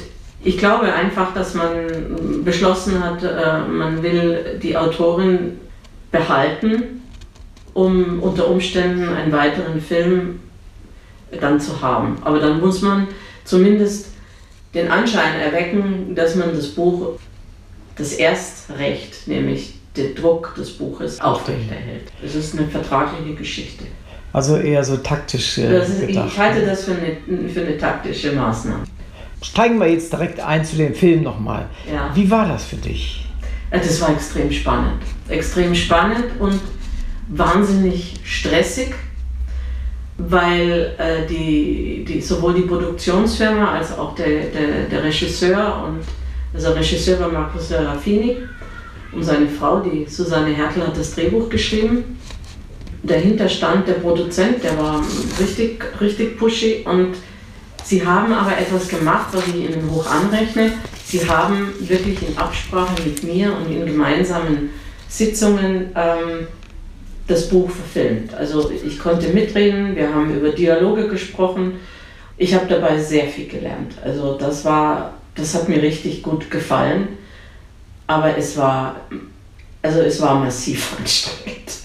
ich 0.43 0.57
glaube 0.57 0.91
einfach, 0.91 1.33
dass 1.33 1.53
man 1.53 2.43
beschlossen 2.43 3.01
hat, 3.01 3.23
äh, 3.23 3.59
man 3.69 4.03
will 4.03 4.59
die 4.61 4.75
Autorin 4.75 5.61
behalten, 6.11 7.01
um 7.73 8.21
unter 8.21 8.49
Umständen 8.49 9.07
einen 9.07 9.31
weiteren 9.31 9.79
Film 9.79 10.39
dann 11.39 11.59
zu 11.59 11.81
haben. 11.81 12.17
Aber 12.23 12.39
dann 12.39 12.59
muss 12.59 12.81
man 12.81 13.07
zumindest 13.45 14.09
den 14.73 14.91
Anschein 14.91 15.39
erwecken, 15.39 16.13
dass 16.15 16.35
man 16.35 16.53
das 16.53 16.67
Buch, 16.67 17.17
das 17.95 18.13
Erstrecht, 18.13 19.27
nämlich 19.27 19.75
den 19.95 20.15
Druck 20.15 20.55
des 20.55 20.71
Buches, 20.71 21.21
aufrechterhält. 21.21 22.11
Es 22.23 22.35
ist 22.35 22.57
eine 22.57 22.67
vertragliche 22.67 23.35
Geschichte. 23.35 23.85
Also 24.31 24.57
eher 24.57 24.83
so 24.83 24.97
taktisch 24.97 25.59
äh, 25.59 25.79
ist, 25.79 26.01
Ich 26.09 26.39
halte 26.39 26.65
das 26.65 26.85
für 26.85 26.93
eine, 26.93 27.49
für 27.49 27.61
eine 27.61 27.77
taktische 27.77 28.31
Maßnahme. 28.31 28.83
Steigen 29.43 29.77
wir 29.77 29.87
jetzt 29.87 30.11
direkt 30.11 30.39
ein 30.39 30.65
zu 30.65 30.77
dem 30.77 30.95
Film 30.95 31.21
nochmal. 31.21 31.67
Ja. 31.91 32.09
Wie 32.15 32.29
war 32.31 32.47
das 32.47 32.63
für 32.63 32.77
dich? 32.77 33.27
Das 33.69 34.01
war 34.01 34.11
extrem 34.11 34.51
spannend. 34.51 35.01
Extrem 35.27 35.75
spannend 35.75 36.25
und 36.39 36.59
wahnsinnig 37.27 38.15
stressig, 38.23 38.93
weil 40.17 40.95
äh, 40.97 41.27
die, 41.27 42.05
die, 42.07 42.21
sowohl 42.21 42.53
die 42.55 42.61
Produktionsfirma 42.61 43.73
als 43.73 43.97
auch 43.97 44.15
der, 44.15 44.45
der, 44.45 44.83
der 44.89 45.03
Regisseur 45.03 45.83
und 45.87 46.01
also 46.53 46.71
Regisseur 46.71 47.19
war 47.19 47.29
Markus 47.29 47.69
Serafini 47.69 48.37
und 49.11 49.23
seine 49.23 49.47
Frau, 49.47 49.79
die 49.79 50.05
Susanne 50.09 50.53
Hertel, 50.53 50.85
hat 50.85 50.97
das 50.97 51.15
Drehbuch 51.15 51.49
geschrieben. 51.49 52.19
Dahinter 53.03 53.49
stand 53.49 53.87
der 53.87 53.93
Produzent, 53.93 54.63
der 54.63 54.77
war 54.77 55.03
richtig, 55.39 55.83
richtig 55.99 56.37
pushy 56.37 56.85
und 56.85 57.15
Sie 57.83 58.05
haben 58.05 58.31
aber 58.31 58.57
etwas 58.57 58.87
gemacht, 58.87 59.27
was 59.33 59.45
ich 59.47 59.55
Ihnen 59.55 59.91
hoch 59.91 60.05
anrechne. 60.09 60.71
Sie 61.05 61.27
haben 61.27 61.73
wirklich 61.79 62.27
in 62.27 62.37
Absprache 62.37 63.01
mit 63.03 63.23
mir 63.23 63.53
und 63.53 63.69
in 63.69 63.85
gemeinsamen 63.85 64.69
Sitzungen 65.09 65.91
ähm, 65.95 66.47
das 67.27 67.49
Buch 67.49 67.69
verfilmt. 67.69 68.33
Also 68.33 68.71
ich 68.71 68.97
konnte 68.99 69.27
mitreden, 69.29 69.95
wir 69.95 70.13
haben 70.13 70.33
über 70.35 70.49
Dialoge 70.49 71.09
gesprochen. 71.09 71.73
Ich 72.37 72.53
habe 72.53 72.67
dabei 72.67 72.97
sehr 72.97 73.27
viel 73.27 73.47
gelernt. 73.47 73.93
Also 74.03 74.37
das 74.37 74.63
war, 74.63 75.15
das 75.35 75.55
hat 75.55 75.69
mir 75.69 75.81
richtig 75.81 76.23
gut 76.23 76.49
gefallen. 76.49 77.09
Aber 78.07 78.37
es 78.37 78.57
war, 78.57 78.95
also 79.81 80.01
es 80.01 80.21
war 80.21 80.39
massiv 80.39 80.95
anstrengend. 80.99 81.83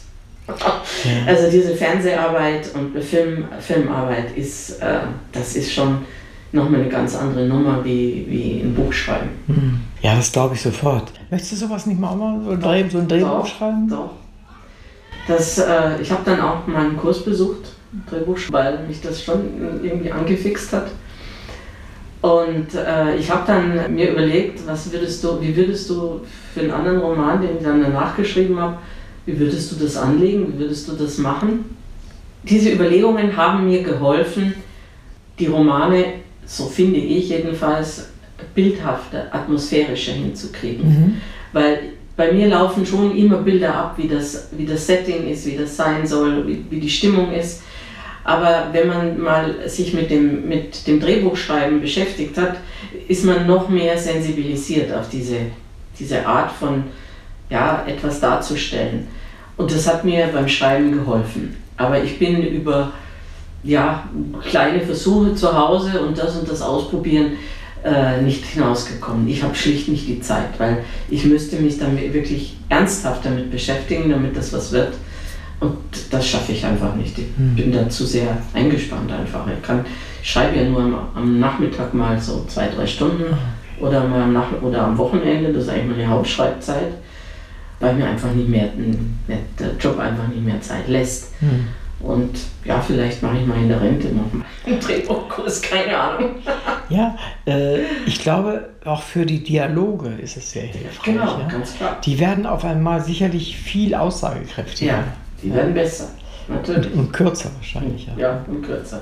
Also 1.27 1.51
diese 1.51 1.75
Fernseharbeit 1.77 2.75
und 2.75 2.99
Film, 3.03 3.45
Filmarbeit 3.61 4.37
ist, 4.37 4.81
äh, 4.81 5.01
das 5.33 5.55
ist 5.57 5.73
schon 5.73 5.99
nochmal 6.53 6.81
eine 6.81 6.89
ganz 6.89 7.15
andere 7.15 7.47
Nummer 7.47 7.85
wie, 7.85 8.27
wie 8.29 8.61
ein 8.63 8.75
Buch 8.75 8.93
schreiben. 8.93 9.29
Hm. 9.47 9.81
Ja, 10.01 10.17
das 10.17 10.33
glaube 10.33 10.55
ich 10.55 10.63
sofort. 10.63 11.13
Möchtest 11.31 11.53
du 11.53 11.57
sowas 11.57 11.87
nicht 11.87 12.01
mal, 12.01 12.17
mal 12.17 12.41
so, 12.43 12.69
ein, 12.69 12.91
so 12.91 12.99
ein 12.99 13.09
Drehbuch 13.09 13.29
doch, 13.29 13.47
schreiben? 13.47 13.89
Doch. 13.89 14.11
Das, 15.27 15.59
äh, 15.59 16.01
ich 16.01 16.11
habe 16.11 16.23
dann 16.25 16.41
auch 16.41 16.67
mal 16.67 16.87
einen 16.87 16.97
Kurs 16.97 17.23
besucht, 17.23 17.73
Drehbuch, 18.09 18.39
weil 18.51 18.87
mich 18.87 19.01
das 19.03 19.23
schon 19.23 19.81
irgendwie 19.83 20.11
angefixt 20.11 20.73
hat. 20.73 20.87
Und 22.21 22.75
äh, 22.75 23.17
ich 23.17 23.31
habe 23.31 23.45
dann 23.47 23.95
mir 23.95 24.11
überlegt, 24.11 24.67
was 24.67 24.93
würdest 24.93 25.23
du, 25.23 25.41
wie 25.41 25.55
würdest 25.57 25.89
du 25.89 26.21
für 26.53 26.61
einen 26.61 26.73
anderen 26.73 26.99
Roman, 26.99 27.41
den 27.41 27.59
ich 27.59 27.63
dann 27.63 27.81
danach 27.81 28.17
geschrieben 28.17 28.59
habe, 28.59 28.79
wie 29.25 29.39
würdest 29.39 29.71
du 29.71 29.77
das 29.77 29.97
anlegen? 29.97 30.53
Wie 30.53 30.59
würdest 30.59 30.89
du 30.89 30.93
das 30.93 31.19
machen? 31.19 31.65
diese 32.43 32.73
Überlegungen 32.73 33.37
haben 33.37 33.67
mir 33.67 33.83
geholfen, 33.83 34.55
die 35.39 35.47
Romane, 35.47 36.05
so 36.45 36.67
finde 36.67 36.99
ich 36.99 37.29
jedenfalls, 37.31 38.09
bildhafter, 38.55 39.27
atmosphärischer 39.33 40.13
hinzukriegen. 40.13 40.89
Mhm. 40.89 41.17
Weil 41.53 41.81
bei 42.17 42.33
mir 42.33 42.49
laufen 42.49 42.85
schon 42.85 43.17
immer 43.17 43.39
Bilder 43.39 43.75
ab, 43.75 43.95
wie 43.97 44.09
das, 44.09 44.49
wie 44.57 44.65
das 44.65 44.87
Setting 44.87 45.29
ist, 45.29 45.47
wie 45.47 45.57
das 45.57 45.77
sein 45.77 46.07
soll, 46.07 46.47
wie, 46.47 46.65
wie 46.71 46.81
die 46.81 46.91
Stimmung 46.91 47.33
ist. 47.33 47.63
Aber 48.29 48.67
wenn 48.73 48.89
man 48.89 49.19
mal 49.19 49.55
sich 49.71 49.95
mit 49.95 50.11
dem, 50.11 50.47
mit 50.47 50.87
dem 50.87 51.01
Drehbuchschreiben 51.01 51.81
beschäftigt 51.81 52.37
hat, 52.37 52.59
ist 53.09 53.25
man 53.25 53.47
noch 53.47 53.71
mehr 53.71 53.97
sensibilisiert 53.97 54.93
auf 54.93 55.09
diese, 55.09 55.37
diese 55.99 56.27
Art 56.27 56.53
von 56.53 56.85
ja, 57.49 57.87
etwas 57.87 58.21
darzustellen. 58.21 59.09
Und 59.57 59.73
das 59.73 59.89
hat 59.89 60.05
mir 60.05 60.27
beim 60.27 60.47
Schreiben 60.47 60.93
geholfen. 60.93 61.57
Aber 61.79 62.05
ich 62.05 62.19
bin 62.19 62.43
über 62.43 62.93
ja, 63.65 64.07
kleine 64.45 64.81
Versuche 64.81 65.35
zu 65.35 65.59
Hause 65.59 66.03
und 66.03 66.19
das 66.19 66.37
und 66.37 66.51
das 66.51 66.61
ausprobieren 66.61 67.39
äh, 67.83 68.21
nicht 68.21 68.45
hinausgekommen. 68.45 69.27
Ich 69.27 69.43
habe 69.43 69.55
schlicht 69.55 69.89
nicht 69.89 70.07
die 70.07 70.21
Zeit, 70.21 70.59
weil 70.59 70.85
ich 71.09 71.25
müsste 71.25 71.57
mich 71.57 71.79
damit 71.79 72.13
wirklich 72.13 72.59
ernsthaft 72.69 73.25
damit 73.25 73.51
beschäftigen, 73.51 74.11
damit 74.11 74.37
das 74.37 74.53
was 74.53 74.71
wird. 74.71 74.93
Und 75.61 75.77
das 76.11 76.27
schaffe 76.27 76.53
ich 76.53 76.65
einfach 76.65 76.95
nicht. 76.95 77.19
Ich 77.19 77.27
hm. 77.37 77.57
bin 77.57 77.73
da 77.73 77.89
zu 77.89 78.05
sehr 78.05 78.39
eingespannt 78.55 79.11
einfach. 79.11 79.45
Ich, 79.47 79.63
kann, 79.63 79.85
ich 80.23 80.31
schreibe 80.31 80.57
ja 80.57 80.69
nur 80.69 80.81
am, 80.81 80.99
am, 81.15 81.41
Nachmittag 81.41 81.93
mal 81.95 82.21
so 82.21 82.45
zwei, 82.47 82.69
drei 82.69 82.87
Stunden 82.87 83.25
ah, 83.33 83.83
oder, 83.85 84.07
mal 84.07 84.23
am, 84.23 84.33
Nach 84.33 84.53
oder 84.63 84.85
am 84.85 84.97
Wochenende, 84.99 85.53
das 85.53 85.65
ist 85.65 85.69
eigentlich 85.71 85.97
meine 85.97 86.09
Hauptschreibzeit, 86.09 86.93
weil 87.81 87.95
mir 87.95 88.07
einfach 88.07 88.33
nicht 88.33 88.49
mehr, 88.49 88.69
der 89.59 89.71
Job 89.81 89.99
einfach 89.99 90.29
nicht 90.29 90.45
mehr 90.45 90.61
Zeit 90.61 90.87
lässt. 90.87 91.33
Hm. 91.41 91.67
Und 92.01 92.39
ja, 92.65 92.81
vielleicht 92.81 93.23
mache 93.25 93.39
ich 93.39 93.47
mal 93.47 93.57
in 93.57 93.69
der 93.69 93.81
Rente 93.81 94.09
noch 94.09 94.33
mal 94.33 94.45
einen 94.65 94.79
Drehbuchkurs, 94.79 95.63
keine 95.63 95.99
Ahnung. 95.99 96.31
ja, 96.89 97.17
äh, 97.45 97.83
ich 98.07 98.21
glaube, 98.21 98.69
auch 98.85 99.03
für 99.03 99.27
die 99.27 99.43
Dialoge 99.43 100.11
ist 100.11 100.37
es 100.37 100.53
sehr 100.53 100.63
hilfreich. 100.63 101.03
Genau, 101.03 101.39
ja? 101.39 101.49
ganz 101.49 101.75
klar. 101.75 101.99
Die 102.05 102.21
werden 102.21 102.47
auf 102.47 102.65
einmal 102.65 103.03
sicherlich 103.03 103.57
viel 103.57 103.97
aussagekräftiger. 103.97 104.93
Ja, 104.93 105.05
die 105.43 105.53
werden 105.53 105.75
besser, 105.75 106.09
natürlich. 106.49 106.93
Und, 106.93 106.99
und 106.99 107.13
kürzer 107.13 107.51
wahrscheinlich. 107.57 108.07
Ja. 108.07 108.19
ja, 108.19 108.45
und 108.47 108.63
kürzer. 108.63 109.01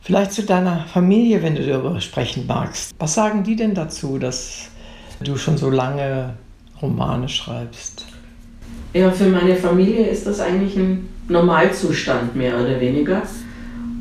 Vielleicht 0.00 0.32
zu 0.32 0.42
deiner 0.42 0.86
Familie, 0.92 1.42
wenn 1.42 1.54
du 1.54 1.66
darüber 1.66 2.00
sprechen 2.00 2.46
magst. 2.46 2.94
Was 2.98 3.14
sagen 3.14 3.42
die 3.42 3.56
denn 3.56 3.74
dazu, 3.74 4.18
dass 4.18 4.68
du 5.20 5.36
schon 5.36 5.58
so 5.58 5.70
lange 5.70 6.34
Romane 6.80 7.28
schreibst? 7.28 8.06
Ja, 8.94 9.10
für 9.10 9.26
meine 9.26 9.54
Familie 9.56 10.06
ist 10.06 10.26
das 10.26 10.40
eigentlich 10.40 10.76
ein 10.76 11.08
Normalzustand, 11.28 12.34
mehr 12.36 12.58
oder 12.58 12.80
weniger. 12.80 13.22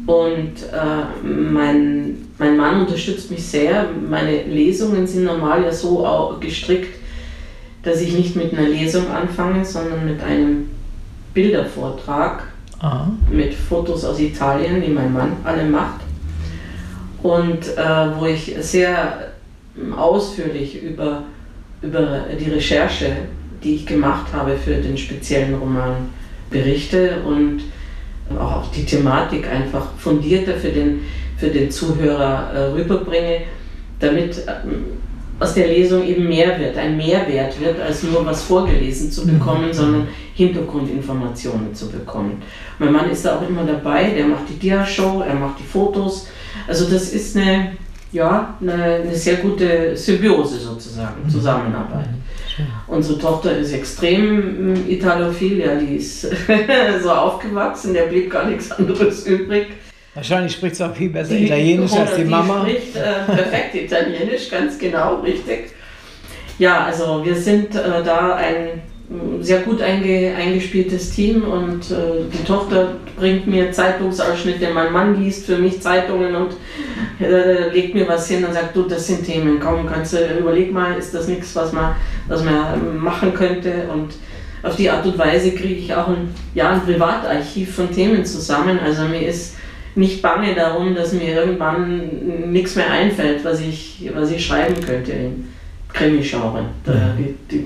Und 0.06 0.64
äh, 0.72 1.28
mein, 1.28 2.30
mein 2.38 2.56
Mann 2.56 2.82
unterstützt 2.82 3.30
mich 3.30 3.46
sehr. 3.46 3.90
Meine 4.10 4.44
Lesungen 4.44 5.06
sind 5.06 5.26
normal 5.26 5.64
ja 5.64 5.72
so 5.74 6.38
gestrickt, 6.40 6.96
dass 7.84 8.00
ich 8.00 8.14
nicht 8.14 8.36
mit 8.38 8.54
einer 8.54 8.70
Lesung 8.70 9.10
anfange, 9.12 9.66
sondern 9.66 10.06
mit 10.06 10.24
einem 10.24 10.70
Bildervortrag 11.38 12.46
Aha. 12.80 13.12
mit 13.32 13.54
Fotos 13.54 14.04
aus 14.04 14.20
Italien, 14.20 14.82
die 14.82 14.92
mein 14.92 15.14
Mann 15.14 15.34
alle 15.44 15.66
macht. 15.66 16.02
Und 17.22 17.78
äh, 17.78 18.18
wo 18.18 18.26
ich 18.26 18.56
sehr 18.60 19.34
ausführlich 19.96 20.82
über, 20.82 21.22
über 21.84 22.26
die 22.40 22.50
Recherche, 22.50 23.18
die 23.64 23.76
ich 23.76 23.86
gemacht 23.86 24.34
habe 24.34 24.58
für 24.58 24.78
den 24.78 24.98
speziellen 24.98 25.54
Roman, 25.54 26.10
berichte 26.50 27.22
und 27.24 27.62
auch 28.36 28.72
die 28.72 28.86
Thematik 28.86 29.48
einfach 29.48 29.92
fundierter 30.00 30.54
für 30.54 30.70
den, 30.70 31.02
für 31.38 31.50
den 31.50 31.70
Zuhörer 31.70 32.52
äh, 32.52 32.60
rüberbringe, 32.72 33.42
damit 34.00 34.40
äh, 34.40 34.54
aus 35.40 35.54
der 35.54 35.68
Lesung 35.68 36.06
eben 36.06 36.28
mehr 36.28 36.60
wird, 36.60 36.78
ein 36.78 36.98
Mehrwert 36.98 37.60
wird, 37.60 37.80
als 37.80 38.04
nur 38.04 38.26
was 38.26 38.44
vorgelesen 38.44 39.12
zu 39.12 39.26
bekommen, 39.26 39.68
mhm. 39.68 39.74
sondern 39.74 40.08
Hintergrundinformationen 40.34 41.74
zu 41.74 41.90
bekommen. 41.90 42.42
Mein 42.80 42.92
Mann 42.92 43.10
ist 43.10 43.26
da 43.26 43.38
auch 43.38 43.48
immer 43.48 43.64
dabei, 43.64 44.12
der 44.12 44.26
macht 44.26 44.50
die 44.50 44.60
Dia-Show, 44.60 45.24
er 45.28 45.36
macht 45.36 45.60
die 45.60 45.64
Fotos. 45.64 46.28
Also 46.68 46.90
das 46.90 47.14
ist 47.14 47.38
eine, 47.38 47.74
ja, 48.12 48.56
eine, 48.62 48.74
eine 48.74 49.16
sehr 49.16 49.38
gute 49.38 49.96
Symbiose 49.96 50.60
sozusagen, 50.60 51.24
mhm. 51.24 51.30
Zusammenarbeit. 51.30 52.10
Unsere 52.88 53.20
Tochter 53.20 53.56
ist 53.56 53.72
extrem 53.72 54.74
mm, 54.74 54.90
italophil, 54.90 55.60
ja, 55.60 55.76
die 55.76 55.98
ist 55.98 56.22
so 57.04 57.12
aufgewachsen, 57.12 57.94
der 57.94 58.04
blieb 58.04 58.32
gar 58.32 58.48
nichts 58.48 58.72
anderes 58.72 59.28
übrig. 59.28 59.68
Wahrscheinlich 60.18 60.54
spricht 60.54 60.76
sie 60.78 60.84
auch 60.84 60.96
viel 60.96 61.10
besser 61.10 61.36
die 61.36 61.46
Italienisch 61.46 61.94
als 61.94 62.16
die, 62.16 62.24
die 62.24 62.28
Mama. 62.28 62.66
Die 62.66 62.72
spricht 62.72 62.96
äh, 62.96 63.32
perfekt 63.32 63.76
Italienisch, 63.76 64.50
ganz 64.50 64.80
genau, 64.80 65.18
richtig. 65.18 65.74
Ja, 66.58 66.86
also 66.86 67.24
wir 67.24 67.36
sind 67.36 67.76
äh, 67.76 68.04
da 68.04 68.34
ein 68.34 68.82
sehr 69.42 69.60
gut 69.60 69.80
einge, 69.80 70.34
eingespieltes 70.36 71.12
Team 71.12 71.44
und 71.44 71.92
äh, 71.92 72.26
die 72.34 72.44
Tochter 72.44 72.96
bringt 73.16 73.46
mir 73.46 73.72
Zeitungsausschnitte, 73.72 74.70
mein 74.74 74.92
Mann 74.92 75.24
liest 75.24 75.46
für 75.46 75.60
mich 75.60 75.80
Zeitungen 75.82 76.34
und 76.36 76.56
äh, 77.22 77.70
legt 77.70 77.94
mir 77.94 78.08
was 78.08 78.28
hin 78.28 78.44
und 78.44 78.54
sagt, 78.54 78.76
du, 78.76 78.88
das 78.88 79.06
sind 79.06 79.24
Themen, 79.24 79.60
komm, 79.60 79.86
kannst 79.86 80.14
du, 80.14 80.18
überleg 80.40 80.74
mal, 80.74 80.98
ist 80.98 81.14
das 81.14 81.28
nichts, 81.28 81.56
was 81.56 81.72
man, 81.74 81.96
was 82.28 82.44
man 82.44 82.98
machen 82.98 83.36
könnte 83.36 83.88
und 83.94 84.16
auf 84.64 84.76
die 84.76 84.90
Art 84.90 85.06
und 85.06 85.20
Weise 85.20 85.52
kriege 85.52 85.76
ich 85.76 85.94
auch 85.94 86.08
ein, 86.08 86.34
ja, 86.56 86.72
ein 86.72 86.82
Privatarchiv 86.82 87.76
von 87.76 87.92
Themen 87.92 88.26
zusammen, 88.26 88.80
also 88.84 89.04
mir 89.04 89.22
ist 89.22 89.58
nicht 89.98 90.22
bange 90.22 90.54
darum, 90.56 90.96
dass 90.96 91.14
mir 91.14 91.34
irgendwann 91.34 92.52
nichts 92.52 92.76
mehr 92.76 92.90
einfällt, 92.90 93.44
was 93.44 93.60
ich, 93.60 94.10
was 94.14 94.32
ich 94.32 94.46
schreiben 94.46 94.80
könnte 94.82 95.12
im 95.12 95.48
Krimi-Genre. 95.90 96.66
Die, 97.18 97.36
die, 97.50 97.64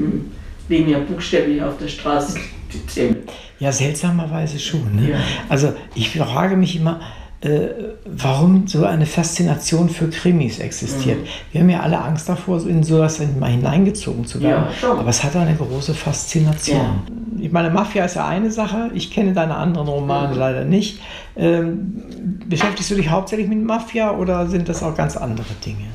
liegen 0.72 0.90
ja 0.90 1.00
buchstäblich 1.00 1.62
auf 1.62 1.78
der 1.78 1.88
Straße 1.88 2.40
die 2.74 2.80
Themen. 2.80 3.18
Ja, 3.60 3.72
seltsamerweise 3.72 4.58
schon. 4.58 4.96
Ne? 4.96 5.12
Ja. 5.12 5.18
Also 5.50 5.74
ich 5.94 6.10
frage 6.10 6.56
mich 6.56 6.78
immer, 6.78 7.02
äh, 7.42 7.70
warum 8.06 8.68
so 8.68 8.86
eine 8.86 9.06
Faszination 9.06 9.90
für 9.90 10.10
Krimis 10.10 10.60
existiert. 10.60 11.20
Mhm. 11.20 11.28
Wir 11.52 11.62
haben 11.62 11.70
ja 11.70 11.80
alle 11.80 12.00
Angst 12.00 12.30
davor, 12.30 12.66
in 12.68 12.84
sowas 12.84 13.20
mal 13.40 13.50
hineingezogen 13.50 14.26
zu 14.26 14.42
werden. 14.42 14.66
Ja, 14.82 14.92
Aber 14.92 15.10
es 15.10 15.24
hat 15.24 15.36
eine 15.36 15.56
große 15.56 15.94
Faszination. 15.94 16.78
Ja. 16.78 17.04
Ich 17.40 17.52
meine, 17.52 17.72
Mafia 17.72 18.06
ist 18.06 18.16
ja 18.16 18.28
eine 18.28 18.52
Sache. 18.52 18.92
Ich 18.94 19.12
kenne 19.12 19.34
deine 19.34 19.56
anderen 19.56 19.88
Romane 19.88 20.34
mhm. 20.34 20.40
leider 20.40 20.66
nicht. 20.66 21.00
Ähm, 21.36 22.04
beschäftigst 22.48 22.92
du 22.92 22.96
dich 22.96 23.10
hauptsächlich 23.10 23.48
mit 23.48 23.64
Mafia 23.64 24.12
oder 24.12 24.48
sind 24.48 24.70
das 24.70 24.84
auch 24.84 24.96
ganz 24.96 25.18
andere 25.18 25.48
Dinge? 25.66 25.88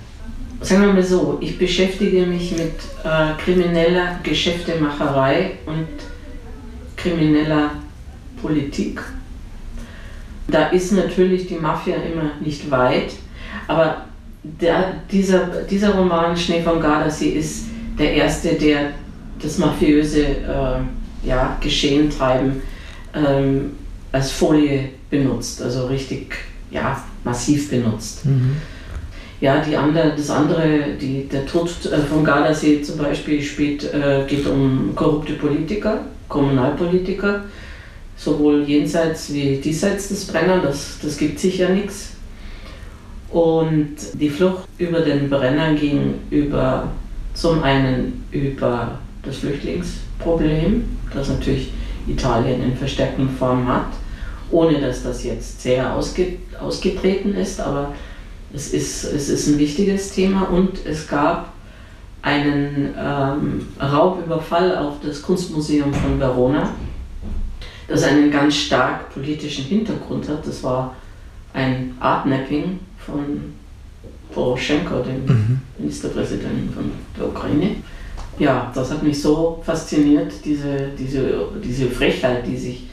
sagen 0.61 0.82
wir 0.82 0.92
mal 0.92 1.03
so, 1.03 1.38
ich 1.40 1.59
beschäftige 1.59 2.26
mich 2.26 2.53
mit 2.53 2.74
äh, 3.05 3.32
krimineller 3.38 4.18
Geschäftemacherei 4.22 5.53
und 5.66 5.86
krimineller 6.97 7.72
Politik. 8.40 9.03
Da 10.49 10.68
ist 10.68 10.92
natürlich 10.92 11.49
die 11.49 11.57
Mafia 11.57 11.97
immer 11.97 12.30
nicht 12.40 12.70
weit, 12.70 13.12
aber 13.66 14.05
der, 14.42 14.94
dieser, 15.11 15.62
dieser 15.68 15.94
Roman 15.94 16.36
Schnee 16.36 16.62
von 16.62 16.80
Gardasee 16.80 17.30
ist 17.30 17.66
der 17.99 18.14
erste, 18.14 18.55
der 18.55 18.92
das 19.42 19.59
mafiöse 19.59 20.24
äh, 20.24 21.26
ja, 21.26 21.57
Geschehen 21.61 22.11
treiben 22.11 22.62
ähm, 23.14 23.72
als 24.12 24.30
Folie 24.30 24.90
benutzt, 25.11 25.62
also 25.62 25.86
richtig 25.86 26.34
ja, 26.70 27.03
massiv 27.24 27.70
benutzt. 27.70 28.24
Mhm. 28.24 28.57
Ja, 29.40 29.59
die 29.61 29.76
andere, 29.76 30.14
das 30.16 30.30
andere, 30.30 30.94
die, 30.99 31.28
der 31.28 31.44
Tod 31.44 31.70
äh, 31.84 31.99
von 31.99 32.24
Gardasee 32.24 32.80
zum 32.80 32.99
Beispiel 32.99 33.42
spielt, 33.42 33.84
äh, 33.92 34.24
geht 34.26 34.47
um 34.47 34.92
korrupte 34.94 35.34
Politiker, 35.34 36.01
Kommunalpolitiker, 36.28 37.44
sowohl 38.16 38.64
jenseits 38.64 39.32
wie 39.32 39.56
diesseits 39.56 40.08
des 40.08 40.26
Brenner, 40.26 40.60
das, 40.60 40.98
das 41.02 41.16
gibt 41.16 41.38
sich 41.38 41.58
ja 41.58 41.68
nichts. 41.68 42.12
Und 43.30 43.96
die 44.14 44.30
Flucht 44.30 44.68
über 44.78 45.00
den 45.00 45.28
Brenner 45.28 45.74
ging 45.74 46.14
über 46.30 46.88
zum 47.34 47.62
einen 47.62 48.24
über 48.30 48.98
das 49.22 49.38
Flüchtlingsproblem, 49.38 50.84
das 51.12 51.28
natürlich 51.28 51.72
Italien 52.06 52.62
in 52.62 52.76
verstärkten 52.76 53.28
Form 53.28 53.68
hat, 53.68 53.88
ohne 54.50 54.80
dass 54.80 55.02
das 55.02 55.24
jetzt 55.24 55.60
sehr 55.60 55.94
ausge, 55.94 56.36
ausgetreten 56.60 57.34
ist, 57.34 57.60
aber 57.60 57.92
es 58.54 58.72
ist, 58.72 59.04
es 59.04 59.28
ist 59.28 59.48
ein 59.48 59.58
wichtiges 59.58 60.12
Thema 60.12 60.48
und 60.48 60.86
es 60.86 61.08
gab 61.08 61.52
einen 62.22 62.94
ähm, 62.98 63.68
Raubüberfall 63.80 64.78
auf 64.78 64.94
das 65.04 65.22
Kunstmuseum 65.22 65.92
von 65.92 66.18
Verona, 66.18 66.70
das 67.89 68.03
einen 68.03 68.30
ganz 68.30 68.55
stark 68.57 69.12
politischen 69.12 69.64
Hintergrund 69.64 70.28
hat. 70.28 70.47
Das 70.47 70.62
war 70.62 70.95
ein 71.53 71.95
Artnapping 72.01 72.78
von 72.99 73.55
Poroschenko, 74.32 75.01
dem 75.01 75.24
mhm. 75.24 75.61
Ministerpräsidenten 75.78 76.72
von 76.72 76.91
der 77.18 77.28
Ukraine. 77.28 77.76
Ja, 78.39 78.70
das 78.74 78.91
hat 78.91 79.03
mich 79.03 79.20
so 79.20 79.62
fasziniert, 79.64 80.32
diese, 80.45 80.91
diese, 80.99 81.49
diese 81.64 81.89
Frechheit, 81.89 82.47
die 82.47 82.57
sich 82.57 82.87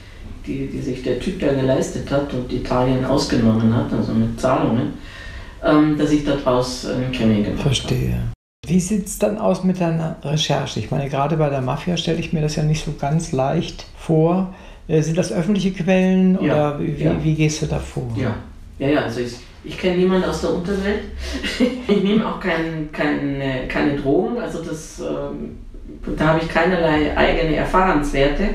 die, 0.46 0.68
die 0.68 0.82
sich 0.82 1.04
der 1.04 1.20
Typ 1.20 1.40
da 1.40 1.54
geleistet 1.54 2.10
hat 2.12 2.34
und 2.34 2.52
Italien 2.52 3.06
ausgenommen 3.06 3.74
hat, 3.76 3.92
also 3.94 4.14
mit 4.14 4.40
Zahlungen, 4.40 4.94
ähm, 5.64 5.98
dass 5.98 6.12
ich 6.12 6.26
daraus 6.26 6.86
einen 6.86 7.12
Krimi 7.12 7.44
gemacht 7.44 7.62
Verstehe. 7.62 8.20
Wie 8.66 8.80
sieht 8.80 9.08
es 9.08 9.20
dann 9.20 9.38
aus 9.38 9.64
mit 9.64 9.82
deiner 9.82 10.18
Recherche? 10.24 10.80
Ich 10.80 10.90
meine, 10.90 11.10
gerade 11.10 11.36
bei 11.38 11.50
der 11.50 11.62
Mafia 11.62 11.98
stelle 11.98 12.20
ich 12.20 12.32
mir 12.32 12.42
das 12.42 12.56
ja 12.56 12.64
nicht 12.64 12.86
so 12.86 12.94
ganz 12.98 13.32
leicht 13.32 13.86
vor. 13.98 14.54
Äh, 14.88 15.02
sind 15.02 15.18
das 15.18 15.32
öffentliche 15.32 15.72
Quellen 15.72 16.38
Ja, 16.42 16.76
oder 16.76 16.80
wie, 16.80 17.04
ja. 17.04 17.24
wie 17.24 17.36
gehst 17.36 17.62
du 17.62 17.68
da 17.68 17.80
vor? 17.80 18.12
Ja, 18.18 18.36
ja, 18.80 18.88
ja 18.90 19.02
also 19.02 19.22
ich, 19.22 19.34
ich 19.64 19.78
kenne 19.78 19.98
niemanden 19.98 20.30
aus 20.30 20.42
der 20.42 20.54
Unterwelt. 20.54 21.04
ich 21.88 22.04
nehme 22.04 22.28
auch 22.28 22.40
kein, 22.40 22.92
kein, 22.92 23.40
äh, 23.40 23.68
keine 23.68 23.96
Drogen, 23.96 24.40
also 24.40 24.62
das, 24.62 25.00
ähm, 25.00 25.58
da 26.18 26.28
habe 26.28 26.40
ich 26.42 26.50
keinerlei 26.50 27.16
eigene 27.16 27.56
Erfahrenswerte. 27.56 28.50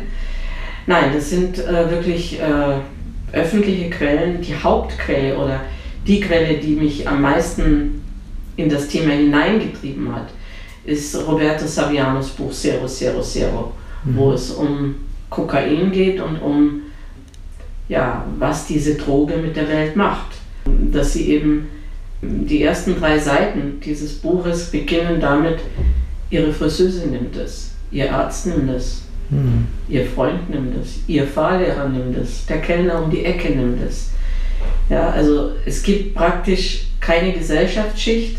Nein, 0.86 1.10
das 1.14 1.30
sind 1.30 1.58
äh, 1.58 1.90
wirklich 1.90 2.40
äh, 2.40 3.36
öffentliche 3.36 3.90
Quellen, 3.90 4.40
die 4.40 4.54
Hauptquelle 4.54 5.36
oder 5.36 5.60
die 6.06 6.20
Quelle, 6.20 6.58
die 6.58 6.74
mich 6.74 7.06
am 7.06 7.22
meisten 7.22 8.02
in 8.56 8.68
das 8.68 8.88
Thema 8.88 9.12
hineingetrieben 9.12 10.14
hat, 10.14 10.28
ist 10.84 11.14
Roberto 11.26 11.66
Savianos 11.66 12.30
Buch 12.30 12.50
Zero 12.52 12.86
Zero 12.86 13.20
Zero, 13.20 13.72
wo 14.04 14.32
es 14.32 14.50
um 14.50 14.94
Kokain 15.30 15.92
geht 15.92 16.20
und 16.20 16.36
um 16.40 16.82
ja, 17.88 18.24
was 18.38 18.66
diese 18.66 18.96
Droge 18.96 19.36
mit 19.36 19.56
der 19.56 19.68
Welt 19.68 19.96
macht. 19.96 20.32
Dass 20.92 21.14
sie 21.14 21.30
eben 21.30 21.68
die 22.20 22.62
ersten 22.62 22.98
drei 22.98 23.18
Seiten 23.18 23.80
dieses 23.80 24.14
Buches 24.14 24.70
beginnen 24.70 25.20
damit, 25.20 25.60
ihre 26.30 26.52
Friseuse 26.52 27.06
nimmt 27.08 27.36
es, 27.36 27.72
ihr 27.90 28.12
Arzt 28.12 28.46
nimmt 28.46 28.70
es, 28.70 29.02
Hm. 29.30 29.66
ihr 29.90 30.06
Freund 30.06 30.48
nimmt 30.48 30.74
es, 30.82 31.00
ihr 31.06 31.26
Fahrlehrer 31.26 31.88
nimmt 31.88 32.16
es, 32.16 32.46
der 32.46 32.62
Kellner 32.62 33.02
um 33.02 33.10
die 33.10 33.24
Ecke 33.24 33.50
nimmt 33.50 33.78
es. 33.86 34.10
Ja, 34.88 35.10
also 35.10 35.52
es 35.66 35.82
gibt 35.82 36.14
praktisch 36.14 36.86
keine 37.00 37.32
Gesellschaftsschicht 37.32 38.38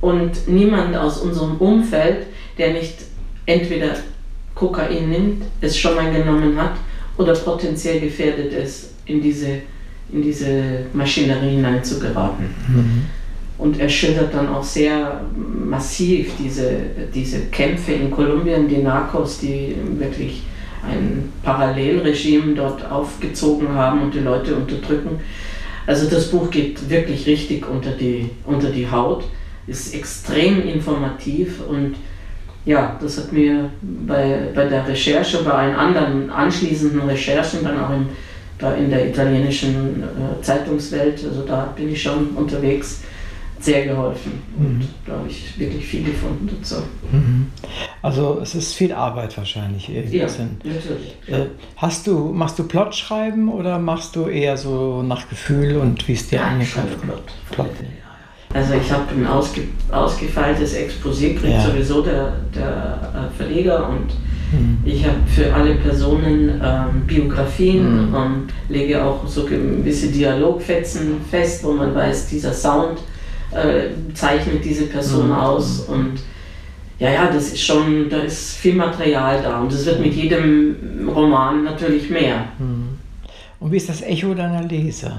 und 0.00 0.48
niemand 0.48 0.96
aus 0.96 1.18
unserem 1.18 1.58
Umfeld, 1.58 2.26
der 2.56 2.72
nicht 2.72 2.94
entweder 3.44 3.96
Kokain 4.62 5.10
nimmt, 5.10 5.42
es 5.60 5.76
schon 5.76 5.96
mal 5.96 6.12
genommen 6.12 6.56
hat 6.56 6.74
oder 7.16 7.34
potenziell 7.34 7.98
gefährdet 7.98 8.52
ist, 8.52 8.90
in 9.06 9.20
diese, 9.20 9.48
in 10.12 10.22
diese 10.22 10.84
Maschinerie 10.92 11.56
hineinzugeraten. 11.56 12.46
Mhm. 12.68 13.02
Und 13.58 13.80
er 13.80 13.88
schildert 13.88 14.32
dann 14.32 14.48
auch 14.48 14.62
sehr 14.62 15.20
massiv 15.68 16.32
diese, 16.38 16.70
diese 17.12 17.40
Kämpfe 17.46 17.92
in 17.92 18.10
Kolumbien, 18.10 18.68
die 18.68 18.78
Narcos, 18.78 19.40
die 19.40 19.74
wirklich 19.98 20.42
ein 20.82 21.32
Parallelregime 21.42 22.54
dort 22.54 22.88
aufgezogen 22.88 23.68
haben 23.68 24.02
und 24.02 24.14
die 24.14 24.20
Leute 24.20 24.54
unterdrücken. 24.54 25.20
Also 25.86 26.08
das 26.08 26.30
Buch 26.30 26.50
geht 26.50 26.88
wirklich 26.88 27.26
richtig 27.26 27.68
unter 27.68 27.90
die, 27.90 28.30
unter 28.46 28.70
die 28.70 28.88
Haut, 28.88 29.24
ist 29.66 29.92
extrem 29.94 30.66
informativ 30.68 31.60
und 31.68 31.96
ja, 32.64 32.96
das 33.00 33.18
hat 33.18 33.32
mir 33.32 33.70
bei, 33.82 34.48
bei 34.54 34.64
der 34.66 34.86
Recherche, 34.86 35.42
bei 35.44 35.50
allen 35.50 35.74
anderen 35.74 36.30
anschließenden 36.30 37.00
Recherchen, 37.08 37.64
dann 37.64 37.80
auch 37.82 37.90
in, 37.90 38.06
da 38.58 38.74
in 38.74 38.88
der 38.90 39.08
italienischen 39.08 40.02
äh, 40.02 40.42
Zeitungswelt, 40.42 41.24
also 41.24 41.42
da 41.42 41.72
bin 41.76 41.90
ich 41.90 42.00
schon 42.02 42.28
unterwegs, 42.36 43.00
sehr 43.58 43.84
geholfen. 43.86 44.42
Und 44.58 44.78
Mhm. 44.80 44.88
da 45.06 45.12
habe 45.12 45.28
ich 45.28 45.56
wirklich 45.56 45.84
viel 45.86 46.02
gefunden 46.02 46.48
dazu. 46.58 46.82
Mhm. 47.12 47.46
Also 48.02 48.40
es 48.42 48.56
ist 48.56 48.74
viel 48.74 48.92
Arbeit 48.92 49.36
wahrscheinlich. 49.38 49.88
irgendwie. 49.88 50.16
Ja, 50.16 50.26
natürlich. 50.26 51.14
Äh, 51.28 51.46
hast 51.76 52.06
du, 52.08 52.32
machst 52.32 52.58
du 52.58 52.64
Plot 52.66 52.92
schreiben 52.96 53.48
oder 53.48 53.78
machst 53.78 54.16
du 54.16 54.26
eher 54.26 54.56
so 54.56 55.02
nach 55.04 55.28
Gefühl 55.28 55.76
und 55.76 56.06
wie 56.08 56.12
es 56.14 56.28
dir 56.28 56.36
Ja, 56.40 56.64
schon 56.64 56.82
kommt? 56.82 57.02
Plot. 57.02 57.22
Plot. 57.52 57.70
Also 58.54 58.74
ich 58.74 58.90
habe 58.92 59.04
ein 59.14 59.26
ausge, 59.26 59.62
ausgefeiltes 59.90 60.74
Exposé, 60.76 61.34
kriegt 61.34 61.54
Ja. 61.54 61.60
sowieso 61.66 62.02
der, 62.02 62.34
der 62.54 63.30
äh, 63.32 63.36
Verleger 63.36 63.88
und 63.88 64.08
Mhm. 64.52 64.78
ich 64.84 65.02
habe 65.06 65.16
für 65.26 65.54
alle 65.54 65.76
Personen 65.76 66.60
ähm, 66.62 67.06
Biografien 67.06 68.08
Mhm. 68.10 68.14
und 68.14 68.46
lege 68.68 69.02
auch 69.02 69.26
so 69.26 69.46
gewisse 69.46 70.08
Dialogfetzen 70.08 71.16
fest, 71.30 71.64
wo 71.64 71.72
man 71.72 71.94
weiß, 71.94 72.26
dieser 72.28 72.52
Sound 72.52 72.98
äh, 73.52 73.88
zeichnet 74.14 74.62
diese 74.64 74.84
Person 74.86 75.28
Mhm. 75.28 75.32
aus 75.34 75.80
und 75.88 76.14
ja, 76.98 77.10
ja, 77.10 77.30
das 77.32 77.48
ist 77.54 77.62
schon, 77.64 78.08
da 78.10 78.18
ist 78.18 78.56
viel 78.56 78.74
Material 78.74 79.40
da 79.42 79.60
und 79.60 79.72
es 79.72 79.86
wird 79.86 80.00
mit 80.00 80.14
jedem 80.14 81.08
Roman 81.14 81.64
natürlich 81.64 82.10
mehr. 82.10 82.44
Mhm. 82.58 82.88
Und 83.60 83.72
wie 83.72 83.76
ist 83.78 83.88
das 83.88 84.02
Echo 84.02 84.34
deiner 84.34 84.62
Leser? 84.64 85.18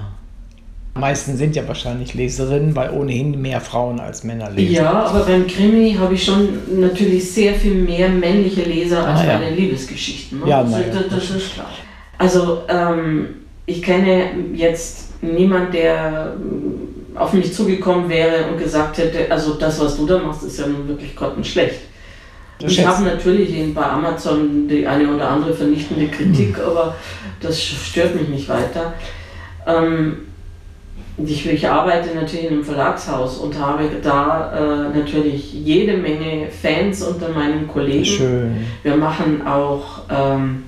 Die 0.96 1.00
meisten 1.00 1.36
sind 1.38 1.56
ja 1.56 1.68
wahrscheinlich 1.68 2.14
Leserinnen, 2.14 2.76
weil 2.76 2.92
ohnehin 2.92 3.42
mehr 3.42 3.60
Frauen 3.62 4.00
als 4.00 4.24
Männer 4.24 4.52
lesen. 4.52 4.76
Ja, 4.76 4.92
aber 4.92 5.22
beim 5.26 5.48
Krimi 5.48 5.96
habe 6.00 6.14
ich 6.14 6.24
schon 6.24 6.50
natürlich 6.80 7.32
sehr 7.32 7.56
viel 7.56 7.74
mehr 7.74 8.10
männliche 8.10 8.62
Leser 8.62 9.06
als 9.08 9.22
Ah, 9.22 9.26
ja. 9.26 9.38
bei 9.40 9.46
den 9.46 9.56
Liebesgeschichten. 9.58 10.42
Ne? 10.42 10.48
Ja, 10.50 10.64
na 10.70 10.80
ja, 10.80 10.86
das, 11.10 11.30
ist 11.32 11.54
klar. 11.56 11.70
Also 12.20 12.62
ähm, 12.70 13.28
ich 13.66 13.82
kenne 13.82 14.26
jetzt 14.54 15.22
niemand, 15.24 15.74
der 15.74 16.36
auf 17.16 17.34
mich 17.34 17.52
zugekommen 17.54 18.08
wäre 18.10 18.46
und 18.52 18.60
gesagt 18.60 18.98
hätte, 19.00 19.32
also 19.32 19.56
das, 19.56 19.80
was 19.80 19.98
du 19.98 20.06
da 20.06 20.20
machst, 20.20 20.44
ist 20.44 20.60
ja 20.60 20.68
nun 20.68 20.88
wirklich 20.88 21.16
grottenschlecht. 21.16 21.80
Ich 22.60 22.86
habe 22.86 23.04
natürlich 23.04 23.74
bei 23.74 23.84
Amazon 23.84 24.68
die 24.68 24.86
eine 24.86 25.14
oder 25.14 25.28
andere 25.30 25.54
vernichtende 25.54 26.08
Kritik, 26.08 26.56
Hm. 26.58 26.66
aber 26.66 26.96
das 27.42 27.60
stört 27.62 28.16
mich 28.16 28.30
nicht 28.30 28.48
weiter. 28.48 28.94
Ähm, 29.68 30.18
ich, 31.18 31.46
ich 31.46 31.68
arbeite 31.68 32.16
natürlich 32.16 32.46
in 32.46 32.54
einem 32.54 32.64
Verlagshaus 32.64 33.38
und 33.38 33.60
habe 33.60 33.84
da 34.02 34.88
äh, 34.92 34.98
natürlich 34.98 35.54
jede 35.54 35.98
Menge 35.98 36.48
Fans 36.50 37.04
unter 37.04 37.30
meinen 37.30 37.68
Kollegen. 37.68 38.06
Schön. 38.06 38.56
Wir 38.82 38.96
machen 38.96 39.46
auch 39.46 40.02
ähm, 40.10 40.64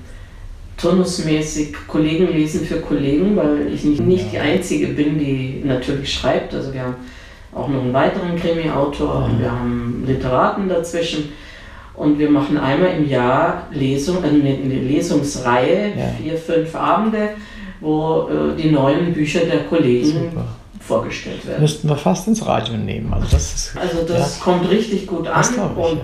turnusmäßig 0.76 1.74
Kollegen 1.88 2.32
lesen 2.32 2.64
für 2.64 2.80
Kollegen, 2.80 3.36
weil 3.36 3.72
ich 3.72 3.84
nicht, 3.84 4.00
nicht 4.00 4.32
die 4.32 4.38
Einzige 4.38 4.88
bin, 4.88 5.18
die 5.18 5.62
natürlich 5.64 6.12
schreibt. 6.12 6.54
Also 6.54 6.72
wir 6.72 6.82
haben 6.82 6.96
auch 7.52 7.68
noch 7.68 7.82
einen 7.82 7.92
weiteren 7.92 8.36
Krimi-Autor 8.36 9.24
und 9.24 9.40
wir 9.40 9.50
haben 9.50 10.04
Literaten 10.06 10.68
dazwischen. 10.68 11.32
Und 11.94 12.18
wir 12.18 12.28
machen 12.30 12.58
einmal 12.58 12.90
im 12.98 13.08
Jahr 13.08 13.68
Lesung, 13.72 14.22
äh, 14.22 14.28
eine, 14.28 14.54
Lesungsreihe, 14.54 15.92
Ja. 15.96 16.04
vier, 16.22 16.36
fünf 16.36 16.74
Abende, 16.74 17.30
wo 17.80 18.28
äh, 18.28 18.60
die 18.60 18.70
neuen 18.70 19.12
Bücher 19.12 19.40
der 19.40 19.64
Kollegen 19.64 20.30
Super. 20.30 20.44
vorgestellt 20.80 21.46
werden. 21.46 21.62
Müssten 21.62 21.88
wir 21.88 21.96
fast 21.96 22.26
ins 22.28 22.46
Radio 22.46 22.76
nehmen. 22.76 23.12
Also 23.12 23.26
das 23.30 23.54
ist 23.54 23.76
Also 23.76 24.02
das 24.06 24.40
kommt 24.40 24.70
richtig 24.70 25.06
gut 25.06 25.26
an 25.26 25.44
ich, 25.44 25.58
und 25.58 25.98
ja. 25.98 26.02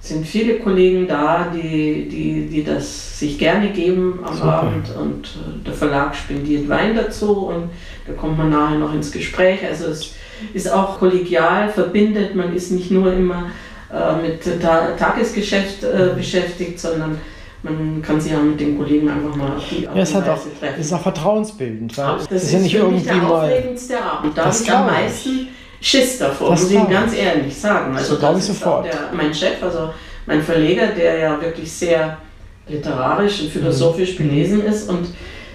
sind 0.00 0.26
viele 0.26 0.58
Kollegen 0.58 1.06
da, 1.08 1.50
die, 1.54 2.08
die, 2.08 2.46
die 2.46 2.64
das 2.64 3.18
sich 3.18 3.38
gerne 3.38 3.70
geben 3.70 4.20
am 4.24 4.34
Super. 4.34 4.52
Abend 4.52 4.94
und 5.00 5.26
äh, 5.26 5.64
der 5.64 5.72
Verlag 5.72 6.14
spendiert 6.14 6.68
Wein 6.68 6.94
dazu 6.94 7.46
und 7.48 7.70
da 8.06 8.12
kommt 8.12 8.38
man 8.38 8.50
nachher 8.50 8.78
noch 8.78 8.92
ins 8.92 9.10
Gespräch. 9.10 9.60
Also 9.66 9.86
es 9.86 10.14
ist 10.52 10.70
auch 10.70 10.98
kollegial, 10.98 11.70
verbindet, 11.70 12.34
man 12.34 12.54
ist 12.54 12.72
nicht 12.72 12.90
nur 12.90 13.12
immer 13.12 13.46
äh, 13.92 14.20
mit 14.20 14.60
Ta 14.60 14.88
Tagesgeschäft 14.98 15.84
äh, 15.84 16.10
beschäftigt, 16.14 16.78
sondern 16.78 17.18
man 17.72 18.02
kann 18.02 18.20
sich 18.20 18.32
ja 18.32 18.38
mit 18.38 18.58
den 18.60 18.76
Kollegen 18.78 19.08
einfach 19.08 19.34
mal 19.36 19.56
auf 19.56 19.62
die 19.70 19.86
Art 19.86 19.96
ja, 19.96 20.02
es 20.02 20.14
hat 20.14 20.28
auch, 20.28 20.38
treffen. 20.60 20.74
es 20.80 20.86
ist 20.86 20.92
auch 20.92 21.00
vertrauensbildend, 21.02 21.96
weil 21.98 22.16
Das, 22.30 22.42
ist 22.44 22.52
ja 22.52 22.58
nicht 22.60 22.74
irgendwie 22.74 23.04
der 23.04 23.14
mal. 23.16 23.44
aufregendste 23.44 24.02
Abend. 24.02 24.36
Da 24.36 24.42
habe 24.42 24.50
Das 24.50 24.60
ich 24.62 24.72
am 24.72 24.86
meisten 24.86 25.48
Schiss 25.80 26.18
davor, 26.18 26.50
Das 26.50 26.62
muss 26.62 26.70
ich 26.70 26.76
Ihnen 26.78 26.90
ganz 26.90 27.14
ehrlich 27.16 27.54
sagen. 27.56 27.92
Das 27.92 28.02
Also 28.10 28.16
das 28.20 28.32
ich 28.32 28.38
ist 28.38 28.46
sofort. 28.60 28.86
Der, 28.86 29.10
mein 29.14 29.32
Chef, 29.34 29.62
also 29.62 29.90
mein 30.26 30.42
Verleger, 30.42 30.88
der 30.88 31.18
ja 31.18 31.40
wirklich 31.40 31.70
sehr 31.70 32.16
literarisch 32.68 33.42
und 33.42 33.50
philosophisch 33.50 34.18
Mhm. 34.18 34.28
belesen 34.28 34.64
ist 34.64 34.88
und 34.88 35.08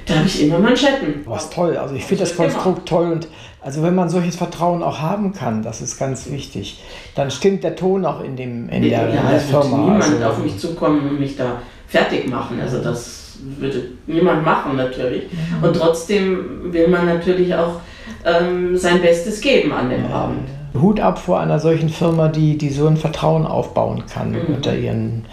da 0.06 0.16
habe 0.16 0.26
ich 0.28 0.44
immer 0.44 0.58
Manschetten. 0.60 1.22
Was 1.26 1.50
toll. 1.50 1.78
Also 1.78 1.94
ich 1.96 2.04
finde 2.04 2.24
das 2.24 2.32
Immer. 2.34 2.44
Konstrukt 2.50 2.88
toll 2.90 3.12
und 3.12 3.28
also 3.64 3.84
wenn 3.84 3.94
man 3.94 4.10
solches 4.10 4.36
Vertrauen 4.36 4.82
auch 4.82 5.00
haben 5.00 5.34
kann, 5.34 5.62
das 5.62 5.82
ist 5.82 6.00
ganz 6.00 6.30
wichtig, 6.32 6.82
dann 7.16 7.30
stimmt 7.30 7.64
der 7.64 7.76
Ton 7.76 8.06
auch 8.06 8.24
in 8.24 8.36
dem 8.36 8.68
in 8.70 8.82
der, 8.82 9.08
in 9.10 9.16
ja, 9.16 9.22
der 9.22 9.32
wird 9.32 9.42
Firma. 9.44 9.78
niemand 9.78 10.04
also, 10.04 10.26
auf 10.26 10.38
mich 10.40 10.58
zukommen 10.58 11.08
und 11.08 11.20
mich 11.20 11.38
da 11.38 11.62
fertig 11.92 12.28
machen. 12.30 12.60
Also 12.60 12.82
das 12.82 13.38
würde 13.60 13.84
niemand 14.08 14.46
machen 14.46 14.76
natürlich. 14.78 15.24
Mhm. 15.32 15.64
Und 15.64 15.76
trotzdem 15.76 16.74
will 16.74 16.88
man 16.88 17.06
natürlich 17.06 17.54
auch 17.54 17.82
ähm, 18.26 18.78
sein 18.78 19.02
Bestes 19.02 19.42
geben 19.42 19.72
an 19.72 19.90
dem 19.90 20.06
Abend. 20.12 20.48
Hut 20.80 21.00
ab 21.02 21.20
vor 21.20 21.40
einer 21.42 21.60
solchen 21.60 21.90
Firma, 21.90 22.30
die, 22.30 22.58
die 22.58 22.70
so 22.70 22.88
ein 22.88 22.96
Vertrauen 22.98 23.46
aufbauen 23.46 24.04
kann 24.12 24.32
Mhm. 24.32 24.56
unter 24.56 24.76
ihren 24.76 25.26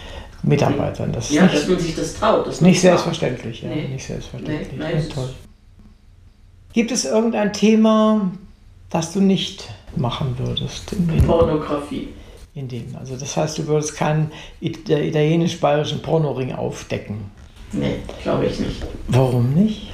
Mitarbeitern. 0.43 1.11
Das 1.13 1.29
ist 1.29 1.35
Ja, 1.35 1.43
nicht, 1.43 1.55
dass 1.55 1.67
man 1.67 1.79
sich 1.79 1.95
das 1.95 2.13
traut. 2.15 2.47
Das 2.47 2.61
nicht 2.61 2.81
selbstverständlich. 2.81 3.61
Ja, 3.61 3.69
Nee. 3.69 3.87
Nicht 3.93 4.05
selbstverständlich. 4.05 4.67
Nee, 4.73 4.77
nein, 4.77 5.05
ja, 5.07 5.13
toll. 5.13 5.29
Gibt 6.73 6.91
es 6.91 7.05
irgendein 7.05 7.53
Thema, 7.53 8.31
das 8.89 9.13
du 9.13 9.21
nicht 9.21 9.69
machen 9.95 10.35
würdest? 10.37 10.93
Pornografie. 11.25 12.09
In 12.59 12.67
dem? 12.67 12.95
Also 12.99 13.15
das 13.15 13.35
heißt, 13.35 13.57
du 13.57 13.67
würdest 13.67 13.95
keinen 13.95 14.31
italienisch-bayerischen 14.61 16.01
Pornoring 16.01 16.53
aufdecken. 16.53 17.31
Nee, 17.71 17.97
glaube 18.23 18.45
ich 18.45 18.59
nicht. 18.59 18.83
Warum 19.07 19.53
nicht? 19.53 19.91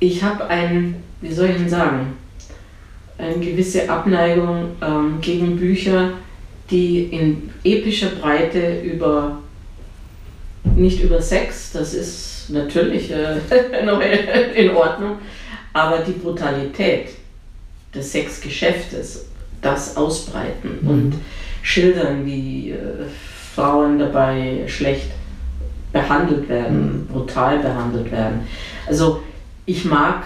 Ich 0.00 0.22
habe 0.22 0.46
ein, 0.46 0.96
wie 1.20 1.32
soll 1.32 1.50
ich 1.50 1.56
denn 1.56 1.68
sagen, 1.68 2.16
eine 3.18 3.38
gewisse 3.38 3.88
Abneigung 3.88 4.72
ähm, 4.82 5.18
gegen 5.20 5.56
Bücher, 5.56 6.12
die 6.70 7.04
in 7.04 7.50
epischer 7.64 8.10
Breite 8.10 8.80
über, 8.80 9.38
nicht 10.74 11.02
über 11.02 11.22
Sex, 11.22 11.72
das 11.72 11.94
ist 11.94 12.50
natürlich 12.50 13.10
äh, 13.10 13.38
in 14.54 14.70
Ordnung, 14.70 15.18
aber 15.72 15.98
die 15.98 16.12
Brutalität 16.12 17.08
des 17.94 18.12
Sexgeschäftes, 18.12 19.26
das 19.62 19.96
ausbreiten 19.96 20.78
mhm. 20.82 20.88
und 20.88 21.14
schildern, 21.62 22.24
wie 22.24 22.70
äh, 22.70 22.76
Frauen 23.54 23.98
dabei 23.98 24.64
schlecht 24.66 25.10
behandelt 25.92 26.48
werden, 26.48 27.02
mhm. 27.02 27.06
brutal 27.06 27.58
behandelt 27.58 28.10
werden. 28.10 28.40
Also 28.86 29.22
ich 29.64 29.84
mag 29.84 30.24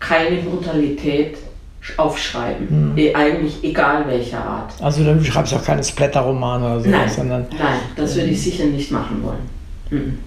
keine 0.00 0.42
Brutalität 0.42 1.38
aufschreiben, 1.96 2.92
mhm. 2.92 2.98
E, 2.98 3.14
eigentlich 3.14 3.62
egal 3.62 4.06
welcher 4.08 4.42
Art. 4.44 4.72
Also 4.80 5.04
du 5.04 5.22
schreibst 5.22 5.54
auch 5.54 5.64
keine 5.64 5.84
Splatter-Romane 5.84 6.64
oder 6.64 6.80
so, 6.80 6.88
nein, 6.88 7.08
sondern... 7.08 7.46
Nein, 7.50 7.78
das 7.94 8.16
würde 8.16 8.30
ich 8.30 8.42
sicher 8.42 8.64
nicht 8.64 8.90
machen 8.90 9.22
wollen. 9.22 9.48
Mhm. 9.90 10.18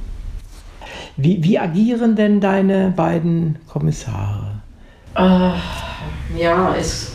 Wie, 1.18 1.44
wie 1.44 1.58
agieren 1.58 2.16
denn 2.16 2.40
deine 2.40 2.94
beiden 2.96 3.58
Kommissare? 3.68 4.62
Äh, 5.16 5.52
ja, 6.40 6.76
es, 6.80 7.14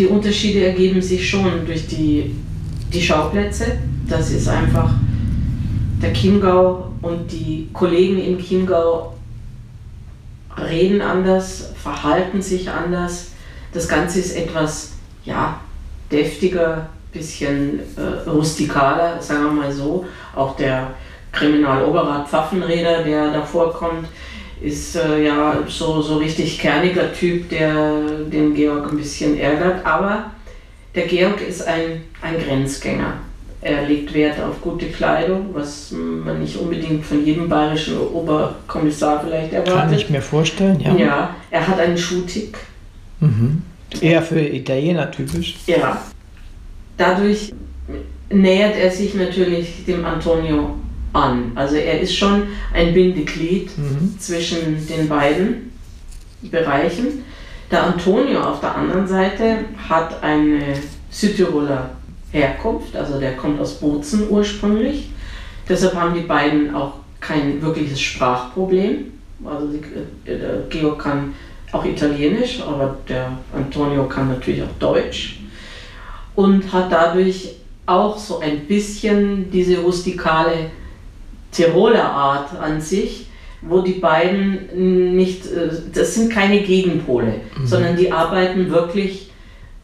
die 0.00 0.06
Unterschiede 0.06 0.64
ergeben 0.64 1.02
sich 1.02 1.28
schon 1.28 1.66
durch 1.66 1.86
die, 1.86 2.34
die 2.90 3.02
Schauplätze. 3.02 3.76
Das 4.08 4.30
ist 4.30 4.48
einfach 4.48 4.90
der 6.00 6.14
Chiemgau 6.14 6.90
und 7.02 7.30
die 7.30 7.68
Kollegen 7.74 8.18
im 8.18 8.38
Chiemgau 8.38 9.14
reden 10.56 11.02
anders, 11.02 11.72
verhalten 11.74 12.40
sich 12.40 12.70
anders. 12.70 13.32
Das 13.74 13.86
Ganze 13.88 14.20
ist 14.20 14.34
etwas 14.36 14.92
ja, 15.24 15.60
deftiger, 16.10 16.88
bisschen 17.12 17.80
äh, 17.96 18.30
rustikaler, 18.30 19.20
sagen 19.20 19.44
wir 19.44 19.52
mal 19.52 19.72
so. 19.72 20.06
Auch 20.34 20.56
der 20.56 20.92
Kriminaloberrat 21.30 22.26
Pfaffenreder, 22.26 23.02
der 23.02 23.32
davor 23.32 23.70
kommt, 23.74 24.08
ist 24.62 24.96
äh, 24.96 25.24
ja 25.24 25.58
so, 25.68 26.02
so 26.02 26.18
richtig 26.18 26.58
kerniger 26.58 27.12
Typ, 27.12 27.48
der 27.48 28.02
den 28.30 28.54
Georg 28.54 28.90
ein 28.90 28.96
bisschen 28.96 29.38
ärgert. 29.38 29.84
Aber 29.84 30.30
der 30.94 31.06
Georg 31.06 31.40
ist 31.46 31.66
ein, 31.66 32.02
ein 32.20 32.38
Grenzgänger. 32.38 33.14
Er 33.62 33.86
legt 33.86 34.14
Wert 34.14 34.40
auf 34.40 34.60
gute 34.62 34.86
Kleidung, 34.86 35.50
was 35.52 35.90
man 35.92 36.40
nicht 36.40 36.56
unbedingt 36.56 37.04
von 37.04 37.24
jedem 37.24 37.48
bayerischen 37.48 37.98
Oberkommissar 37.98 39.22
vielleicht 39.22 39.52
erwartet. 39.52 39.74
Kann 39.74 39.92
ich 39.92 40.08
mir 40.08 40.22
vorstellen, 40.22 40.80
ja. 40.80 40.94
Ja, 40.96 41.36
er 41.50 41.66
hat 41.66 41.78
einen 41.78 41.98
Schuhtick. 41.98 42.56
Mhm. 43.20 43.62
Eher 44.00 44.22
für 44.22 44.40
Italiener 44.40 45.10
typisch. 45.10 45.56
Ja. 45.66 46.00
Dadurch 46.96 47.52
nähert 48.30 48.76
er 48.76 48.90
sich 48.90 49.14
natürlich 49.14 49.84
dem 49.84 50.06
Antonio 50.06 50.76
an. 51.12 51.52
Also 51.54 51.76
er 51.76 52.00
ist 52.00 52.14
schon 52.14 52.44
ein 52.72 52.94
Bindeglied 52.94 53.76
mhm. 53.76 54.16
zwischen 54.18 54.86
den 54.86 55.08
beiden 55.08 55.72
Bereichen. 56.42 57.24
Der 57.70 57.84
Antonio 57.84 58.40
auf 58.40 58.60
der 58.60 58.74
anderen 58.74 59.06
Seite 59.06 59.64
hat 59.88 60.22
eine 60.22 60.60
Südtiroler 61.10 61.90
Herkunft, 62.32 62.96
also 62.96 63.18
der 63.18 63.36
kommt 63.36 63.60
aus 63.60 63.74
Bozen 63.80 64.28
ursprünglich. 64.30 65.10
Deshalb 65.68 65.94
haben 65.94 66.14
die 66.14 66.26
beiden 66.26 66.74
auch 66.74 66.94
kein 67.20 67.60
wirkliches 67.60 68.00
Sprachproblem. 68.00 69.12
Also 69.44 69.68
äh, 70.24 70.38
der 70.38 70.62
Georg 70.68 71.00
kann 71.00 71.34
auch 71.72 71.84
Italienisch, 71.84 72.60
aber 72.62 72.96
der 73.08 73.32
Antonio 73.54 74.04
kann 74.06 74.28
natürlich 74.28 74.62
auch 74.62 74.78
Deutsch 74.78 75.40
und 76.34 76.72
hat 76.72 76.90
dadurch 76.90 77.56
auch 77.86 78.18
so 78.18 78.40
ein 78.40 78.66
bisschen 78.66 79.50
diese 79.50 79.78
rustikale 79.78 80.70
Tiroler 81.52 82.04
Art 82.04 82.58
an 82.60 82.80
sich, 82.80 83.26
wo 83.62 83.80
die 83.80 83.94
beiden 83.94 85.16
nicht, 85.16 85.46
äh, 85.46 85.70
das 85.92 86.14
sind 86.14 86.32
keine 86.32 86.62
Gegenpole, 86.62 87.40
mhm. 87.56 87.66
sondern 87.66 87.96
die 87.96 88.12
arbeiten 88.12 88.70
wirklich 88.70 89.30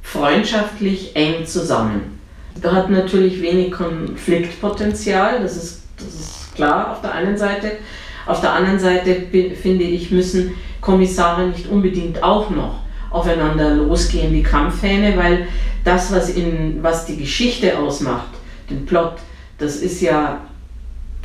freundschaftlich 0.02 1.14
eng 1.14 1.44
zusammen. 1.46 2.18
Da 2.62 2.72
hat 2.72 2.90
natürlich 2.90 3.42
wenig 3.42 3.72
Konfliktpotenzial, 3.72 5.42
das 5.42 5.56
ist, 5.56 5.82
das 5.96 6.06
ist 6.06 6.54
klar 6.54 6.92
auf 6.92 7.02
der 7.02 7.12
einen 7.12 7.36
Seite. 7.36 7.72
Auf 8.26 8.40
der 8.40 8.52
anderen 8.52 8.78
Seite 8.78 9.26
finde 9.30 9.84
ich, 9.84 10.10
müssen 10.10 10.54
Kommissare 10.80 11.48
nicht 11.48 11.68
unbedingt 11.68 12.22
auch 12.22 12.50
noch 12.50 12.80
aufeinander 13.10 13.74
losgehen 13.74 14.32
wie 14.32 14.42
Kampfhähne, 14.42 15.16
weil 15.16 15.48
das, 15.84 16.12
was, 16.12 16.30
in, 16.30 16.82
was 16.82 17.06
die 17.06 17.16
Geschichte 17.16 17.78
ausmacht, 17.78 18.28
den 18.68 18.84
Plot, 18.86 19.14
das 19.58 19.76
ist 19.76 20.00
ja 20.00 20.45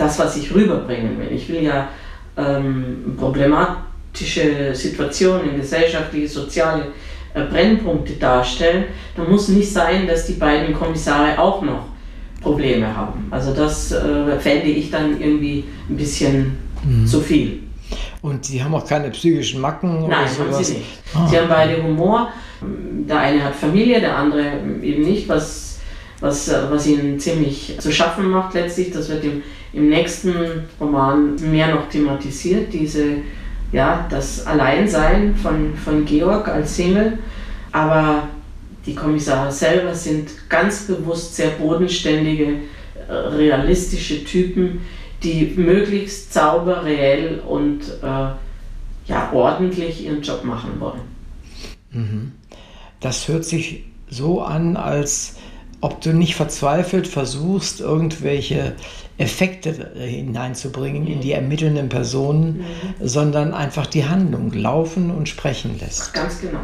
das, 0.02 0.18
was 0.20 0.36
ich 0.36 0.54
rüberbringen 0.54 1.20
will. 1.20 1.32
Ich 1.32 1.48
will 1.48 1.62
ja 1.62 1.90
ähm, 2.38 3.16
problematische 3.18 4.74
Situationen, 4.74 5.58
gesellschaftliche, 5.58 6.28
soziale 6.28 6.88
äh, 7.34 7.44
Brennpunkte 7.44 8.14
darstellen. 8.14 8.86
Da 9.16 9.24
muss 9.24 9.48
nicht 9.48 9.72
sein, 9.72 10.08
dass 10.08 10.26
die 10.26 10.34
beiden 10.34 10.74
Kommissare 10.74 11.38
auch 11.40 11.62
noch 11.62 11.86
Probleme 12.42 12.96
haben. 12.96 13.28
Also 13.30 13.54
das 13.54 13.92
äh, 13.92 14.40
fände 14.40 14.68
ich 14.68 14.90
dann 14.90 15.22
irgendwie 15.22 15.66
ein 15.90 15.96
bisschen 15.96 16.58
mhm. 16.84 17.06
zu 17.06 17.22
viel. 17.22 17.60
Und 18.22 18.46
sie 18.46 18.64
haben 18.64 18.74
auch 18.74 18.88
keine 18.88 19.10
psychischen 19.12 19.62
Macken? 19.62 20.08
Nein, 20.08 20.28
haben 20.28 20.64
sie 20.64 20.74
nicht. 20.74 20.86
Ah. 21.14 21.28
Sie 21.28 21.38
haben 21.38 21.50
beide 21.50 21.84
Humor. 21.84 22.30
Der 22.62 23.20
eine 23.20 23.44
hat 23.44 23.56
Familie, 23.56 24.00
der 24.00 24.16
andere 24.16 24.54
eben 24.82 25.04
nicht, 25.04 25.28
was, 25.28 25.80
was, 26.20 26.52
was 26.70 26.88
ihnen 26.88 27.20
ziemlich 27.20 27.76
zu 27.80 27.92
schaffen 27.92 28.30
macht 28.30 28.54
letztlich. 28.54 28.92
Das 28.92 29.10
wird 29.10 29.24
im, 29.24 29.44
im 29.74 29.90
nächsten 29.90 30.34
Roman 30.80 31.36
mehr 31.52 31.74
noch 31.74 31.90
thematisiert, 31.90 32.74
diese, 32.74 33.18
ja, 33.72 34.06
das 34.10 34.46
Alleinsein 34.46 35.36
von, 35.36 35.76
von 35.76 36.06
Georg 36.06 36.48
als 36.48 36.76
Single. 36.76 37.20
Aber 37.72 38.28
die 38.86 38.96
Kommissare 38.96 39.52
selber 39.52 39.96
sind 39.96 40.50
ganz 40.50 40.88
bewusst 40.88 41.36
sehr 41.36 41.52
bodenständige, 41.52 42.56
realistische 43.10 44.24
Typen, 44.24 44.82
die 45.24 45.54
möglichst 45.56 46.34
sauber, 46.34 46.84
reell 46.84 47.40
und 47.40 47.82
äh, 48.02 48.32
ja, 49.08 49.32
ordentlich 49.34 50.06
ihren 50.06 50.22
Job 50.22 50.44
machen 50.44 50.80
wollen. 50.80 51.02
Mhm. 51.92 52.32
Das 53.00 53.28
hört 53.28 53.46
sich 53.46 53.86
so 54.10 54.42
an, 54.42 54.78
als 54.78 55.36
ob 55.82 56.02
du 56.02 56.14
nicht 56.14 56.36
verzweifelt 56.36 57.08
versuchst, 57.08 57.82
irgendwelche 57.82 58.74
Effekte 59.18 59.92
hineinzubringen 59.96 61.08
in 61.08 61.22
die 61.22 61.32
ermittelnden 61.32 61.90
Personen, 61.90 62.60
mhm. 62.60 63.08
sondern 63.08 63.54
einfach 63.54 63.88
die 63.88 64.06
Handlung 64.06 64.52
laufen 64.54 65.12
und 65.12 65.28
sprechen 65.28 65.80
lässt. 65.80 66.14
Ganz 66.14 66.40
genau. 66.42 66.60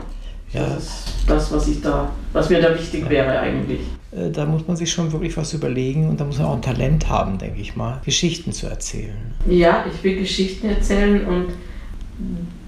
Ja. 0.54 0.66
Das 0.66 0.84
ist 0.84 1.04
das, 1.28 1.52
was 1.52 1.68
ich 1.68 1.82
da, 1.82 2.10
was 2.32 2.50
mir 2.50 2.62
da 2.62 2.74
wichtig 2.74 3.04
ja. 3.04 3.10
wäre 3.10 3.40
eigentlich. 3.40 3.82
Äh, 4.12 4.32
da 4.32 4.46
muss 4.46 4.66
man 4.68 4.78
sich 4.78 4.92
schon 4.92 5.12
wirklich 5.12 5.36
was 5.36 5.54
überlegen 5.54 6.10
und 6.10 6.20
da 6.20 6.26
muss 6.26 6.38
man 6.38 6.48
auch 6.48 6.56
ein 6.56 6.62
Talent 6.62 7.10
haben, 7.10 7.38
denke 7.38 7.60
ich 7.60 7.76
mal, 7.76 8.02
Geschichten 8.06 8.54
zu 8.54 8.68
erzählen. 8.68 9.34
Ja, 9.48 9.86
ich 9.94 10.04
will 10.04 10.18
Geschichten 10.20 10.70
erzählen 10.70 11.26
und 11.26 11.48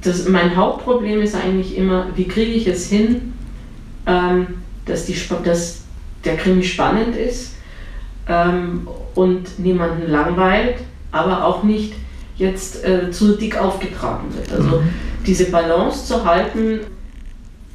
das, 0.02 0.28
mein 0.28 0.56
Hauptproblem 0.56 1.22
ist 1.22 1.36
eigentlich 1.36 1.78
immer, 1.78 2.08
wie 2.16 2.26
kriege 2.26 2.52
ich 2.52 2.68
es 2.68 2.90
hin, 2.90 3.34
ähm, 4.06 4.48
dass, 4.86 5.06
die, 5.06 5.16
dass 5.44 5.84
der 6.26 6.38
Krimi 6.38 6.64
spannend 6.64 7.16
ist 7.16 7.56
ähm, 8.28 8.88
und 9.16 9.60
niemanden 9.60 10.12
langweilt, 10.12 10.78
aber 11.12 11.46
auch 11.46 11.64
nicht 11.64 11.94
jetzt 12.38 12.84
äh, 12.86 13.12
zu 13.12 13.36
dick 13.36 13.58
aufgetragen 13.58 14.34
wird. 14.34 14.52
Also 14.52 14.78
mhm. 14.78 14.90
diese 15.26 15.46
Balance 15.46 16.06
zu 16.06 16.24
halten, 16.24 16.82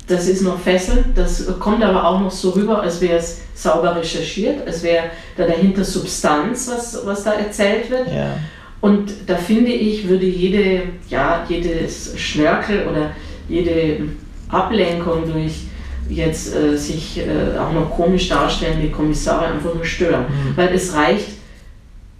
das 0.06 0.28
ist 0.28 0.42
noch 0.42 0.58
fesselnd, 0.58 1.16
das 1.16 1.46
kommt 1.58 1.82
aber 1.82 2.04
auch 2.06 2.20
noch 2.20 2.30
so 2.30 2.50
rüber, 2.50 2.82
als 2.82 3.00
wäre 3.00 3.18
es 3.18 3.40
sauber 3.54 3.96
recherchiert, 3.96 4.66
als 4.66 4.82
wäre 4.82 5.04
da 5.36 5.46
dahinter 5.46 5.84
Substanz, 5.84 6.70
was, 6.70 7.06
was 7.06 7.24
da 7.24 7.32
erzählt 7.32 7.90
wird. 7.90 8.08
Ja. 8.08 8.36
Und 8.80 9.12
da 9.26 9.36
finde 9.36 9.70
ich, 9.70 10.06
würde 10.08 10.26
jede, 10.26 10.82
ja, 11.08 11.44
jedes 11.48 12.18
Schnörkel 12.20 12.86
oder 12.86 13.12
jede 13.48 14.08
Ablenkung 14.50 15.24
durch 15.32 15.68
jetzt 16.08 16.54
äh, 16.54 16.76
sich 16.76 17.18
äh, 17.18 17.58
auch 17.58 17.72
noch 17.72 17.90
komisch 17.90 18.28
darstellende 18.28 18.90
Kommissare 18.90 19.46
einfach 19.46 19.74
nur 19.74 19.84
stören. 19.84 20.24
Mhm. 20.24 20.56
Weil 20.56 20.74
es 20.74 20.94
reicht 20.94 21.28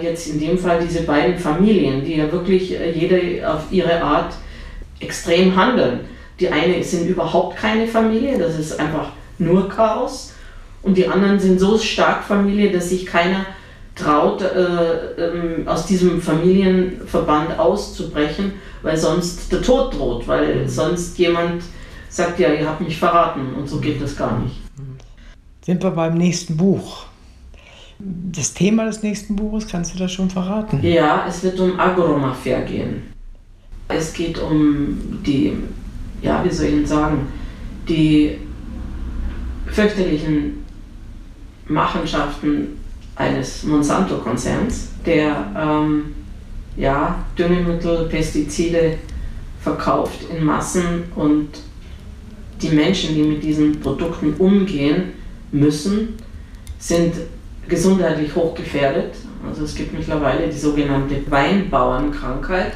jetzt 0.02 0.26
in 0.28 0.40
dem 0.40 0.58
Fall 0.58 0.80
diese 0.86 1.02
beiden 1.02 1.38
Familien, 1.38 2.04
die 2.04 2.16
ja 2.16 2.30
wirklich 2.30 2.78
äh, 2.78 2.90
jede 2.90 3.48
auf 3.48 3.64
ihre 3.70 4.02
Art 4.02 4.34
extrem 5.00 5.54
handeln 5.54 6.00
die 6.40 6.48
eine 6.48 6.82
sind 6.82 7.08
überhaupt 7.08 7.56
keine 7.56 7.86
Familie, 7.86 8.38
das 8.38 8.58
ist 8.58 8.78
einfach 8.78 9.10
nur 9.38 9.68
Chaos. 9.68 10.32
Und 10.82 10.96
die 10.96 11.08
anderen 11.08 11.38
sind 11.38 11.58
so 11.60 11.78
stark 11.78 12.24
Familie, 12.24 12.70
dass 12.70 12.90
sich 12.90 13.06
keiner 13.06 13.46
traut, 13.94 14.42
äh, 14.42 14.46
ähm, 15.18 15.66
aus 15.66 15.86
diesem 15.86 16.20
Familienverband 16.20 17.58
auszubrechen, 17.58 18.54
weil 18.82 18.96
sonst 18.96 19.52
der 19.52 19.62
Tod 19.62 19.94
droht, 19.94 20.26
weil 20.26 20.56
mhm. 20.56 20.68
sonst 20.68 21.16
jemand 21.18 21.62
sagt, 22.14 22.38
ja, 22.38 22.52
ihr 22.52 22.68
habt 22.68 22.80
mich 22.80 22.96
verraten 22.96 23.54
und 23.54 23.68
so 23.68 23.80
geht 23.80 24.00
das 24.00 24.16
gar 24.16 24.38
nicht. 24.38 24.56
Sind 25.64 25.82
wir 25.82 25.90
beim 25.90 26.14
nächsten 26.14 26.56
Buch? 26.56 27.06
Das 27.98 28.52
Thema 28.54 28.86
des 28.86 29.02
nächsten 29.02 29.36
Buches, 29.36 29.66
kannst 29.66 29.94
du 29.94 29.98
das 29.98 30.12
schon 30.12 30.30
verraten? 30.30 30.80
Ja, 30.82 31.24
es 31.28 31.42
wird 31.42 31.58
um 31.58 31.78
Agromafia 31.78 32.60
gehen. 32.60 33.02
Es 33.88 34.12
geht 34.12 34.38
um 34.38 35.22
die, 35.24 35.56
ja, 36.22 36.44
wie 36.44 36.50
soll 36.50 36.66
ich 36.66 36.72
Ihnen 36.72 36.86
sagen, 36.86 37.26
die 37.88 38.38
fürchterlichen 39.66 40.64
Machenschaften 41.66 42.78
eines 43.16 43.62
Monsanto-Konzerns, 43.64 44.90
der 45.06 45.46
ähm, 45.56 46.14
ja, 46.76 47.24
Düngemittel, 47.38 48.08
Pestizide 48.08 48.98
verkauft 49.60 50.20
in 50.30 50.44
Massen 50.44 51.04
und 51.14 51.48
die 52.60 52.70
Menschen, 52.70 53.14
die 53.14 53.22
mit 53.22 53.42
diesen 53.42 53.80
Produkten 53.80 54.34
umgehen 54.38 55.12
müssen, 55.52 56.14
sind 56.78 57.14
gesundheitlich 57.68 58.34
hochgefährdet. 58.34 59.14
Also 59.48 59.64
es 59.64 59.74
gibt 59.74 59.92
mittlerweile 59.92 60.48
die 60.48 60.58
sogenannte 60.58 61.16
Weinbauernkrankheit, 61.28 62.72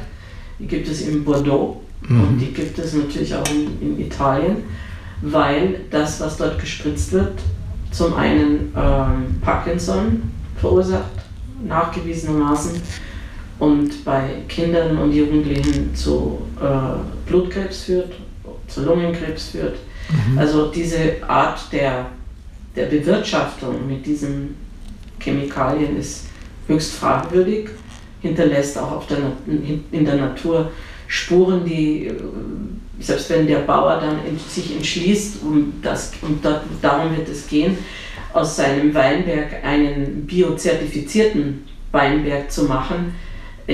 die 0.59 0.67
gibt 0.67 0.87
es 0.87 1.01
in 1.01 1.23
Bordeaux 1.23 1.81
mhm. 2.07 2.21
und 2.21 2.39
die 2.39 2.53
gibt 2.53 2.77
es 2.77 2.93
natürlich 2.93 3.33
auch 3.35 3.47
in, 3.49 3.81
in, 3.81 3.99
Italien, 3.99 4.57
weil 5.21 5.81
das, 5.89 6.19
was 6.19 6.37
dort 6.37 6.59
gespritzt 6.59 7.11
wird, 7.11 7.39
zum 7.91 8.13
einen 8.15 8.71
ähm, 8.75 9.41
Parkinson 9.41 10.21
verursacht, 10.57 11.11
nachgewiesenermaßen, 11.67 12.81
und 13.59 14.05
bei 14.05 14.43
Kindern 14.47 14.97
und 14.97 15.11
Jugendlichen 15.11 15.93
zu 15.93 16.39
äh, 16.61 17.29
Blutkrebs 17.29 17.83
führt, 17.83 18.13
zu 18.69 18.83
Lungenkrebs 18.83 19.49
führt. 19.49 19.77
Mhm. 20.09 20.37
Also 20.37 20.71
diese 20.71 21.17
Art 21.27 21.59
der, 21.71 22.07
der 22.75 22.85
Bewirtschaftung 22.85 23.87
mit 23.87 24.05
diesen 24.05 24.55
Chemikalien 25.19 25.97
ist 25.97 26.27
höchst 26.67 26.93
fragwürdig, 26.93 27.69
hinterlässt 28.21 28.77
auch 28.77 28.91
auf 28.91 29.07
der, 29.07 29.17
in 29.91 30.05
der 30.05 30.15
Natur 30.15 30.71
Spuren, 31.07 31.65
die, 31.65 32.07
äh, 32.07 32.13
selbst 32.99 33.29
wenn 33.31 33.47
der 33.47 33.59
Bauer 33.59 33.99
dann 33.99 34.19
sich 34.47 34.75
entschließt, 34.75 35.41
um 35.41 35.73
das, 35.81 36.11
und 36.21 36.45
darum 36.81 37.17
wird 37.17 37.27
es 37.27 37.47
gehen, 37.47 37.77
aus 38.31 38.57
seinem 38.57 38.93
Weinberg 38.93 39.63
einen 39.63 40.27
biozertifizierten 40.27 41.63
Weinberg 41.91 42.51
zu 42.51 42.65
machen, 42.65 43.15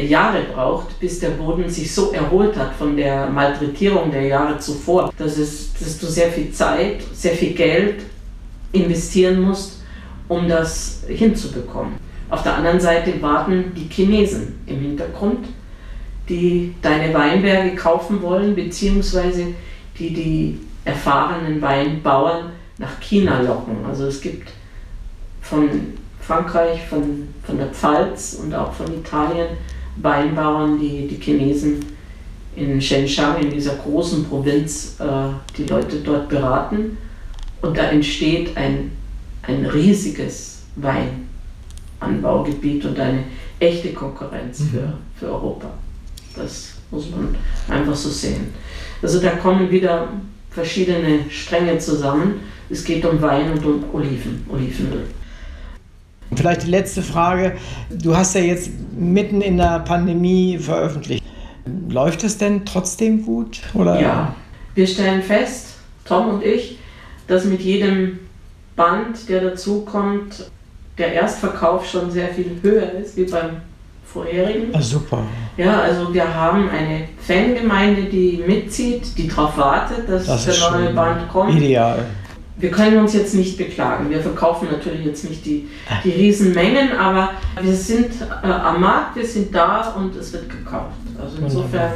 Jahre 0.03 0.43
braucht, 0.53 0.99
bis 0.99 1.19
der 1.19 1.29
Boden 1.29 1.69
sich 1.69 1.93
so 1.93 2.11
erholt 2.11 2.57
hat 2.57 2.73
von 2.75 2.97
der 2.97 3.27
Malträtierung 3.27 4.11
der 4.11 4.23
Jahre 4.23 4.59
zuvor, 4.59 5.13
dass, 5.17 5.37
es, 5.37 5.73
dass 5.73 5.97
du 5.97 6.07
sehr 6.07 6.31
viel 6.31 6.51
Zeit, 6.51 7.01
sehr 7.13 7.33
viel 7.33 7.53
Geld 7.53 8.01
investieren 8.71 9.41
musst, 9.41 9.83
um 10.27 10.49
das 10.49 11.03
hinzubekommen. 11.07 11.93
Auf 12.29 12.43
der 12.43 12.55
anderen 12.55 12.79
Seite 12.79 13.21
warten 13.21 13.71
die 13.75 13.87
Chinesen 13.89 14.59
im 14.65 14.81
Hintergrund, 14.81 15.47
die 16.27 16.73
deine 16.81 17.13
Weinberge 17.13 17.75
kaufen 17.75 18.21
wollen, 18.21 18.55
beziehungsweise 18.55 19.47
die 19.97 20.13
die 20.13 20.59
erfahrenen 20.83 21.61
Weinbauern 21.61 22.51
nach 22.77 22.99
China 22.99 23.41
locken. 23.41 23.77
Also 23.87 24.07
es 24.07 24.19
gibt 24.19 24.49
von 25.41 25.69
Frankreich, 26.19 26.81
von, 26.89 27.29
von 27.43 27.57
der 27.57 27.67
Pfalz 27.67 28.39
und 28.41 28.53
auch 28.53 28.73
von 28.73 28.87
Italien 28.93 29.49
Weinbauern, 29.97 30.79
die 30.79 31.07
die 31.07 31.21
Chinesen 31.21 31.85
in 32.55 32.81
Shenzhen, 32.81 33.35
in 33.41 33.51
dieser 33.51 33.75
großen 33.75 34.23
Provinz, 34.25 34.95
äh, 34.99 35.27
die 35.57 35.65
Leute 35.65 35.97
dort 35.97 36.29
beraten. 36.29 36.97
Und 37.61 37.77
da 37.77 37.89
entsteht 37.89 38.55
ein, 38.55 38.91
ein 39.43 39.65
riesiges 39.65 40.63
Weinanbaugebiet 40.75 42.85
und 42.85 42.97
eine 42.99 43.25
echte 43.59 43.93
Konkurrenz 43.93 44.61
mhm. 44.61 44.69
für, 44.69 44.93
für 45.17 45.25
Europa. 45.27 45.67
Das 46.35 46.75
muss 46.91 47.09
man 47.09 47.35
einfach 47.69 47.95
so 47.95 48.09
sehen. 48.09 48.53
Also 49.01 49.19
da 49.19 49.31
kommen 49.31 49.71
wieder 49.71 50.09
verschiedene 50.51 51.21
Stränge 51.29 51.79
zusammen. 51.79 52.41
Es 52.69 52.83
geht 52.83 53.03
um 53.05 53.21
Wein 53.21 53.51
und 53.51 53.65
um 53.65 53.83
Oliven, 53.93 54.45
Olivenöl. 54.49 55.05
Vielleicht 56.33 56.63
die 56.63 56.69
letzte 56.69 57.01
Frage. 57.01 57.53
Du 57.89 58.15
hast 58.15 58.35
ja 58.35 58.41
jetzt 58.41 58.69
mitten 58.97 59.41
in 59.41 59.57
der 59.57 59.79
Pandemie 59.79 60.57
veröffentlicht. 60.57 61.23
Läuft 61.89 62.23
es 62.23 62.37
denn 62.37 62.65
trotzdem 62.65 63.25
gut? 63.25 63.61
Oder? 63.73 63.99
Ja, 63.99 64.35
wir 64.75 64.87
stellen 64.87 65.21
fest, 65.21 65.75
Tom 66.05 66.29
und 66.29 66.43
ich, 66.43 66.77
dass 67.27 67.45
mit 67.45 67.61
jedem 67.61 68.19
Band, 68.75 69.29
der 69.29 69.41
dazukommt, 69.41 70.49
der 70.97 71.13
Erstverkauf 71.13 71.87
schon 71.87 72.11
sehr 72.11 72.29
viel 72.29 72.57
höher 72.61 72.91
ist 72.91 73.17
wie 73.17 73.25
beim 73.25 73.57
vorherigen. 74.05 74.73
Ah, 74.73 74.81
super. 74.81 75.23
Ja, 75.57 75.81
also 75.81 76.13
wir 76.13 76.33
haben 76.33 76.69
eine 76.69 77.07
Fangemeinde, 77.19 78.03
die 78.03 78.43
mitzieht, 78.45 79.17
die 79.17 79.27
darauf 79.27 79.57
wartet, 79.57 80.07
dass 80.07 80.25
das 80.25 80.45
der 80.45 80.71
neue 80.71 80.87
schön. 80.87 80.95
Band 80.95 81.29
kommt. 81.29 81.55
Ideal 81.55 82.05
wir 82.57 82.71
können 82.71 82.97
uns 82.97 83.13
jetzt 83.13 83.35
nicht 83.35 83.57
beklagen. 83.57 84.09
Wir 84.09 84.21
verkaufen 84.21 84.69
natürlich 84.71 85.05
jetzt 85.05 85.29
nicht 85.29 85.45
die, 85.45 85.67
die 86.03 86.11
Riesenmengen, 86.11 86.93
aber 86.93 87.31
wir 87.61 87.73
sind 87.73 88.11
äh, 88.21 88.47
am 88.47 88.79
Markt, 88.79 89.17
wir 89.17 89.25
sind 89.25 89.53
da 89.53 89.93
und 89.97 90.15
es 90.15 90.31
wird 90.31 90.49
gekauft. 90.49 90.95
Also 91.21 91.37
insofern 91.41 91.91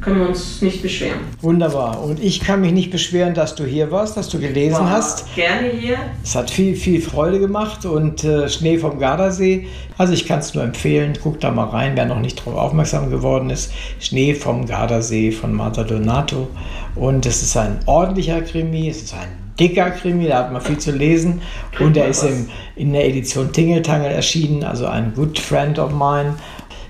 können 0.00 0.20
wir 0.20 0.28
uns 0.28 0.60
nicht 0.60 0.82
beschweren. 0.82 1.20
Wunderbar. 1.40 2.02
Und 2.02 2.22
ich 2.22 2.40
kann 2.40 2.60
mich 2.60 2.72
nicht 2.72 2.90
beschweren, 2.90 3.32
dass 3.32 3.54
du 3.54 3.64
hier 3.64 3.90
warst, 3.90 4.16
dass 4.16 4.28
du 4.28 4.38
gelesen 4.38 4.80
War 4.80 4.90
hast. 4.90 5.34
Gerne 5.34 5.68
hier. 5.68 5.96
Es 6.22 6.34
hat 6.34 6.50
viel, 6.50 6.76
viel 6.76 7.00
Freude 7.00 7.38
gemacht 7.38 7.86
und 7.86 8.22
äh, 8.22 8.48
Schnee 8.48 8.76
vom 8.76 8.98
Gardasee. 8.98 9.66
Also 9.96 10.12
ich 10.12 10.26
kann 10.26 10.40
es 10.40 10.54
nur 10.54 10.62
empfehlen, 10.64 11.14
guck 11.22 11.40
da 11.40 11.50
mal 11.50 11.68
rein, 11.68 11.92
wer 11.94 12.04
noch 12.04 12.20
nicht 12.20 12.40
darauf 12.40 12.56
aufmerksam 12.56 13.10
geworden 13.10 13.48
ist. 13.48 13.72
Schnee 13.98 14.34
vom 14.34 14.66
Gardasee 14.66 15.32
von 15.32 15.54
Marta 15.54 15.84
Donato. 15.84 16.48
Und 16.96 17.24
es 17.24 17.42
ist 17.42 17.56
ein 17.56 17.78
ordentlicher 17.86 18.42
Krimi, 18.42 18.90
es 18.90 19.04
ist 19.04 19.14
ein 19.14 19.43
dicker 19.58 19.90
Krimi, 19.90 20.26
da 20.28 20.38
hat 20.38 20.52
man 20.52 20.60
viel 20.60 20.78
zu 20.78 20.92
lesen. 20.92 21.42
Und 21.80 21.96
er 21.96 22.08
ist 22.08 22.22
im, 22.22 22.48
in 22.76 22.92
der 22.92 23.06
Edition 23.06 23.52
Tingeltangel 23.52 24.10
erschienen, 24.10 24.64
also 24.64 24.86
ein 24.86 25.14
good 25.14 25.38
friend 25.38 25.78
of 25.78 25.92
mine. 25.92 26.34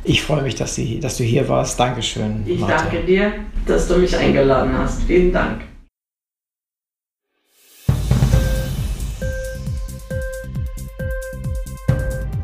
Ich 0.04 0.22
freue 0.22 0.42
mich, 0.42 0.54
dass, 0.54 0.74
Sie, 0.74 1.00
dass 1.00 1.16
du 1.16 1.24
hier 1.24 1.48
warst. 1.48 1.80
Dankeschön. 1.80 2.42
Ich 2.46 2.60
Martha. 2.60 2.82
danke 2.82 3.04
dir, 3.04 3.32
dass 3.66 3.88
du 3.88 3.96
mich 3.96 4.16
eingeladen 4.16 4.76
hast. 4.76 5.02
Vielen 5.04 5.32
Dank. 5.32 5.62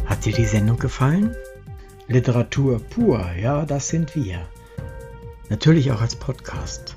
Hat 0.06 0.24
dir 0.24 0.32
die 0.32 0.44
Sendung 0.44 0.78
gefallen? 0.78 1.34
Literatur 2.08 2.80
pur, 2.80 3.24
ja, 3.40 3.64
das 3.64 3.88
sind 3.88 4.16
wir. 4.16 4.40
Natürlich 5.48 5.92
auch 5.92 6.00
als 6.00 6.16
Podcast. 6.16 6.96